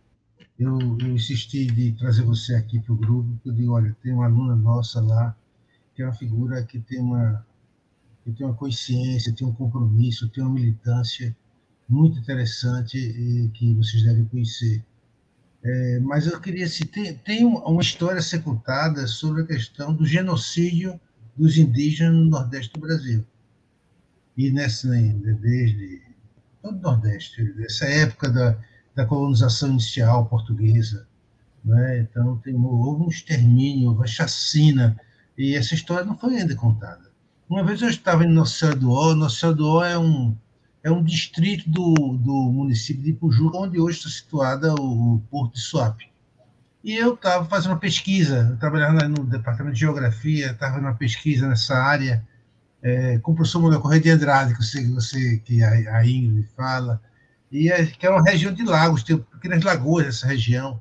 Eu, 0.59 0.79
eu 1.01 1.15
insisti 1.15 1.67
de 1.67 1.93
trazer 1.93 2.23
você 2.23 2.55
aqui 2.55 2.79
para 2.79 2.93
o 2.93 2.97
grupo, 2.97 3.39
eu 3.45 3.53
digo, 3.53 3.73
olha, 3.73 3.97
tem 4.03 4.13
uma 4.13 4.27
aluna 4.27 4.55
nossa 4.55 5.01
lá, 5.01 5.37
que 5.95 6.03
é 6.03 6.05
uma 6.05 6.15
figura 6.15 6.63
que 6.65 6.79
tem 6.79 7.01
uma, 7.01 7.45
eu 8.27 8.35
tenho 8.35 8.51
uma 8.51 8.57
consciência, 8.57 9.35
tenho 9.35 9.51
um 9.51 9.55
compromisso, 9.55 10.29
tenho 10.29 10.47
uma 10.47 10.55
militância 10.55 11.35
muito 11.89 12.19
interessante 12.19 12.97
e 12.97 13.49
que 13.49 13.75
vocês 13.75 14.03
devem 14.05 14.25
conhecer. 14.27 14.85
É, 15.65 16.01
mas 16.01 16.27
eu 16.27 16.41
queria 16.41 16.69
se 16.69 16.85
tem, 16.85 17.15
tem 17.15 17.45
uma 17.45 17.81
história 17.81 18.19
a 18.19 18.23
ser 18.23 18.43
contada 18.43 19.07
sobre 19.07 19.43
a 19.43 19.47
questão 19.47 19.95
do 19.95 20.05
genocídio 20.05 21.01
dos 21.37 21.57
indígenas 21.57 22.15
no 22.15 22.25
Nordeste 22.25 22.73
do 22.73 22.81
Brasil. 22.81 23.25
E 24.37 24.51
nessa 24.51 24.89
desde 24.89 26.03
todo 26.61 26.79
o 26.79 26.81
Nordeste, 26.81 27.45
dessa 27.55 27.87
época 27.87 28.31
da, 28.31 28.59
da 28.95 29.07
colonização 29.07 29.71
inicial 29.71 30.27
portuguesa, 30.27 31.07
né? 31.65 32.01
Então 32.01 32.37
tem 32.39 32.55
houve 32.55 33.05
um 33.05 33.09
extermínio, 33.09 33.93
uma 33.93 34.07
chacina 34.07 34.99
e 35.37 35.57
essa 35.57 35.75
história 35.75 36.05
não 36.05 36.17
foi 36.17 36.37
ainda 36.37 36.55
contada. 36.55 37.11
Uma 37.49 37.65
vez 37.65 37.83
eu 37.83 37.89
estava 37.89 38.25
em 38.25 38.29
Nossa 38.29 38.55
Senhora 38.55 38.79
do 38.79 38.91
Ó, 38.91 39.15
Nossa 39.15 39.39
Senhora 39.39 39.57
do 39.57 39.69
Ó 39.69 39.85
é 39.85 39.99
um, 39.99 40.37
é 40.83 40.91
um 40.91 41.03
distrito 41.03 41.69
do, 41.69 41.95
do 42.19 42.51
município 42.51 43.03
de 43.03 43.11
Ipujuca, 43.11 43.59
onde 43.59 43.79
hoje 43.79 43.99
está 43.99 44.11
situada 44.11 44.75
o, 44.75 45.21
Porto 45.31 45.55
de 45.55 45.61
Suape. 45.61 46.11
E 46.83 46.95
eu 46.95 47.15
estava 47.15 47.45
fazendo 47.45 47.73
uma 47.73 47.79
pesquisa, 47.79 48.57
trabalhando 48.59 49.21
no 49.21 49.27
departamento 49.27 49.75
de 49.75 49.81
geografia, 49.81 50.51
estava 50.51 50.73
fazendo 50.73 50.89
uma 50.89 50.97
pesquisa 50.97 51.47
nessa 51.47 51.77
área, 51.77 52.27
é, 52.83 53.19
com 53.19 53.33
o 53.33 53.35
professor 53.35 53.61
Manuel 53.61 53.81
Correia 53.81 54.03
de 54.03 54.11
Andrade, 54.11 54.55
que, 54.55 54.65
você, 54.65 54.85
você, 54.89 55.37
que 55.45 55.63
a, 55.63 55.99
a 55.99 56.07
Ingrid 56.07 56.49
fala, 56.57 57.01
e 57.53 57.71
é, 57.71 57.85
que 57.85 58.07
é 58.07 58.11
uma 58.11 58.23
região 58.23 58.53
de 58.53 58.65
lagos, 58.65 59.03
tem 59.03 59.19
pequenas 59.19 59.63
lagoas 59.63 60.07
nessa 60.07 60.27
região. 60.27 60.81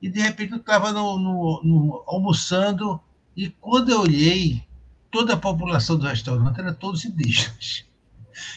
E, 0.00 0.10
de 0.10 0.20
repente, 0.20 0.52
eu 0.52 0.58
estava 0.58 0.92
no, 0.92 1.18
no, 1.18 1.62
no, 1.64 2.04
almoçando, 2.06 3.00
e 3.34 3.48
quando 3.48 3.90
eu 3.90 4.00
olhei, 4.02 4.62
toda 5.10 5.32
a 5.32 5.38
população 5.38 5.96
do 5.96 6.06
restaurante 6.06 6.60
era 6.60 6.74
todos 6.74 7.06
indígenas. 7.06 7.86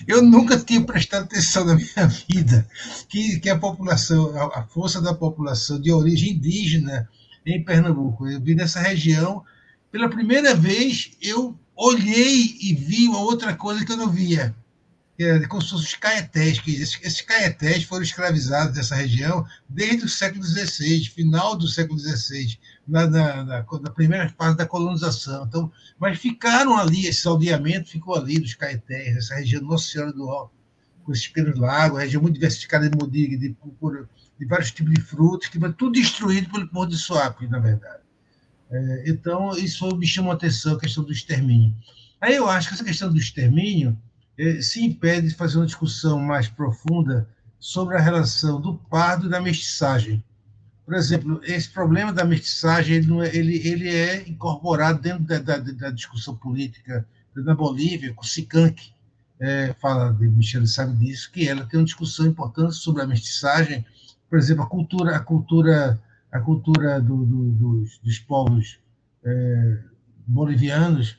Eu 0.06 0.22
nunca 0.22 0.60
tinha 0.60 0.82
prestado 0.82 1.24
atenção 1.24 1.64
na 1.64 1.76
minha 1.76 2.08
vida 2.30 2.68
que, 3.08 3.40
que 3.40 3.50
a 3.50 3.58
população, 3.58 4.36
a, 4.36 4.60
a 4.60 4.64
força 4.64 5.02
da 5.02 5.14
população 5.14 5.80
de 5.80 5.92
origem 5.94 6.32
indígena 6.32 7.08
em 7.46 7.64
Pernambuco. 7.64 8.28
Eu 8.28 8.42
vi 8.42 8.54
nessa 8.54 8.82
região, 8.82 9.44
pela 9.92 10.10
primeira 10.10 10.54
vez, 10.54 11.12
eu 11.22 11.58
olhei 11.74 12.58
e 12.62 12.74
vi 12.74 13.08
uma 13.08 13.20
outra 13.20 13.56
coisa 13.56 13.86
que 13.86 13.92
eu 13.92 13.98
não 13.98 14.10
via 14.10 14.54
é, 15.18 15.40
como 15.48 15.62
se 15.62 15.70
fossem 15.70 15.86
os 15.86 15.96
caetés, 15.96 16.60
que 16.60 16.72
esses, 16.72 17.00
esses 17.02 17.22
caetés 17.22 17.84
foram 17.84 18.04
escravizados 18.04 18.76
nessa 18.76 18.96
região 18.96 19.46
desde 19.70 20.06
o 20.06 20.10
século 20.10 20.44
XVI, 20.44 21.06
final 21.06 21.56
do 21.56 21.68
século 21.68 21.98
XVI, 21.98 22.58
na, 22.86 23.08
na, 23.08 23.44
na, 23.44 23.66
na, 23.66 23.90
primeira 23.92 24.30
fase 24.38 24.58
da 24.58 24.66
colonização. 24.66 25.46
Então, 25.46 25.72
mas 25.98 26.20
ficaram 26.20 26.78
ali, 26.78 27.08
esse 27.08 27.26
aldeamento 27.28 27.90
ficou 27.90 28.16
ali 28.16 28.40
dos 28.40 28.56
caetés, 28.56 29.16
essa 29.16 29.36
região 29.36 29.62
Nossa 29.62 29.88
Senhora 29.88 30.12
do 30.12 30.28
Ó. 30.28 30.50
com 31.04 31.12
esses 31.14 31.28
pequenos 31.28 31.58
lagos, 31.58 32.00
região 32.00 32.22
muito 32.22 32.36
diversificada 32.36 32.90
de 32.90 32.98
modiga, 32.98 33.38
de, 33.38 33.56
por, 33.80 34.10
de 34.38 34.46
vários 34.46 34.72
tipos 34.72 34.94
de 34.94 35.02
frutos, 35.02 35.48
que 35.48 35.60
foi 35.60 35.72
tudo 35.72 35.94
destruído 35.94 36.50
pelo 36.52 36.68
povo 36.68 36.88
de 36.88 36.98
Suape, 36.98 37.48
na 37.48 37.60
verdade. 37.60 38.04
É, 38.70 39.04
então, 39.08 39.56
isso 39.58 39.96
me 39.96 40.06
chamou 40.06 40.32
a 40.32 40.36
atenção, 40.36 40.76
a 40.76 40.80
questão 40.80 41.06
do 41.06 41.14
extermínio. 41.14 41.74
Aí 42.20 42.36
eu 42.36 42.50
acho 42.50 42.68
que 42.68 42.74
essa 42.74 42.84
questão 42.84 43.10
do 43.10 43.18
extermínio 43.18 43.98
é, 43.98 43.98
se 44.62 44.84
impede 44.84 45.30
de 45.30 45.36
fazer 45.36 45.58
uma 45.58 45.66
discussão 45.66 46.20
mais 46.20 46.48
profunda 46.48 47.28
sobre 47.60 47.96
a 47.96 48.02
relação 48.02 48.60
do 48.60 48.76
pardo 48.76 49.28
e 49.28 49.30
da 49.30 49.42
mestiçagem. 49.42 50.24
Por 50.86 50.94
exemplo, 50.94 51.42
esse 51.44 51.70
problema 51.70 52.14
da 52.14 52.24
mestiçagem 52.24 52.98
ele, 52.98 53.20
é, 53.22 53.36
ele, 53.36 53.68
ele 53.68 53.90
é 53.90 54.30
incorporado 54.30 55.02
dentro 55.02 55.24
da, 55.24 55.40
da, 55.40 55.58
da 55.58 55.90
discussão 55.90 56.36
política 56.36 57.08
na 57.36 57.56
Bolívia, 57.56 58.14
com 58.14 58.24
Sicanque, 58.24 58.94
é, 59.40 59.74
fala 59.82 60.14
de 60.14 60.28
Michele 60.28 60.68
sabe 60.68 60.96
disso, 60.98 61.32
que 61.32 61.48
ela 61.48 61.66
tem 61.66 61.80
uma 61.80 61.86
discussão 61.86 62.26
importante 62.26 62.76
sobre 62.76 63.02
a 63.02 63.08
mestiçagem, 63.08 63.86
por 64.30 64.38
exemplo, 64.38 64.64
a 64.64 64.68
cultura, 64.68 65.16
a 65.16 65.20
cultura, 65.20 66.00
a 66.32 66.40
cultura 66.40 67.02
do, 67.02 67.26
do, 67.26 67.52
dos, 67.52 67.98
dos, 68.00 68.20
povos 68.20 68.80
é, 69.24 69.80
bolivianos, 70.28 71.18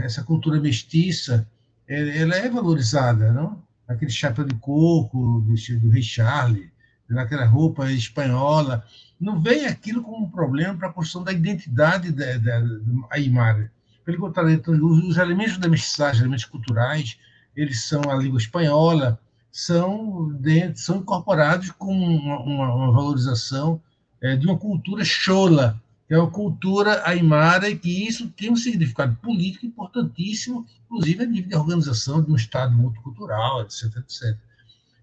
essa 0.00 0.22
cultura 0.22 0.60
mestiça, 0.60 1.48
ela 1.88 2.36
é 2.36 2.48
valorizada, 2.48 3.32
não? 3.32 3.62
Aquele 3.86 4.10
chapéu 4.10 4.44
de 4.44 4.54
coco 4.56 5.40
do, 5.40 5.54
do 5.80 5.90
Rei 5.90 6.02
Charles, 6.02 6.68
naquela 7.08 7.46
roupa 7.46 7.90
espanhola, 7.90 8.84
não 9.18 9.40
vem 9.40 9.66
aquilo 9.66 10.02
como 10.02 10.26
um 10.26 10.30
problema 10.30 10.76
para 10.76 10.88
a 10.88 10.92
construção 10.92 11.24
da 11.24 11.32
identidade 11.32 12.12
da, 12.12 12.36
da, 12.36 12.60
da 12.60 12.80
Aymara. 13.10 13.72
Pelo 14.04 14.18
contrário, 14.18 14.50
então, 14.50 14.74
os, 14.74 15.04
os 15.04 15.16
elementos 15.16 15.56
da 15.56 15.68
mestiçagem, 15.68 16.20
elementos 16.20 16.44
culturais, 16.44 17.18
eles 17.56 17.84
são 17.84 18.02
a 18.10 18.14
língua 18.14 18.38
espanhola, 18.38 19.18
são, 19.50 20.32
dentro, 20.34 20.80
são 20.80 20.98
incorporados 20.98 21.70
com 21.70 21.92
uma, 21.92 22.40
uma, 22.40 22.74
uma 22.74 22.92
valorização 22.92 23.80
é, 24.20 24.36
de 24.36 24.46
uma 24.46 24.58
cultura 24.58 25.04
chola, 25.04 25.80
que 26.08 26.14
é 26.14 26.18
uma 26.18 26.30
cultura 26.30 27.02
aimara, 27.06 27.68
e 27.68 27.78
que 27.78 28.08
isso 28.08 28.28
tem 28.30 28.50
um 28.50 28.56
significado 28.56 29.14
político 29.16 29.66
importantíssimo, 29.66 30.66
inclusive 30.86 31.22
a 31.22 31.26
nível 31.26 31.50
de 31.50 31.54
organização 31.54 32.22
de 32.22 32.32
um 32.32 32.36
Estado 32.36 32.74
multicultural, 32.74 33.60
etc, 33.60 33.94
etc. 33.98 34.34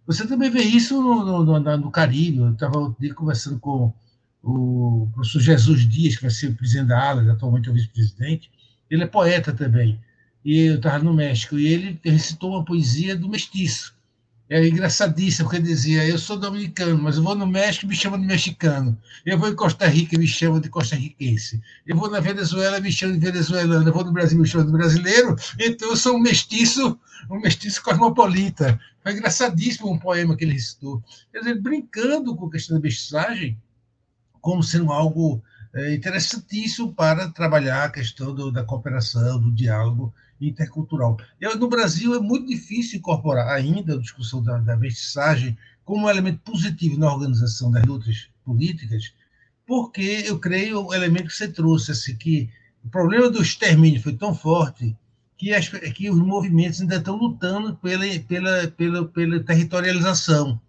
Você 0.08 0.26
também 0.28 0.50
vê 0.50 0.64
isso 0.64 1.00
no, 1.00 1.24
no, 1.24 1.60
no, 1.60 1.78
no 1.78 1.92
Caribe. 1.92 2.40
Eu 2.40 2.54
estava 2.54 2.96
conversando 3.16 3.60
com 3.60 3.94
o 4.44 5.08
professor 5.14 5.40
Jesus 5.40 5.88
Dias, 5.88 6.16
que 6.16 6.24
vai 6.24 6.32
ser 6.32 6.48
o 6.48 6.56
presidente 6.56 6.88
da 6.88 7.10
ALA, 7.10 7.32
atualmente 7.32 7.70
é 7.70 7.72
o 7.72 7.76
vice-presidente. 7.76 8.52
Ele 8.90 9.04
é 9.04 9.08
poeta 9.08 9.54
também. 9.54 10.00
E 10.44 10.60
eu 10.62 10.76
estava 10.76 11.04
no 11.04 11.14
México, 11.14 11.58
e 11.58 11.68
ele 11.68 12.00
recitou 12.04 12.52
uma 12.52 12.66
poesia 12.66 13.16
do 13.16 13.30
mestiço. 13.30 13.96
É 14.48 14.68
engraçadíssimo, 14.68 15.50
porque 15.50 15.58
ele 15.58 15.68
dizia: 15.68 16.08
Eu 16.08 16.20
sou 16.20 16.38
dominicano, 16.38 17.02
mas 17.02 17.18
eu 17.18 17.24
vou 17.24 17.34
no 17.34 17.48
México 17.48 17.86
e 17.86 17.90
me 17.90 17.96
chamam 17.96 18.20
de 18.20 18.28
mexicano. 18.28 18.96
Eu 19.26 19.40
vou 19.40 19.50
em 19.50 19.56
Costa 19.56 19.88
Rica 19.88 20.16
e 20.16 20.20
me 20.20 20.28
chamam 20.28 20.60
de 20.60 20.70
costarriquense. 20.70 21.60
Eu 21.86 21.98
vou 21.98 22.12
na 22.12 22.20
Venezuela 22.20 22.78
e 22.78 22.82
me 22.82 22.92
chamam 22.92 23.18
de 23.18 23.26
venezuelano. 23.26 23.90
Eu 23.90 23.94
vou 23.94 24.06
no 24.06 24.12
Brasil 24.12 24.38
e 24.38 24.42
me 24.42 24.48
chamam 24.48 24.68
de 24.68 24.74
brasileiro. 24.74 25.36
Então 25.60 25.90
eu 25.90 25.96
sou 25.96 26.16
um 26.16 26.20
mestiço, 26.20 27.00
um 27.28 27.40
mestiço 27.40 27.82
cosmopolita. 27.82 28.80
Foi 29.02 29.14
engraçadíssimo 29.14 29.92
um 29.92 29.98
poema 29.98 30.38
que 30.38 30.44
ele 30.44 30.54
recitou. 30.54 31.04
Quer 31.32 31.40
dizer, 31.40 31.60
brincando 31.60 32.36
com 32.36 32.46
a 32.46 32.52
questão 32.52 32.78
da 32.78 32.84
mestiçagem, 32.84 33.58
como 34.42 34.62
sendo 34.62 34.92
algo 34.92 35.42
é, 35.74 35.96
interessantíssimo 35.96 36.94
para 36.94 37.30
trabalhar 37.30 37.86
a 37.86 37.90
questão 37.90 38.34
do, 38.34 38.52
da 38.52 38.64
cooperação, 38.64 39.42
do 39.42 39.52
diálogo 39.52 40.14
intercultural. 40.40 41.18
Eu, 41.40 41.58
no 41.58 41.68
Brasil 41.68 42.14
é 42.16 42.20
muito 42.20 42.48
difícil 42.48 43.00
incorporar 43.00 43.48
ainda 43.48 43.96
a 43.96 44.00
discussão 44.00 44.44
da, 44.44 44.58
da 44.58 44.76
mestiçagem 44.76 45.58
como 45.84 46.06
um 46.06 46.10
elemento 46.10 46.40
positivo 46.40 47.00
na 47.00 47.14
organização 47.14 47.72
das 47.72 47.86
lutas 47.86 48.30
políticas, 48.44 49.14
porque 49.66 50.24
eu 50.26 50.40
creio 50.40 50.86
o 50.86 50.94
elemento 50.94 51.28
que 51.28 51.34
você 51.34 51.48
trouxe, 51.48 51.92
assim, 51.92 52.16
que 52.16 52.50
o 52.84 52.90
problema 52.90 53.30
do 53.30 53.42
extermínio 53.42 54.02
foi 54.02 54.14
tão 54.14 54.34
forte 54.34 54.96
que, 55.38 55.54
as, 55.54 55.70
que 55.70 56.10
os 56.10 56.18
movimentos 56.18 56.82
ainda 56.82 56.98
estão 56.98 57.16
lutando 57.16 57.76
pela, 57.78 58.06
pela, 58.28 58.68
pela, 58.68 59.06
pela 59.08 59.44
territorialização 59.44 60.60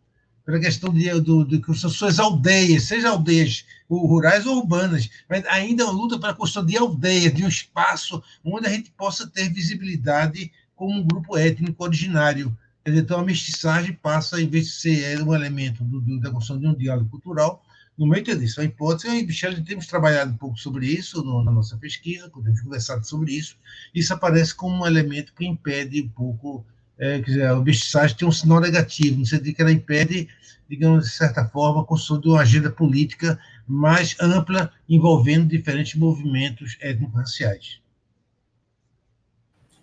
pela 0.47 0.61
questão 0.61 0.95
de, 0.95 1.11
do, 1.21 1.45
de 1.45 1.61
que 1.61 1.75
são 1.75 1.91
suas 1.91 2.21
aldeias, 2.21 2.85
seja 2.85 3.11
aldeias 3.11 3.67
rurais 3.91 4.47
ou 4.47 4.59
urbanas, 4.59 5.11
mas 5.29 5.45
ainda 5.47 5.83
é 5.83 5.87
uma 5.87 5.93
luta 5.93 6.21
para 6.21 6.31
a 6.31 6.35
construção 6.35 6.65
de 6.65 6.77
aldeias, 6.77 7.35
de 7.35 7.45
um 7.45 7.49
espaço 7.49 8.23
onde 8.45 8.69
a 8.69 8.71
gente 8.71 8.93
possa 8.93 9.27
ter 9.27 9.53
visibilidade 9.53 10.53
como 10.77 10.95
um 10.95 11.05
grupo 11.05 11.37
étnico 11.37 11.83
originário. 11.83 12.57
Então, 12.87 13.19
a 13.19 13.25
mestiçagem 13.25 13.93
passa, 13.95 14.41
em 14.41 14.49
vez 14.49 14.67
de 14.67 14.73
ser 14.73 15.21
um 15.21 15.35
elemento 15.35 15.83
do, 15.83 16.01
do, 16.01 16.21
da 16.21 16.31
construção 16.31 16.61
de 16.61 16.69
um 16.69 16.75
diálogo 16.75 17.11
cultural, 17.11 17.65
no 17.99 18.07
meio 18.07 18.23
disso, 18.23 18.61
a 18.61 18.65
hipótese, 18.65 19.09
eu 19.09 19.15
e 19.15 19.27
Michel 19.27 19.65
temos 19.65 19.87
trabalhado 19.87 20.31
um 20.31 20.37
pouco 20.37 20.57
sobre 20.59 20.87
isso 20.87 21.25
no, 21.25 21.43
na 21.43 21.51
nossa 21.51 21.77
pesquisa, 21.77 22.31
temos 22.31 22.61
conversado 22.61 23.05
sobre 23.05 23.33
isso, 23.33 23.57
isso 23.93 24.15
aparece 24.15 24.55
como 24.55 24.85
um 24.85 24.87
elemento 24.87 25.33
que 25.35 25.45
impede 25.45 26.03
um 26.03 26.09
pouco 26.09 26.65
é, 26.99 27.19
dizer, 27.19 27.47
a 27.47 27.57
mestiçagem 27.57 28.17
tem 28.17 28.27
um 28.27 28.33
sinal 28.33 28.61
negativo, 28.61 29.19
no 29.19 29.27
sentido 29.27 29.55
que 29.55 29.63
ela 29.63 29.73
impede, 29.73 30.29
digamos, 30.69 31.05
de 31.05 31.11
certa 31.13 31.47
forma, 31.47 31.83
a 31.83 31.85
construção 31.85 32.21
de 32.21 32.29
uma 32.29 32.41
agenda 32.41 32.71
política 32.71 33.39
mais 33.67 34.17
ampla, 34.21 34.73
envolvendo 34.89 35.49
diferentes 35.49 35.95
movimentos 35.95 36.77
étnico-raciais. 36.81 37.81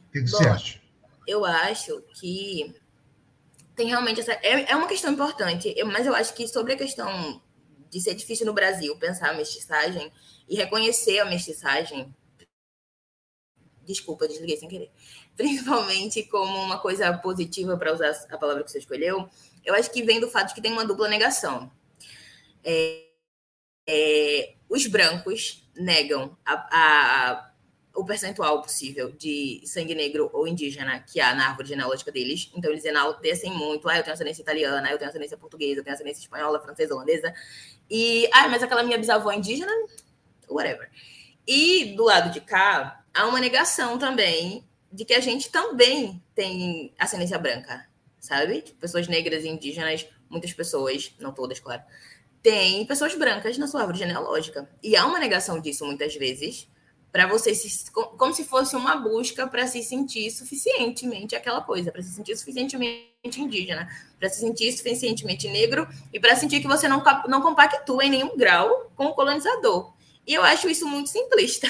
O 0.07 0.11
que, 0.11 0.23
que 0.23 0.31
Bom, 0.31 0.37
você 0.37 0.47
acha? 0.47 0.81
Eu 1.27 1.45
acho 1.45 2.01
que 2.19 2.75
tem 3.75 3.87
realmente 3.87 4.19
essa. 4.19 4.33
É, 4.33 4.71
é 4.71 4.75
uma 4.75 4.87
questão 4.87 5.11
importante, 5.11 5.73
mas 5.85 6.05
eu 6.05 6.15
acho 6.15 6.33
que 6.33 6.47
sobre 6.47 6.73
a 6.73 6.77
questão 6.77 7.41
de 7.89 8.01
ser 8.01 8.15
difícil 8.15 8.45
no 8.45 8.53
Brasil 8.53 8.95
pensar 8.97 9.29
a 9.29 9.33
mestiçagem 9.33 10.11
e 10.49 10.55
reconhecer 10.55 11.19
a 11.19 11.25
mestiçagem. 11.25 12.13
Desculpa, 13.85 14.27
desliguei 14.27 14.57
sem 14.57 14.69
querer 14.69 14.91
principalmente 15.35 16.23
como 16.23 16.61
uma 16.61 16.79
coisa 16.79 17.11
positiva, 17.17 17.77
para 17.77 17.93
usar 17.93 18.11
a 18.29 18.37
palavra 18.37 18.63
que 18.63 18.71
você 18.71 18.79
escolheu, 18.79 19.27
eu 19.65 19.73
acho 19.73 19.91
que 19.91 20.03
vem 20.03 20.19
do 20.19 20.29
fato 20.29 20.49
de 20.49 20.53
que 20.55 20.61
tem 20.61 20.71
uma 20.71 20.85
dupla 20.85 21.07
negação. 21.07 21.71
É, 22.63 23.03
é, 23.87 24.53
os 24.69 24.85
brancos 24.87 25.69
negam 25.75 26.37
a, 26.45 26.53
a, 26.53 27.51
o 27.95 28.05
percentual 28.05 28.61
possível 28.61 29.11
de 29.11 29.61
sangue 29.65 29.95
negro 29.95 30.29
ou 30.33 30.47
indígena 30.47 30.99
que 30.99 31.19
há 31.19 31.33
na 31.33 31.49
árvore 31.49 31.69
genealógica 31.69 32.11
deles. 32.11 32.51
Então, 32.55 32.71
eles 32.71 32.85
enaltecem 32.85 33.51
muito. 33.51 33.87
Ah, 33.87 33.97
eu 33.97 34.03
tenho 34.03 34.13
ascendência 34.13 34.41
italiana, 34.41 34.89
eu 34.91 34.97
tenho 34.97 35.09
ascendência 35.09 35.37
portuguesa, 35.37 35.79
eu 35.79 35.83
tenho 35.83 35.93
ascendência 35.93 36.21
espanhola, 36.21 36.59
francesa, 36.59 36.93
holandesa. 36.93 37.33
E, 37.89 38.29
ah, 38.33 38.47
mas 38.49 38.63
aquela 38.63 38.83
minha 38.83 38.97
bisavó 38.97 39.31
é 39.31 39.35
indígena? 39.35 39.71
Whatever. 40.49 40.89
E 41.45 41.93
do 41.95 42.03
lado 42.03 42.31
de 42.31 42.41
cá, 42.41 43.03
há 43.13 43.27
uma 43.27 43.39
negação 43.39 43.97
também 43.97 44.65
de 44.93 45.03
que 45.03 45.13
a 45.15 45.19
gente 45.19 45.49
também 45.49 46.23
tem 46.35 46.93
ascendência 46.99 47.39
branca, 47.39 47.83
sabe? 48.19 48.61
Tipo, 48.61 48.79
pessoas 48.79 49.07
negras 49.07 49.43
e 49.43 49.49
indígenas, 49.49 50.07
muitas 50.29 50.53
pessoas, 50.53 51.15
não 51.19 51.33
todas, 51.33 51.59
claro, 51.59 51.81
têm 52.43 52.85
pessoas 52.85 53.15
brancas 53.15 53.57
na 53.57 53.65
sua 53.65 53.81
árvore 53.81 53.97
genealógica. 53.97 54.69
E 54.83 54.95
há 54.95 55.03
uma 55.07 55.19
negação 55.19 55.59
disso 55.59 55.83
muitas 55.83 56.15
vezes, 56.15 56.69
para 57.11 57.25
você 57.25 57.55
se, 57.55 57.91
como 57.91 58.33
se 58.35 58.43
fosse 58.43 58.75
uma 58.75 58.95
busca 58.95 59.47
para 59.47 59.65
se 59.65 59.81
sentir 59.81 60.29
suficientemente 60.29 61.35
aquela 61.35 61.61
coisa, 61.61 61.91
para 61.91 62.03
se 62.03 62.13
sentir 62.13 62.35
suficientemente 62.37 63.41
indígena, 63.41 63.87
para 64.19 64.29
se 64.29 64.41
sentir 64.41 64.71
suficientemente 64.73 65.47
negro 65.47 65.87
e 66.13 66.19
para 66.19 66.35
sentir 66.35 66.59
que 66.61 66.67
você 66.67 66.87
não, 66.87 67.03
não 67.27 67.41
compactua 67.41 68.05
em 68.05 68.11
nenhum 68.11 68.37
grau 68.37 68.91
com 68.95 69.05
o 69.07 69.13
colonizador. 69.13 69.91
E 70.25 70.33
eu 70.35 70.43
acho 70.43 70.69
isso 70.69 70.87
muito 70.87 71.09
simplista 71.09 71.67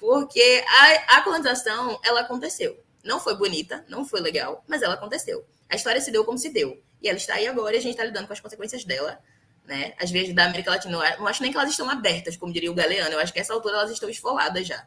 porque 0.00 0.64
a, 0.66 1.18
a 1.18 1.22
colonização, 1.22 2.00
ela 2.02 2.22
aconteceu. 2.22 2.82
Não 3.04 3.20
foi 3.20 3.36
bonita, 3.36 3.84
não 3.86 4.04
foi 4.04 4.20
legal, 4.20 4.64
mas 4.66 4.80
ela 4.80 4.94
aconteceu. 4.94 5.46
A 5.68 5.76
história 5.76 6.00
se 6.00 6.10
deu 6.10 6.24
como 6.24 6.38
se 6.38 6.48
deu. 6.48 6.82
E 7.02 7.08
ela 7.08 7.18
está 7.18 7.34
aí 7.34 7.46
agora 7.46 7.74
e 7.76 7.78
a 7.78 7.82
gente 7.82 7.92
está 7.92 8.04
lidando 8.04 8.26
com 8.26 8.32
as 8.32 8.40
consequências 8.40 8.82
dela. 8.82 9.20
Né? 9.64 9.94
Às 10.00 10.10
vezes, 10.10 10.34
da 10.34 10.46
América 10.46 10.70
Latina, 10.70 11.16
não 11.18 11.26
acho 11.26 11.42
nem 11.42 11.52
que 11.52 11.58
elas 11.58 11.70
estão 11.70 11.88
abertas, 11.88 12.36
como 12.36 12.52
diria 12.52 12.70
o 12.70 12.74
Galeano. 12.74 13.12
Eu 13.12 13.20
acho 13.20 13.32
que 13.32 13.38
essa 13.38 13.52
altura 13.52 13.76
elas 13.76 13.90
estão 13.90 14.08
esfoladas 14.08 14.66
já. 14.66 14.86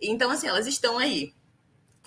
Então, 0.00 0.30
assim, 0.30 0.48
elas 0.48 0.66
estão 0.66 0.98
aí. 0.98 1.34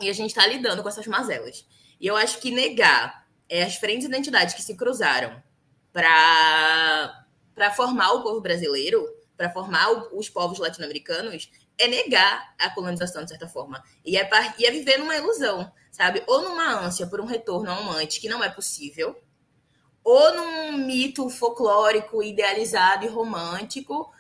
E 0.02 0.10
a 0.10 0.14
gente 0.14 0.32
está 0.32 0.46
lidando 0.46 0.82
com 0.82 0.90
essas 0.90 1.06
mazelas. 1.06 1.68
E 2.00 2.08
eu 2.08 2.18
acho 2.18 2.40
que 2.40 2.50
negar 2.50 3.28
é, 3.48 3.64
as 3.64 3.74
diferentes 3.74 4.08
identidades 4.08 4.56
que 4.56 4.62
se 4.64 4.76
cruzaram 4.76 5.42
para 5.94 7.26
formar 7.76 8.12
o 8.14 8.24
povo 8.24 8.42
brasileiro, 8.42 9.08
para 9.38 9.52
formar 9.52 9.92
o, 9.92 10.18
os 10.18 10.30
povos 10.30 10.58
latino-americanos, 10.58 11.50
é 11.80 11.88
negar 11.88 12.54
a 12.60 12.70
colonização, 12.70 13.24
de 13.24 13.30
certa 13.30 13.48
forma. 13.48 13.82
E 14.06 14.18
é, 14.18 14.30
e 14.60 14.66
é 14.66 14.72
viver 14.72 14.98
numa 14.98 15.16
ilusão, 15.16 15.72
sabe? 15.92 16.22
Ou 16.28 16.44
numa 16.44 16.86
ânsia 16.86 17.08
por 17.08 17.22
um 17.22 17.26
retorno 17.26 17.72
a 17.72 17.76
um 17.76 17.90
amante 17.90 18.20
que 18.20 18.30
não 18.30 18.44
é 18.44 18.50
possível, 18.50 19.20
ou 20.04 20.34
num 20.36 20.78
mito 20.78 21.30
folclórico, 21.30 22.22
idealizado 22.22 23.06
e 23.06 23.08
romântico, 23.08 24.12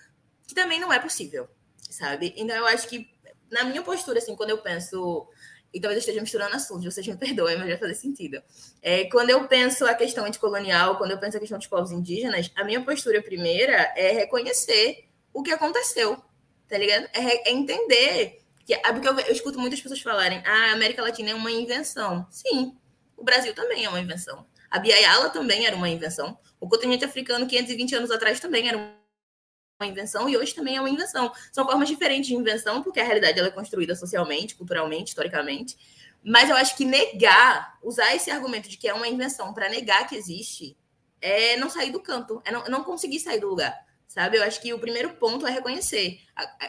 que 0.47 0.55
também 0.55 0.79
não 0.79 0.91
é 0.91 0.99
possível, 0.99 1.47
sabe? 1.89 2.33
Então 2.37 2.55
eu 2.55 2.65
acho 2.65 2.87
que, 2.87 3.07
na 3.51 3.63
minha 3.63 3.83
postura, 3.83 4.19
assim, 4.19 4.35
quando 4.35 4.51
eu 4.51 4.59
penso 4.59 5.27
e 5.71 5.79
talvez 5.79 5.97
eu 5.97 5.99
esteja 5.99 6.21
misturando 6.21 6.55
assuntos, 6.55 6.85
vocês 6.85 7.05
me 7.05 7.15
perdoem, 7.15 7.57
mas 7.57 7.67
vai 7.67 7.77
fazer 7.77 7.95
sentido. 7.95 8.41
É, 8.81 9.05
quando 9.05 9.29
eu 9.29 9.47
penso 9.47 9.85
a 9.85 9.93
questão 9.93 10.25
anticolonial, 10.25 10.97
quando 10.97 11.11
eu 11.11 11.19
penso 11.19 11.37
a 11.37 11.39
questão 11.39 11.59
dos 11.59 11.67
povos 11.67 11.91
indígenas, 11.91 12.51
a 12.55 12.63
minha 12.63 12.83
postura 12.83 13.21
primeira 13.21 13.93
é 13.95 14.11
reconhecer 14.11 15.07
o 15.31 15.43
que 15.43 15.51
aconteceu, 15.51 16.21
tá 16.69 16.77
ligado? 16.77 17.09
É, 17.13 17.49
é 17.49 17.51
entender 17.51 18.41
que, 18.65 18.73
é 18.73 18.93
porque 18.93 19.09
eu, 19.09 19.19
eu, 19.19 19.31
escuto 19.33 19.59
muitas 19.59 19.81
pessoas 19.81 19.99
falarem, 19.99 20.41
ah, 20.45 20.69
a 20.69 20.73
América 20.73 21.01
Latina 21.01 21.31
é 21.31 21.35
uma 21.35 21.51
invenção. 21.51 22.27
Sim, 22.29 22.77
o 23.17 23.23
Brasil 23.23 23.53
também 23.53 23.83
é 23.83 23.89
uma 23.89 23.99
invenção. 23.99 24.45
A 24.69 24.77
Biayala 24.77 25.29
também 25.31 25.65
era 25.65 25.75
uma 25.75 25.89
invenção. 25.89 26.37
O 26.59 26.69
continente 26.69 27.03
africano, 27.03 27.47
520 27.47 27.95
anos 27.95 28.11
atrás, 28.11 28.39
também 28.39 28.69
era 28.69 28.77
uma 28.77 29.87
invenção 29.87 30.29
e 30.29 30.37
hoje 30.37 30.53
também 30.53 30.75
é 30.75 30.79
uma 30.79 30.89
invenção. 30.89 31.31
São 31.51 31.65
formas 31.65 31.89
diferentes 31.89 32.27
de 32.27 32.35
invenção, 32.35 32.83
porque 32.83 32.99
a 32.99 33.03
realidade 33.03 33.39
ela 33.39 33.47
é 33.47 33.51
construída 33.51 33.95
socialmente, 33.95 34.55
culturalmente, 34.55 35.09
historicamente. 35.09 35.75
Mas 36.23 36.49
eu 36.49 36.55
acho 36.55 36.75
que 36.75 36.85
negar, 36.85 37.79
usar 37.81 38.13
esse 38.13 38.29
argumento 38.29 38.69
de 38.69 38.77
que 38.77 38.87
é 38.87 38.93
uma 38.93 39.07
invenção 39.07 39.53
para 39.53 39.69
negar 39.69 40.07
que 40.07 40.15
existe, 40.15 40.77
é 41.21 41.57
não 41.57 41.69
sair 41.69 41.91
do 41.91 42.01
canto, 42.01 42.41
é 42.45 42.51
não, 42.51 42.63
não 42.65 42.83
conseguir 42.83 43.19
sair 43.19 43.39
do 43.39 43.47
lugar, 43.47 43.73
sabe? 44.09 44.37
Eu 44.37 44.43
acho 44.43 44.59
que 44.59 44.73
o 44.73 44.79
primeiro 44.79 45.11
ponto 45.13 45.47
é 45.47 45.51
reconhecer. 45.51 46.19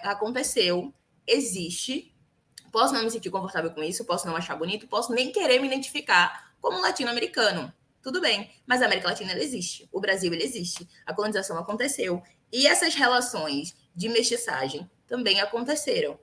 aconteceu, 0.02 0.94
existe, 1.26 2.14
posso 2.70 2.92
não 2.94 3.02
me 3.02 3.10
sentir 3.10 3.30
confortável 3.30 3.70
com 3.70 3.82
isso, 3.82 4.04
posso 4.04 4.26
não 4.26 4.36
achar 4.36 4.54
bonito, 4.54 4.86
posso 4.86 5.12
nem 5.12 5.32
querer 5.32 5.58
me 5.58 5.66
identificar 5.66 6.52
como 6.60 6.80
latino-americano. 6.80 7.72
Tudo 8.02 8.20
bem, 8.20 8.50
mas 8.66 8.80
a 8.80 8.86
América 8.86 9.08
Latina 9.08 9.32
ela 9.32 9.42
existe, 9.42 9.88
o 9.90 10.00
Brasil 10.00 10.32
ele 10.32 10.44
existe, 10.44 10.88
a 11.04 11.12
colonização 11.12 11.58
aconteceu 11.58 12.22
e 12.52 12.66
essas 12.66 12.94
relações 12.94 13.74
de 13.94 14.08
mestiçagem 14.08 14.88
também 15.06 15.40
aconteceram, 15.40 16.18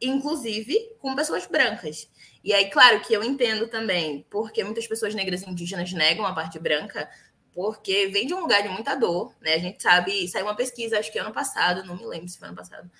inclusive 0.00 0.94
com 0.98 1.14
pessoas 1.14 1.46
brancas. 1.46 2.08
E 2.44 2.52
aí, 2.52 2.70
claro 2.70 3.00
que 3.00 3.14
eu 3.14 3.22
entendo 3.22 3.68
também, 3.68 4.26
porque 4.30 4.64
muitas 4.64 4.86
pessoas 4.86 5.14
negras 5.14 5.42
e 5.42 5.50
indígenas 5.50 5.92
negam 5.92 6.26
a 6.26 6.34
parte 6.34 6.58
branca, 6.58 7.08
porque 7.54 8.08
vem 8.08 8.26
de 8.26 8.34
um 8.34 8.40
lugar 8.40 8.62
de 8.62 8.68
muita 8.68 8.94
dor, 8.94 9.34
né? 9.40 9.54
A 9.54 9.58
gente 9.58 9.82
sabe, 9.82 10.26
saiu 10.28 10.46
uma 10.46 10.56
pesquisa, 10.56 10.98
acho 10.98 11.12
que 11.12 11.18
ano 11.18 11.32
passado, 11.32 11.84
não 11.84 11.96
me 11.96 12.06
lembro 12.06 12.28
se 12.28 12.38
foi 12.38 12.48
ano 12.48 12.56
passado, 12.56 12.90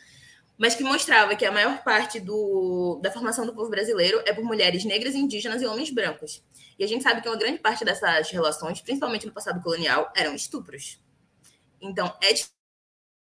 mas 0.58 0.74
que 0.74 0.84
mostrava 0.84 1.34
que 1.34 1.44
a 1.44 1.50
maior 1.50 1.82
parte 1.82 2.20
do, 2.20 2.98
da 3.02 3.10
formação 3.10 3.46
do 3.46 3.54
povo 3.54 3.70
brasileiro 3.70 4.22
é 4.26 4.32
por 4.32 4.44
mulheres 4.44 4.84
negras, 4.84 5.14
indígenas 5.14 5.62
e 5.62 5.66
homens 5.66 5.90
brancos. 5.90 6.42
E 6.78 6.84
a 6.84 6.86
gente 6.86 7.02
sabe 7.02 7.20
que 7.20 7.28
uma 7.28 7.36
grande 7.36 7.58
parte 7.58 7.84
dessas 7.84 8.30
relações, 8.30 8.80
principalmente 8.80 9.26
no 9.26 9.32
passado 9.32 9.62
colonial, 9.62 10.12
eram 10.14 10.34
estupros. 10.34 11.00
Então, 11.80 12.16
é 12.22 12.32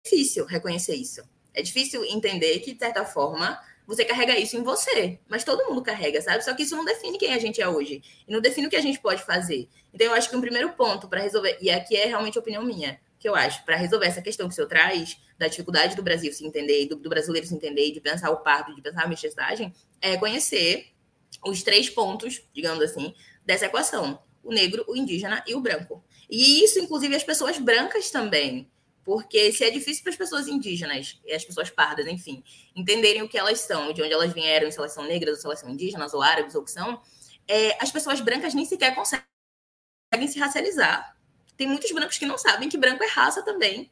difícil 0.05 0.45
reconhecer 0.45 0.95
isso. 0.95 1.23
É 1.53 1.61
difícil 1.61 2.03
entender 2.05 2.59
que, 2.59 2.73
de 2.73 2.79
certa 2.79 3.05
forma, 3.05 3.59
você 3.87 4.03
carrega 4.05 4.37
isso 4.37 4.57
em 4.57 4.63
você. 4.63 5.19
Mas 5.27 5.43
todo 5.43 5.67
mundo 5.69 5.81
carrega, 5.81 6.21
sabe? 6.21 6.43
Só 6.43 6.53
que 6.53 6.63
isso 6.63 6.75
não 6.75 6.85
define 6.85 7.17
quem 7.17 7.33
a 7.33 7.39
gente 7.39 7.61
é 7.61 7.67
hoje. 7.67 8.01
E 8.27 8.31
não 8.31 8.41
define 8.41 8.67
o 8.67 8.69
que 8.69 8.75
a 8.75 8.81
gente 8.81 8.99
pode 8.99 9.23
fazer. 9.23 9.67
Então, 9.93 10.07
eu 10.07 10.13
acho 10.13 10.29
que 10.29 10.35
um 10.35 10.41
primeiro 10.41 10.73
ponto 10.73 11.07
para 11.07 11.21
resolver, 11.21 11.57
e 11.61 11.69
aqui 11.69 11.95
é 11.95 12.05
realmente 12.05 12.37
opinião 12.37 12.63
minha, 12.63 12.99
que 13.19 13.29
eu 13.29 13.35
acho, 13.35 13.63
para 13.65 13.75
resolver 13.75 14.05
essa 14.05 14.21
questão 14.21 14.47
que 14.47 14.53
o 14.53 14.55
senhor 14.55 14.67
traz, 14.67 15.17
da 15.37 15.47
dificuldade 15.47 15.95
do 15.95 16.03
Brasil 16.03 16.31
se 16.31 16.45
entender, 16.45 16.87
do, 16.87 16.95
do 16.95 17.09
brasileiro 17.09 17.47
se 17.47 17.53
entender, 17.53 17.91
de 17.91 17.99
pensar 17.99 18.31
o 18.31 18.37
pardo, 18.37 18.73
de 18.73 18.81
pensar 18.81 19.03
a 19.03 19.07
mestiçagem, 19.07 19.73
é 20.01 20.17
conhecer 20.17 20.87
os 21.45 21.63
três 21.63 21.89
pontos, 21.89 22.41
digamos 22.53 22.83
assim, 22.83 23.13
dessa 23.45 23.65
equação: 23.65 24.19
o 24.43 24.51
negro, 24.51 24.85
o 24.87 24.95
indígena 24.95 25.43
e 25.47 25.55
o 25.55 25.59
branco. 25.59 26.03
E 26.29 26.63
isso, 26.63 26.79
inclusive, 26.79 27.15
as 27.15 27.23
pessoas 27.23 27.57
brancas 27.57 28.09
também. 28.09 28.69
Porque 29.05 29.51
se 29.51 29.63
é 29.63 29.69
difícil 29.69 30.01
para 30.01 30.11
as 30.11 30.17
pessoas 30.17 30.47
indígenas 30.47 31.21
e 31.23 31.31
as 31.31 31.45
pessoas 31.45 31.69
pardas, 31.69 32.07
enfim, 32.07 32.43
entenderem 32.75 33.21
o 33.21 33.29
que 33.29 33.37
elas 33.37 33.61
são, 33.61 33.93
de 33.93 34.01
onde 34.01 34.11
elas 34.11 34.33
vieram, 34.33 34.71
se 34.71 34.79
elas 34.79 34.93
são 34.93 35.05
negras, 35.05 35.35
ou 35.35 35.41
se 35.41 35.45
elas 35.45 35.59
são 35.59 35.69
indígenas, 35.69 36.11
ou 36.15 36.23
árabes, 36.23 36.55
ou 36.55 36.63
o 36.63 36.65
que 36.65 36.71
são, 36.71 36.99
é, 37.47 37.77
as 37.81 37.91
pessoas 37.91 38.19
brancas 38.19 38.55
nem 38.55 38.65
sequer 38.65 38.95
conseguem 38.95 39.23
se 40.27 40.39
racializar. 40.39 41.15
Tem 41.55 41.67
muitos 41.67 41.91
brancos 41.91 42.17
que 42.17 42.25
não 42.25 42.37
sabem 42.37 42.67
que 42.67 42.79
branco 42.79 43.03
é 43.03 43.07
raça 43.07 43.43
também. 43.43 43.91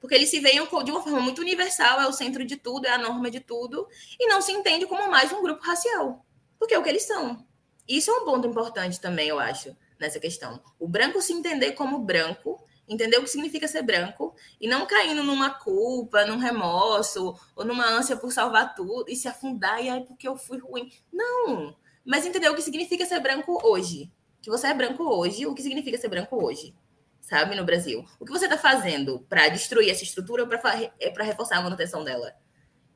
Porque 0.00 0.16
eles 0.16 0.30
se 0.30 0.40
veem 0.40 0.66
de 0.66 0.90
uma 0.90 1.02
forma 1.02 1.20
muito 1.20 1.40
universal, 1.40 2.00
é 2.00 2.08
o 2.08 2.12
centro 2.12 2.44
de 2.44 2.56
tudo, 2.56 2.86
é 2.86 2.90
a 2.90 2.98
norma 2.98 3.30
de 3.30 3.38
tudo, 3.38 3.86
e 4.18 4.26
não 4.26 4.40
se 4.40 4.50
entende 4.50 4.86
como 4.86 5.08
mais 5.10 5.30
um 5.30 5.42
grupo 5.42 5.62
racial. 5.62 6.26
Porque 6.58 6.74
é 6.74 6.78
o 6.78 6.82
que 6.82 6.88
eles 6.88 7.06
são. 7.06 7.46
Isso 7.86 8.10
é 8.10 8.14
um 8.14 8.24
ponto 8.24 8.48
importante 8.48 8.98
também, 9.00 9.28
eu 9.28 9.38
acho, 9.38 9.76
nessa 9.98 10.18
questão. 10.18 10.60
O 10.78 10.88
branco 10.88 11.22
se 11.22 11.32
entender 11.32 11.72
como 11.72 11.98
branco 11.98 12.64
entender 12.90 13.18
o 13.18 13.22
que 13.22 13.30
significa 13.30 13.68
ser 13.68 13.82
branco 13.82 14.34
e 14.60 14.66
não 14.66 14.84
caindo 14.84 15.22
numa 15.22 15.48
culpa, 15.48 16.26
num 16.26 16.38
remorso 16.38 17.38
ou 17.54 17.64
numa 17.64 17.86
ânsia 17.86 18.16
por 18.16 18.32
salvar 18.32 18.74
tudo 18.74 19.04
e 19.08 19.14
se 19.14 19.28
afundar 19.28 19.82
e 19.82 19.88
aí 19.88 20.04
porque 20.04 20.26
eu 20.26 20.36
fui 20.36 20.58
ruim. 20.58 20.92
Não, 21.12 21.76
mas 22.04 22.26
entender 22.26 22.48
o 22.48 22.54
que 22.56 22.62
significa 22.62 23.06
ser 23.06 23.20
branco 23.20 23.60
hoje. 23.62 24.12
Que 24.42 24.50
você 24.50 24.66
é 24.66 24.74
branco 24.74 25.04
hoje, 25.04 25.46
o 25.46 25.54
que 25.54 25.62
significa 25.62 25.96
ser 25.98 26.08
branco 26.08 26.44
hoje, 26.44 26.74
sabe, 27.20 27.54
no 27.54 27.64
Brasil. 27.64 28.04
O 28.18 28.24
que 28.24 28.32
você 28.32 28.46
está 28.46 28.58
fazendo 28.58 29.20
para 29.28 29.48
destruir 29.48 29.90
essa 29.90 30.02
estrutura 30.02 30.42
ou 30.42 30.48
para 30.48 30.82
é 30.98 31.12
reforçar 31.22 31.58
a 31.58 31.62
manutenção 31.62 32.02
dela? 32.02 32.34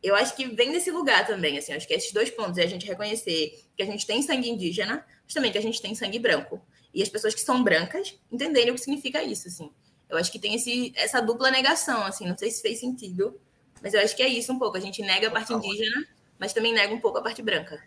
Eu 0.02 0.16
acho 0.16 0.34
que 0.34 0.46
vem 0.46 0.72
desse 0.72 0.90
lugar 0.90 1.26
também, 1.26 1.56
assim, 1.56 1.72
acho 1.72 1.86
que 1.86 1.94
esses 1.94 2.12
dois 2.12 2.30
pontos 2.30 2.58
é 2.58 2.64
a 2.64 2.66
gente 2.66 2.86
reconhecer 2.86 3.64
que 3.76 3.82
a 3.82 3.86
gente 3.86 4.06
tem 4.06 4.22
sangue 4.22 4.50
indígena, 4.50 5.06
mas 5.22 5.32
também 5.32 5.52
que 5.52 5.58
a 5.58 5.62
gente 5.62 5.80
tem 5.80 5.94
sangue 5.94 6.18
branco. 6.18 6.60
E 6.92 7.02
as 7.02 7.08
pessoas 7.08 7.34
que 7.34 7.40
são 7.40 7.62
brancas 7.62 8.18
entenderem 8.30 8.70
o 8.70 8.74
que 8.74 8.80
significa 8.80 9.22
isso, 9.22 9.48
assim. 9.48 9.70
Eu 10.08 10.18
acho 10.18 10.30
que 10.30 10.38
tem 10.38 10.54
esse, 10.54 10.92
essa 10.96 11.20
dupla 11.20 11.50
negação, 11.50 12.04
assim, 12.04 12.26
não 12.26 12.36
sei 12.36 12.50
se 12.50 12.62
fez 12.62 12.80
sentido, 12.80 13.38
mas 13.82 13.94
eu 13.94 14.00
acho 14.00 14.14
que 14.14 14.22
é 14.22 14.28
isso 14.28 14.52
um 14.52 14.58
pouco. 14.58 14.76
A 14.76 14.80
gente 14.80 15.02
nega 15.02 15.28
a 15.28 15.30
parte 15.30 15.52
indígena, 15.52 16.06
mas 16.38 16.52
também 16.52 16.72
nega 16.72 16.94
um 16.94 17.00
pouco 17.00 17.18
a 17.18 17.22
parte 17.22 17.42
branca. 17.42 17.78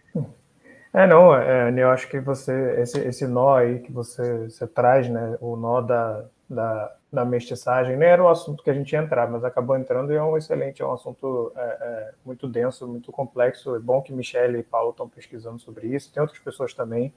É, 0.93 1.05
não, 1.05 1.35
é, 1.35 1.71
eu 1.77 1.89
acho 1.89 2.07
que 2.09 2.19
você, 2.19 2.81
esse, 2.81 2.99
esse 2.99 3.27
nó 3.27 3.55
aí 3.55 3.79
que 3.79 3.91
você, 3.91 4.49
você 4.49 4.65
traz, 4.67 5.09
né, 5.09 5.37
o 5.39 5.55
nó 5.55 5.81
da, 5.81 6.25
da, 6.49 6.95
da 7.11 7.25
mestiçagem, 7.25 7.95
nem 7.95 8.07
era 8.09 8.23
o 8.23 8.29
assunto 8.29 8.63
que 8.63 8.69
a 8.69 8.73
gente 8.73 8.93
ia 8.93 8.99
entrar, 8.99 9.29
mas 9.29 9.43
acabou 9.43 9.77
entrando 9.77 10.11
e 10.11 10.15
é 10.15 10.23
um 10.23 10.37
excelente, 10.37 10.81
é 10.81 10.85
um 10.85 10.93
assunto 10.93 11.51
é, 11.55 11.61
é, 11.61 12.11
muito 12.25 12.47
denso, 12.47 12.87
muito 12.87 13.11
complexo. 13.11 13.75
É 13.75 13.79
bom 13.79 14.01
que 14.01 14.13
Michelle 14.13 14.57
e 14.57 14.63
Paulo 14.63 14.91
estão 14.91 15.07
pesquisando 15.07 15.59
sobre 15.59 15.87
isso, 15.87 16.11
tem 16.11 16.21
outras 16.21 16.39
pessoas 16.39 16.73
também. 16.73 17.13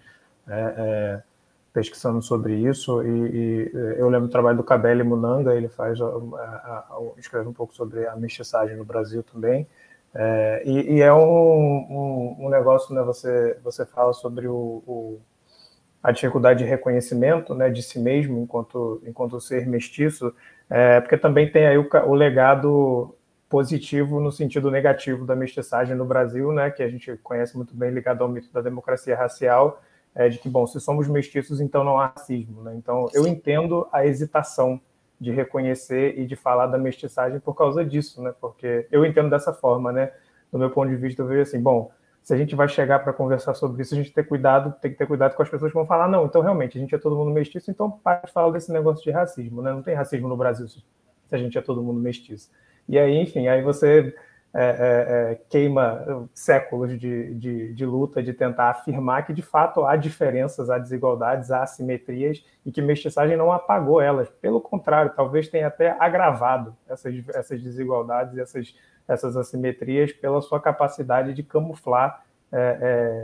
É, 0.49 0.75
é 0.77 1.23
pesquisando 1.73 2.21
sobre 2.21 2.55
isso 2.55 3.03
e, 3.03 3.09
e, 3.09 3.71
eu 3.99 4.09
lembro 4.09 4.27
do 4.27 4.33
trabalho 4.33 4.57
do 4.57 4.65
Cabelli 4.65 5.05
Munanga, 5.05 5.55
ele 5.55 5.69
faz 5.69 6.01
a, 6.01 6.07
a, 6.07 6.09
a, 6.09 7.01
escreve 7.17 7.49
um 7.49 7.53
pouco 7.53 7.75
sobre 7.75 8.07
a 8.07 8.17
mestiçagem 8.17 8.77
no 8.77 8.85
Brasil 8.85 9.23
também 9.23 9.67
é, 10.15 10.63
e, 10.65 10.97
e, 10.97 11.01
é 11.01 11.13
um, 11.13 11.21
um, 11.21 12.37
um, 12.41 12.49
negócio, 12.49 12.93
né? 12.95 13.03
Você 13.03 13.57
você 13.63 13.87
fala 13.87 14.13
sobre 14.13 14.49
o, 14.49 14.83
o, 14.87 15.21
a 16.03 16.11
dificuldade 16.11 16.65
de 16.65 16.69
reconhecimento, 16.69 17.55
né, 17.55 17.71
de 17.71 17.83
si 17.83 17.99
mesmo 18.01 18.43
enquanto 18.43 19.01
enquanto 19.07 19.41
ser 19.41 19.67
mestiço, 19.69 20.35
é, 20.69 21.01
porque 21.01 21.17
também 21.17 21.51
tem 21.51 21.67
aí 21.67 21.79
o, 21.79 21.89
o 22.07 22.15
legado 22.15 23.15
positivo 23.49 24.21
no 24.21 24.33
sentido 24.33 24.71
negativo 24.71 25.25
da 25.25 25.37
mestiçagem 25.37 25.95
no 25.97 26.05
Brasil, 26.05 26.53
né, 26.53 26.71
que 26.71 26.83
a 26.83 26.89
gente 26.89 27.17
conhece 27.19 27.57
muito 27.57 27.75
bem 27.75 27.91
ligado 27.91 28.23
ao 28.23 28.29
mito 28.29 28.53
da 28.53 28.61
democracia 28.61 29.17
racial 29.17 29.81
é, 30.15 30.29
de 30.29 30.39
que, 30.39 30.49
bom, 30.49 30.67
se 30.67 30.81
somos 30.81 31.09
mestiços, 31.09 31.61
então 31.61 31.85
não 31.85 31.99
há 31.99 32.09
racismo. 32.09 32.63
Né? 32.63 32.75
Então, 32.77 33.09
eu 33.13 33.27
entendo 33.27 33.87
a 33.93 34.07
hesitação 34.07 34.81
de 35.21 35.31
reconhecer 35.31 36.19
e 36.19 36.27
de 36.27 36.35
falar 36.35 36.67
da 36.67 36.79
mestiçagem 36.79 37.39
por 37.41 37.55
causa 37.55 37.85
disso, 37.85 38.23
né? 38.23 38.33
Porque 38.41 38.87
eu 38.91 39.05
entendo 39.05 39.29
dessa 39.29 39.53
forma, 39.53 39.93
né? 39.93 40.11
Do 40.51 40.59
meu 40.59 40.71
ponto 40.71 40.89
de 40.89 40.97
vista, 40.97 41.21
eu 41.21 41.27
vejo 41.27 41.43
assim, 41.43 41.61
bom, 41.61 41.93
se 42.23 42.33
a 42.33 42.37
gente 42.39 42.55
vai 42.55 42.69
chegar 42.69 43.01
para 43.01 43.13
conversar 43.13 43.53
sobre 43.53 43.83
isso, 43.83 43.95
a 43.95 43.99
gente 43.99 44.13
tem 44.13 44.25
cuidado, 44.25 44.75
tem 44.81 44.91
que 44.91 44.97
ter 44.97 45.07
cuidado 45.07 45.35
com 45.35 45.43
as 45.43 45.49
pessoas 45.51 45.71
que 45.71 45.77
vão 45.77 45.87
falar, 45.87 46.09
não, 46.09 46.25
então 46.25 46.41
realmente 46.41 46.79
a 46.79 46.81
gente 46.81 46.95
é 46.95 46.99
todo 46.99 47.17
mundo 47.17 47.31
mestiço, 47.31 47.71
então 47.71 47.91
para 47.91 48.23
de 48.27 48.33
falar 48.33 48.51
desse 48.51 48.73
negócio 48.73 49.05
de 49.05 49.11
racismo, 49.11 49.61
né? 49.61 49.73
Não 49.73 49.83
tem 49.83 49.95
racismo 49.95 50.27
no 50.27 50.37
Brasil 50.37 50.67
se 50.69 50.83
a 51.31 51.37
gente 51.37 51.57
é 51.57 51.61
todo 51.61 51.83
mundo 51.83 52.01
mestiço. 52.01 52.51
E 52.89 52.99
aí, 52.99 53.17
enfim, 53.19 53.47
aí 53.47 53.63
você 53.63 54.15
é, 54.53 54.63
é, 54.63 55.33
é, 55.33 55.41
queima 55.49 56.29
séculos 56.35 56.99
de, 56.99 57.35
de, 57.35 57.73
de, 57.73 57.87
luta 57.87 58.21
de 58.21 58.33
tentar 58.33 58.71
afirmar 58.71 59.25
que 59.25 59.33
de 59.33 59.43
fato 59.43 59.85
há 59.85 59.95
diferenças, 59.95 60.69
há 60.69 60.77
desigualdades, 60.77 61.53
há 61.53 61.63
assimetrias 61.63 62.45
e 62.67 62.73
que 62.73 62.83
mestiçagem 62.83 63.37
não 63.37 63.53
apagou 63.53 64.01
elas. 64.01 64.29
Pelo 64.29 64.61
contrário, 64.61 65.13
talvez 65.15 65.49
tenha 65.49 65.69
até 65.69 65.95
agravado 66.01 66.77
essas, 66.89 67.15
essas 67.29 67.63
desigualdades, 67.63 68.37
essas, 68.39 68.75
essas 69.07 69.37
assimetrias 69.37 70.13
pela 70.13 70.41
sua 70.41 70.61
capacidade 70.61 71.33
de 71.33 71.45
camuflar 71.45 72.25
é, 72.51 72.79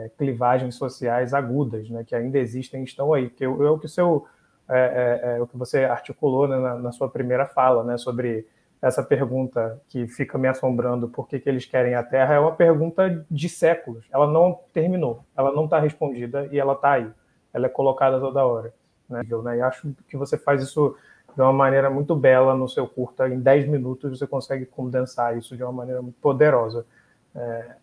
é, 0.06 0.10
clivagens 0.16 0.76
sociais 0.76 1.34
agudas, 1.34 1.90
né, 1.90 2.04
que 2.04 2.14
ainda 2.14 2.38
existem 2.38 2.82
e 2.82 2.84
estão 2.84 3.12
aí. 3.12 3.30
Que 3.30 3.44
é 3.44 3.48
o 3.48 3.78
que 3.78 3.86
o 3.86 3.88
seu 3.88 4.28
é, 4.68 5.38
o 5.40 5.46
que 5.46 5.56
você 5.56 5.84
articulou 5.84 6.46
né, 6.46 6.56
na, 6.56 6.74
na, 6.76 6.92
sua 6.92 7.08
primeira 7.08 7.46
fala, 7.46 7.84
né, 7.84 7.96
sobre 7.96 8.46
essa 8.86 9.02
pergunta 9.02 9.80
que 9.88 10.06
fica 10.06 10.38
me 10.38 10.48
assombrando, 10.48 11.08
por 11.08 11.28
que, 11.28 11.38
que 11.38 11.48
eles 11.48 11.64
querem 11.64 11.94
a 11.94 12.02
Terra, 12.02 12.34
é 12.34 12.38
uma 12.38 12.52
pergunta 12.52 13.24
de 13.30 13.48
séculos. 13.48 14.06
Ela 14.12 14.26
não 14.26 14.60
terminou, 14.72 15.24
ela 15.36 15.52
não 15.52 15.64
está 15.64 15.78
respondida 15.80 16.48
e 16.52 16.58
ela 16.58 16.74
está 16.74 16.92
aí. 16.92 17.10
Ela 17.52 17.66
é 17.66 17.68
colocada 17.68 18.20
toda 18.20 18.44
hora. 18.44 18.72
Né? 19.08 19.22
E 19.56 19.60
acho 19.60 19.94
que 20.08 20.16
você 20.16 20.36
faz 20.38 20.62
isso 20.62 20.96
de 21.34 21.42
uma 21.42 21.52
maneira 21.52 21.90
muito 21.90 22.14
bela 22.14 22.54
no 22.54 22.68
seu 22.68 22.86
curta. 22.86 23.28
Em 23.28 23.40
10 23.40 23.68
minutos 23.68 24.18
você 24.18 24.26
consegue 24.26 24.66
condensar 24.66 25.36
isso 25.36 25.56
de 25.56 25.62
uma 25.62 25.72
maneira 25.72 26.00
muito 26.00 26.18
poderosa. 26.20 26.86
É... 27.34 27.76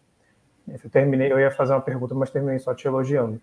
Eu 0.67 0.89
terminei, 0.89 1.31
eu 1.31 1.39
ia 1.39 1.51
fazer 1.51 1.73
uma 1.73 1.81
pergunta, 1.81 2.15
mas 2.15 2.29
terminei 2.29 2.57
só 2.57 2.73
te 2.73 2.87
elogiando. 2.87 3.41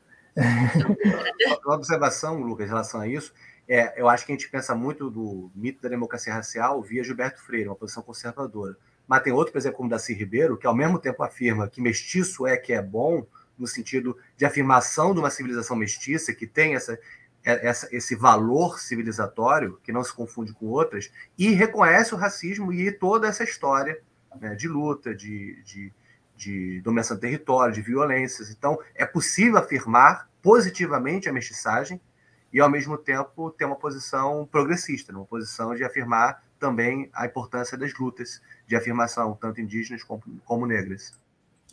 Uma 1.64 1.74
observação, 1.74 2.40
Lucas, 2.40 2.66
em 2.66 2.68
relação 2.70 3.00
a 3.00 3.06
isso, 3.06 3.34
é, 3.73 3.95
eu 3.97 4.09
acho 4.09 4.27
que 4.27 4.33
a 4.33 4.35
gente 4.35 4.51
pensa 4.51 4.75
muito 4.75 5.09
do 5.09 5.49
mito 5.55 5.81
da 5.81 5.89
democracia 5.89 6.35
racial 6.35 6.83
via 6.83 7.05
Gilberto 7.05 7.41
Freire, 7.41 7.68
uma 7.68 7.77
posição 7.77 8.03
conservadora. 8.03 8.77
Mas 9.07 9.23
tem 9.23 9.33
outro, 9.33 9.53
por 9.53 9.59
exemplo, 9.59 9.77
como 9.77 9.89
Daci 9.89 10.12
Ribeiro, 10.12 10.57
que 10.57 10.66
ao 10.66 10.75
mesmo 10.75 10.99
tempo 10.99 11.23
afirma 11.23 11.68
que 11.68 11.81
mestiço 11.81 12.49
é 12.49 12.57
que 12.57 12.73
é 12.73 12.83
bom, 12.83 13.25
no 13.57 13.68
sentido 13.68 14.18
de 14.37 14.45
afirmação 14.45 15.14
de 15.14 15.21
uma 15.21 15.31
civilização 15.31 15.77
mestiça 15.77 16.35
que 16.35 16.49
tem 16.49 16.75
essa, 16.75 16.99
é, 17.45 17.68
essa, 17.68 17.89
esse 17.95 18.16
valor 18.16 18.81
civilizatório, 18.81 19.79
que 19.85 19.93
não 19.93 20.03
se 20.03 20.12
confunde 20.12 20.53
com 20.53 20.66
outras, 20.66 21.09
e 21.39 21.51
reconhece 21.51 22.12
o 22.12 22.18
racismo 22.18 22.73
e 22.73 22.91
toda 22.91 23.29
essa 23.29 23.45
história 23.45 24.01
né, 24.41 24.57
de 24.57 24.66
luta, 24.66 25.14
de, 25.14 25.62
de, 25.62 25.93
de 26.37 26.81
dominação 26.81 27.16
do 27.16 27.21
território, 27.21 27.73
de 27.73 27.83
violências. 27.83 28.51
Então, 28.51 28.81
é 28.97 29.07
possível 29.07 29.59
afirmar 29.59 30.29
positivamente 30.43 31.29
a 31.29 31.33
mestiçagem 31.33 32.01
e, 32.53 32.61
ao 32.61 32.70
mesmo 32.70 32.98
tempo, 32.98 33.51
ter 33.51 33.64
uma 33.64 33.76
posição 33.76 34.48
progressista, 34.51 35.12
uma 35.12 35.24
posição 35.24 35.74
de 35.74 35.84
afirmar 35.84 36.42
também 36.59 37.09
a 37.12 37.26
importância 37.26 37.76
das 37.76 37.96
lutas 37.98 38.40
de 38.66 38.76
afirmação, 38.76 39.36
tanto 39.40 39.61
indígenas 39.61 40.03
como, 40.03 40.22
como 40.44 40.66
negras 40.66 41.14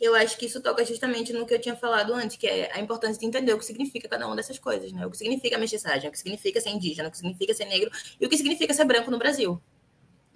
eu 0.00 0.14
acho 0.14 0.38
que 0.38 0.46
isso 0.46 0.60
toca 0.60 0.84
justamente 0.84 1.32
no 1.32 1.44
que 1.44 1.54
eu 1.54 1.60
tinha 1.60 1.74
falado 1.74 2.14
antes, 2.14 2.36
que 2.36 2.46
é 2.46 2.72
a 2.72 2.80
importância 2.80 3.18
de 3.18 3.26
entender 3.26 3.52
o 3.52 3.58
que 3.58 3.64
significa 3.64 4.08
cada 4.08 4.26
uma 4.26 4.36
dessas 4.36 4.58
coisas, 4.58 4.92
né? 4.92 5.04
O 5.04 5.10
que 5.10 5.18
significa 5.18 5.58
mestiçagem, 5.58 6.08
o 6.08 6.12
que 6.12 6.18
significa 6.18 6.60
ser 6.60 6.70
indígena, 6.70 7.08
o 7.08 7.10
que 7.10 7.16
significa 7.16 7.52
ser 7.52 7.64
negro 7.64 7.90
e 8.20 8.24
o 8.24 8.28
que 8.28 8.36
significa 8.36 8.72
ser 8.72 8.84
branco 8.84 9.10
no 9.10 9.18
Brasil. 9.18 9.60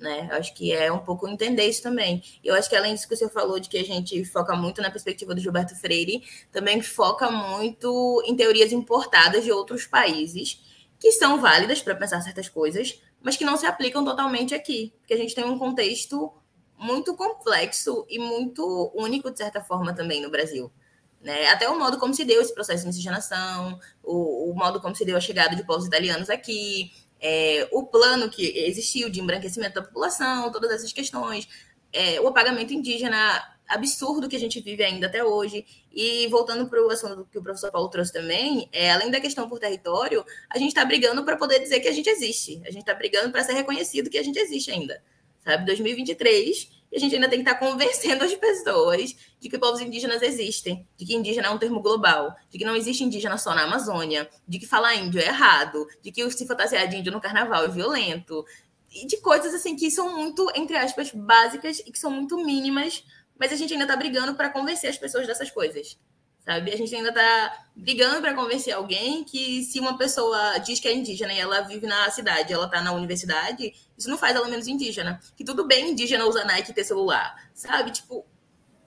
Né? 0.03 0.26
Eu 0.32 0.36
acho 0.36 0.53
que 0.53 0.72
é 0.72 0.90
um 0.90 0.98
pouco 0.98 1.28
entender 1.28 1.64
isso 1.64 1.80
também. 1.80 2.24
Eu 2.42 2.57
acho 2.57 2.68
que 2.68 2.74
além 2.74 2.92
disso 2.92 3.09
que 3.09 3.14
você 3.14 3.28
falou 3.28 3.61
de 3.61 3.68
que 3.68 3.78
a 3.78 3.84
gente 3.84 4.24
foca 4.24 4.57
muito 4.57 4.82
na 4.82 4.90
perspectiva 4.90 5.32
do 5.32 5.40
Gilberto 5.40 5.76
Freire, 5.76 6.24
também 6.50 6.82
foca 6.82 7.30
muito 7.30 8.20
em 8.26 8.34
teorias 8.34 8.72
importadas 8.72 9.44
de 9.44 9.53
outros 9.53 9.86
países 9.86 10.61
que 10.98 11.12
são 11.12 11.40
válidas 11.40 11.80
para 11.80 11.94
pensar 11.94 12.20
certas 12.20 12.48
coisas, 12.48 13.00
mas 13.22 13.36
que 13.36 13.44
não 13.44 13.57
se 13.57 13.64
aplicam 13.64 14.05
totalmente 14.05 14.57
aqui, 14.57 14.92
porque 14.98 15.14
a 15.14 15.16
gente 15.16 15.36
tem 15.36 15.44
um 15.44 15.57
contexto 15.57 16.32
muito 16.76 17.14
complexo 17.14 18.05
e 18.09 18.18
muito 18.18 18.90
único, 18.92 19.30
de 19.30 19.38
certa 19.38 19.61
forma, 19.61 19.94
também 19.94 20.20
no 20.20 20.30
Brasil. 20.30 20.72
Né? 21.20 21.46
Até 21.46 21.68
o 21.68 21.78
modo 21.78 21.96
como 21.98 22.12
se 22.12 22.24
deu 22.24 22.42
esse 22.42 22.53
processo 22.53 22.80
de 22.80 22.88
miscigenação, 22.88 23.78
o, 24.03 24.50
o 24.50 24.55
modo 24.57 24.80
como 24.80 24.96
se 24.96 25.05
deu 25.05 25.16
a 25.16 25.20
chegada 25.20 25.55
de 25.55 25.64
povos 25.64 25.86
italianos 25.86 26.28
aqui, 26.28 26.90
é, 27.23 27.68
o 27.70 27.87
plano 27.87 28.29
que 28.29 28.45
existiu 28.59 29.09
de 29.09 29.20
embranquecimento 29.20 29.75
da 29.75 29.83
população, 29.83 30.51
todas 30.51 30.70
essas 30.70 30.93
questões, 30.93 31.49
é, 31.93 32.20
o 32.20 32.29
apagamento 32.29 32.75
indígena 32.75 33.49
absurdo 33.68 34.29
que 34.29 34.37
a 34.37 34.41
gente 34.41 34.61
vive 34.61 34.83
ainda 34.83 35.07
até 35.07 35.25
hoje. 35.25 35.64
E 35.91 36.27
voltando 36.27 36.68
para 36.68 36.85
o 36.85 36.91
assunto 36.91 37.27
que 37.31 37.39
o 37.39 37.43
professor 37.43 37.70
Paulo 37.70 37.89
trouxe 37.89 38.12
também, 38.12 38.68
é, 38.73 38.91
além 38.91 39.11
da 39.11 39.20
questão 39.20 39.49
por 39.49 39.59
território, 39.59 40.25
a 40.51 40.59
gente 40.59 40.68
está 40.68 40.85
brigando 40.85 41.25
para 41.25 41.37
poder 41.37 41.61
dizer 41.61 41.81
que 41.81 41.89
a 41.89 41.93
gente 41.93 42.09
existe. 42.11 42.61
A 42.64 42.70
gente 42.70 42.81
está 42.81 42.95
brigando 42.95 43.31
para 43.31 43.45
ser 43.45 43.53
reconhecido 43.53 44.11
que 44.11 44.18
a 44.18 44.23
gente 44.23 44.39
existe 44.39 44.70
ainda 44.70 45.01
sabe? 45.45 45.66
2023, 45.66 46.70
e 46.93 46.97
a 46.97 47.01
gente 47.01 47.14
ainda 47.14 47.28
tem 47.28 47.43
que 47.43 47.49
estar 47.49 47.59
convencendo 47.59 48.22
as 48.22 48.34
pessoas 48.34 49.16
de 49.40 49.49
que 49.49 49.59
povos 49.59 49.80
indígenas 49.80 50.20
existem, 50.20 50.86
de 50.97 51.07
que 51.07 51.14
indígena 51.14 51.49
é 51.49 51.51
um 51.51 51.59
termo 51.59 51.80
global, 51.80 52.36
de 52.51 52.59
que 52.59 52.64
não 52.64 52.76
existe 52.76 53.03
indígena 53.03 53.38
só 53.38 53.55
na 53.55 53.62
Amazônia, 53.62 54.28
de 54.47 54.59
que 54.59 54.66
falar 54.66 54.95
índio 54.95 55.18
é 55.18 55.26
errado, 55.26 55.86
de 56.03 56.12
que 56.12 56.30
se 56.30 56.47
fantasiar 56.47 56.86
de 56.86 56.97
índio 56.97 57.11
no 57.11 57.20
carnaval 57.20 57.64
é 57.64 57.68
violento, 57.68 58.45
e 58.90 59.07
de 59.07 59.16
coisas 59.16 59.55
assim 59.55 59.74
que 59.74 59.90
são 59.90 60.14
muito, 60.14 60.47
entre 60.55 60.76
aspas, 60.76 61.11
básicas 61.11 61.78
e 61.78 61.90
que 61.90 61.99
são 61.99 62.11
muito 62.11 62.36
mínimas, 62.36 63.03
mas 63.38 63.51
a 63.51 63.57
gente 63.57 63.72
ainda 63.72 63.84
está 63.84 63.97
brigando 63.97 64.34
para 64.34 64.51
convencer 64.51 64.90
as 64.90 64.99
pessoas 64.99 65.26
dessas 65.26 65.51
coisas 65.51 65.99
sabe? 66.45 66.72
A 66.72 66.76
gente 66.76 66.95
ainda 66.95 67.09
está 67.09 67.53
brigando 67.74 68.20
para 68.20 68.34
convencer 68.34 68.74
alguém 68.74 69.24
que 69.24 69.62
se 69.62 69.80
uma 69.80 69.97
pessoa 69.97 70.59
diz 70.59 70.80
que 70.80 70.88
é 70.88 70.95
indígena 70.95 71.32
e 71.32 71.38
ela 71.38 71.62
vive 71.62 71.86
na 71.86 72.11
cidade, 72.11 72.53
ela 72.53 72.66
está 72.66 72.80
na 72.82 72.93
universidade, 72.93 73.72
isso 73.97 74.11
não 74.11 74.18
faz 74.18 74.34
ela 74.36 74.49
menos 74.49 74.66
indígena. 74.66 75.20
Que 75.36 75.45
tudo 75.45 75.66
bem 75.66 75.90
indígena 75.90 76.26
usar 76.26 76.45
Nike 76.45 76.70
e 76.70 76.74
ter 76.74 76.84
celular, 76.84 77.34
sabe? 77.55 77.90
Tipo, 77.93 78.24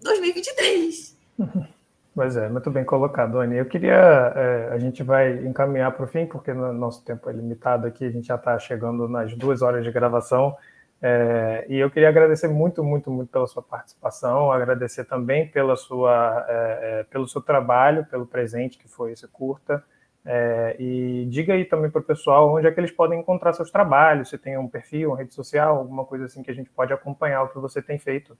2023. 0.02 1.16
Pois 2.16 2.38
é, 2.38 2.48
muito 2.48 2.72
bem 2.72 2.86
colocado, 2.86 3.40
Anny. 3.40 3.58
Eu 3.58 3.66
queria, 3.66 3.92
é, 3.94 4.70
a 4.72 4.80
gente 4.80 5.04
vai 5.04 5.46
encaminhar 5.46 5.92
para 5.92 6.06
o 6.06 6.08
fim, 6.08 6.26
porque 6.26 6.54
no 6.54 6.72
nosso 6.72 7.04
tempo 7.04 7.30
é 7.30 7.34
limitado 7.34 7.86
aqui, 7.86 8.06
a 8.06 8.10
gente 8.10 8.28
já 8.28 8.36
está 8.36 8.58
chegando 8.58 9.06
nas 9.10 9.36
duas 9.36 9.62
horas 9.62 9.84
de 9.84 9.92
gravação. 9.92 10.56
É, 11.02 11.66
e 11.70 11.78
eu 11.78 11.92
queria 11.92 12.10
agradecer 12.10 12.48
muito, 12.48 12.84
muito, 12.84 13.12
muito 13.12 13.30
pela 13.30 13.48
sua 13.48 13.62
participação, 13.62 14.52
agradecer 14.52 15.06
também 15.06 15.48
pela 15.48 15.76
sua, 15.76 16.46
é, 16.48 16.80
é, 16.82 17.04
pelo 17.04 17.28
seu 17.28 17.42
trabalho, 17.42 18.06
pelo 18.06 18.26
presente 18.26 18.78
que 18.78 18.88
foi 18.88 19.12
esse 19.12 19.28
curta. 19.28 19.84
É, 20.28 20.76
e 20.80 21.28
diga 21.30 21.54
aí 21.54 21.66
também 21.66 21.92
para 21.92 22.02
o 22.02 22.04
pessoal 22.04 22.56
onde 22.56 22.66
é 22.66 22.72
que 22.72 22.80
eles 22.80 22.92
podem 22.92 23.20
encontrar 23.20 23.54
seus 23.54 23.70
trabalhos, 23.70 24.30
se 24.30 24.38
tem 24.40 24.58
um 24.58 24.68
perfil, 24.68 25.10
uma 25.10 25.18
rede 25.18 25.36
social, 25.36 25.78
alguma 25.78 26.04
coisa 26.06 26.26
assim 26.26 26.42
que 26.42 26.50
a 26.50 26.54
gente 26.54 26.70
pode 26.72 26.92
acompanhar 26.92 27.44
o 27.44 27.50
que 27.50 27.60
você 27.60 27.82
tem 27.82 28.00
feito. 28.00 28.36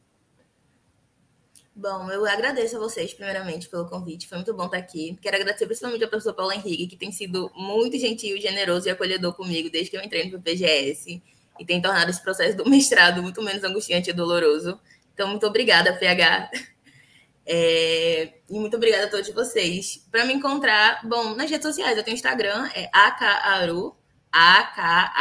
Bom, 1.76 2.10
eu 2.10 2.26
agradeço 2.26 2.78
a 2.78 2.80
vocês, 2.80 3.14
primeiramente, 3.14 3.70
pelo 3.70 3.86
convite. 3.86 4.30
Foi 4.30 4.38
muito 4.38 4.54
bom 4.54 4.66
estar 4.66 4.78
aqui. 4.78 5.16
Quero 5.22 5.36
agradecer 5.36 5.66
principalmente 5.66 6.04
ao 6.04 6.10
professor 6.10 6.34
Paulo 6.34 6.54
Henrique, 6.54 6.88
que 6.88 6.96
tem 6.96 7.12
sido 7.12 7.52
muito 7.54 7.98
gentil, 8.00 8.40
generoso 8.40 8.88
e 8.88 8.92
acolhedor 8.92 9.36
comigo 9.36 9.70
desde 9.70 9.92
que 9.92 9.98
eu 9.98 10.02
entrei 10.02 10.32
no 10.32 10.42
PGS 10.42 11.22
e 11.60 11.66
tem 11.66 11.82
tornado 11.82 12.10
esse 12.10 12.22
processo 12.22 12.58
do 12.58 12.68
mestrado 12.70 13.22
muito 13.22 13.42
menos 13.42 13.64
angustiante 13.64 14.10
e 14.10 14.14
doloroso. 14.14 14.80
Então, 15.14 15.28
muito 15.30 15.46
obrigada, 15.48 15.94
PH. 15.94 16.52
É, 17.46 18.34
e 18.50 18.60
muito 18.60 18.76
obrigada 18.76 19.06
a 19.06 19.10
todos 19.10 19.30
vocês. 19.30 20.06
Para 20.12 20.26
me 20.26 20.34
encontrar, 20.34 21.02
bom, 21.08 21.36
nas 21.36 21.50
redes 21.50 21.66
sociais, 21.66 21.98
eu 21.98 22.04
tenho 22.04 22.16
Instagram, 22.16 22.70
é 22.76 22.90
akaru, 22.92 23.96
A-K-A-A-R-U, 24.32 25.14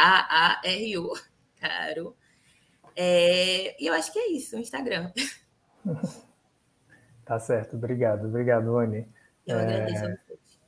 caro. 1.59 2.15
É, 2.97 3.75
e 3.77 3.87
eu 3.87 3.93
acho 3.93 4.13
que 4.13 4.17
é 4.17 4.31
isso, 4.31 4.55
o 4.55 4.59
Instagram. 4.59 5.11
Tá 7.25 7.39
certo, 7.39 7.75
obrigado, 7.75 8.27
obrigado, 8.27 8.77
Anne. 8.77 9.07
Eu 9.47 9.57
agradeço 9.57 10.05
é... 10.05 10.07
a 10.07 10.11
vocês. 10.11 10.59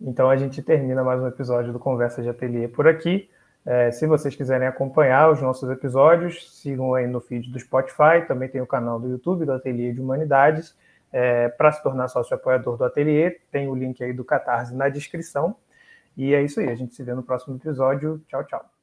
Então 0.00 0.28
a 0.28 0.36
gente 0.36 0.60
termina 0.60 1.04
mais 1.04 1.22
um 1.22 1.28
episódio 1.28 1.72
do 1.72 1.78
Conversa 1.78 2.20
de 2.20 2.28
Ateliê 2.28 2.66
por 2.66 2.88
aqui. 2.88 3.30
É, 3.70 3.90
se 3.90 4.06
vocês 4.06 4.34
quiserem 4.34 4.66
acompanhar 4.66 5.30
os 5.30 5.42
nossos 5.42 5.68
episódios, 5.68 6.58
sigam 6.58 6.94
aí 6.94 7.06
no 7.06 7.20
feed 7.20 7.52
do 7.52 7.60
Spotify, 7.60 8.26
também 8.26 8.48
tem 8.48 8.62
o 8.62 8.66
canal 8.66 8.98
do 8.98 9.10
YouTube 9.10 9.44
do 9.44 9.52
Ateliê 9.52 9.92
de 9.92 10.00
Humanidades. 10.00 10.74
É, 11.12 11.50
Para 11.50 11.70
se 11.72 11.82
tornar 11.82 12.08
sócio 12.08 12.34
apoiador 12.34 12.78
do 12.78 12.84
Ateliê, 12.84 13.30
tem 13.52 13.68
o 13.68 13.74
link 13.74 14.02
aí 14.02 14.14
do 14.14 14.24
Catarse 14.24 14.74
na 14.74 14.88
descrição. 14.88 15.54
E 16.16 16.34
é 16.34 16.42
isso 16.42 16.60
aí, 16.60 16.70
a 16.70 16.74
gente 16.74 16.94
se 16.94 17.02
vê 17.02 17.12
no 17.12 17.22
próximo 17.22 17.56
episódio. 17.56 18.22
Tchau, 18.26 18.42
tchau. 18.44 18.77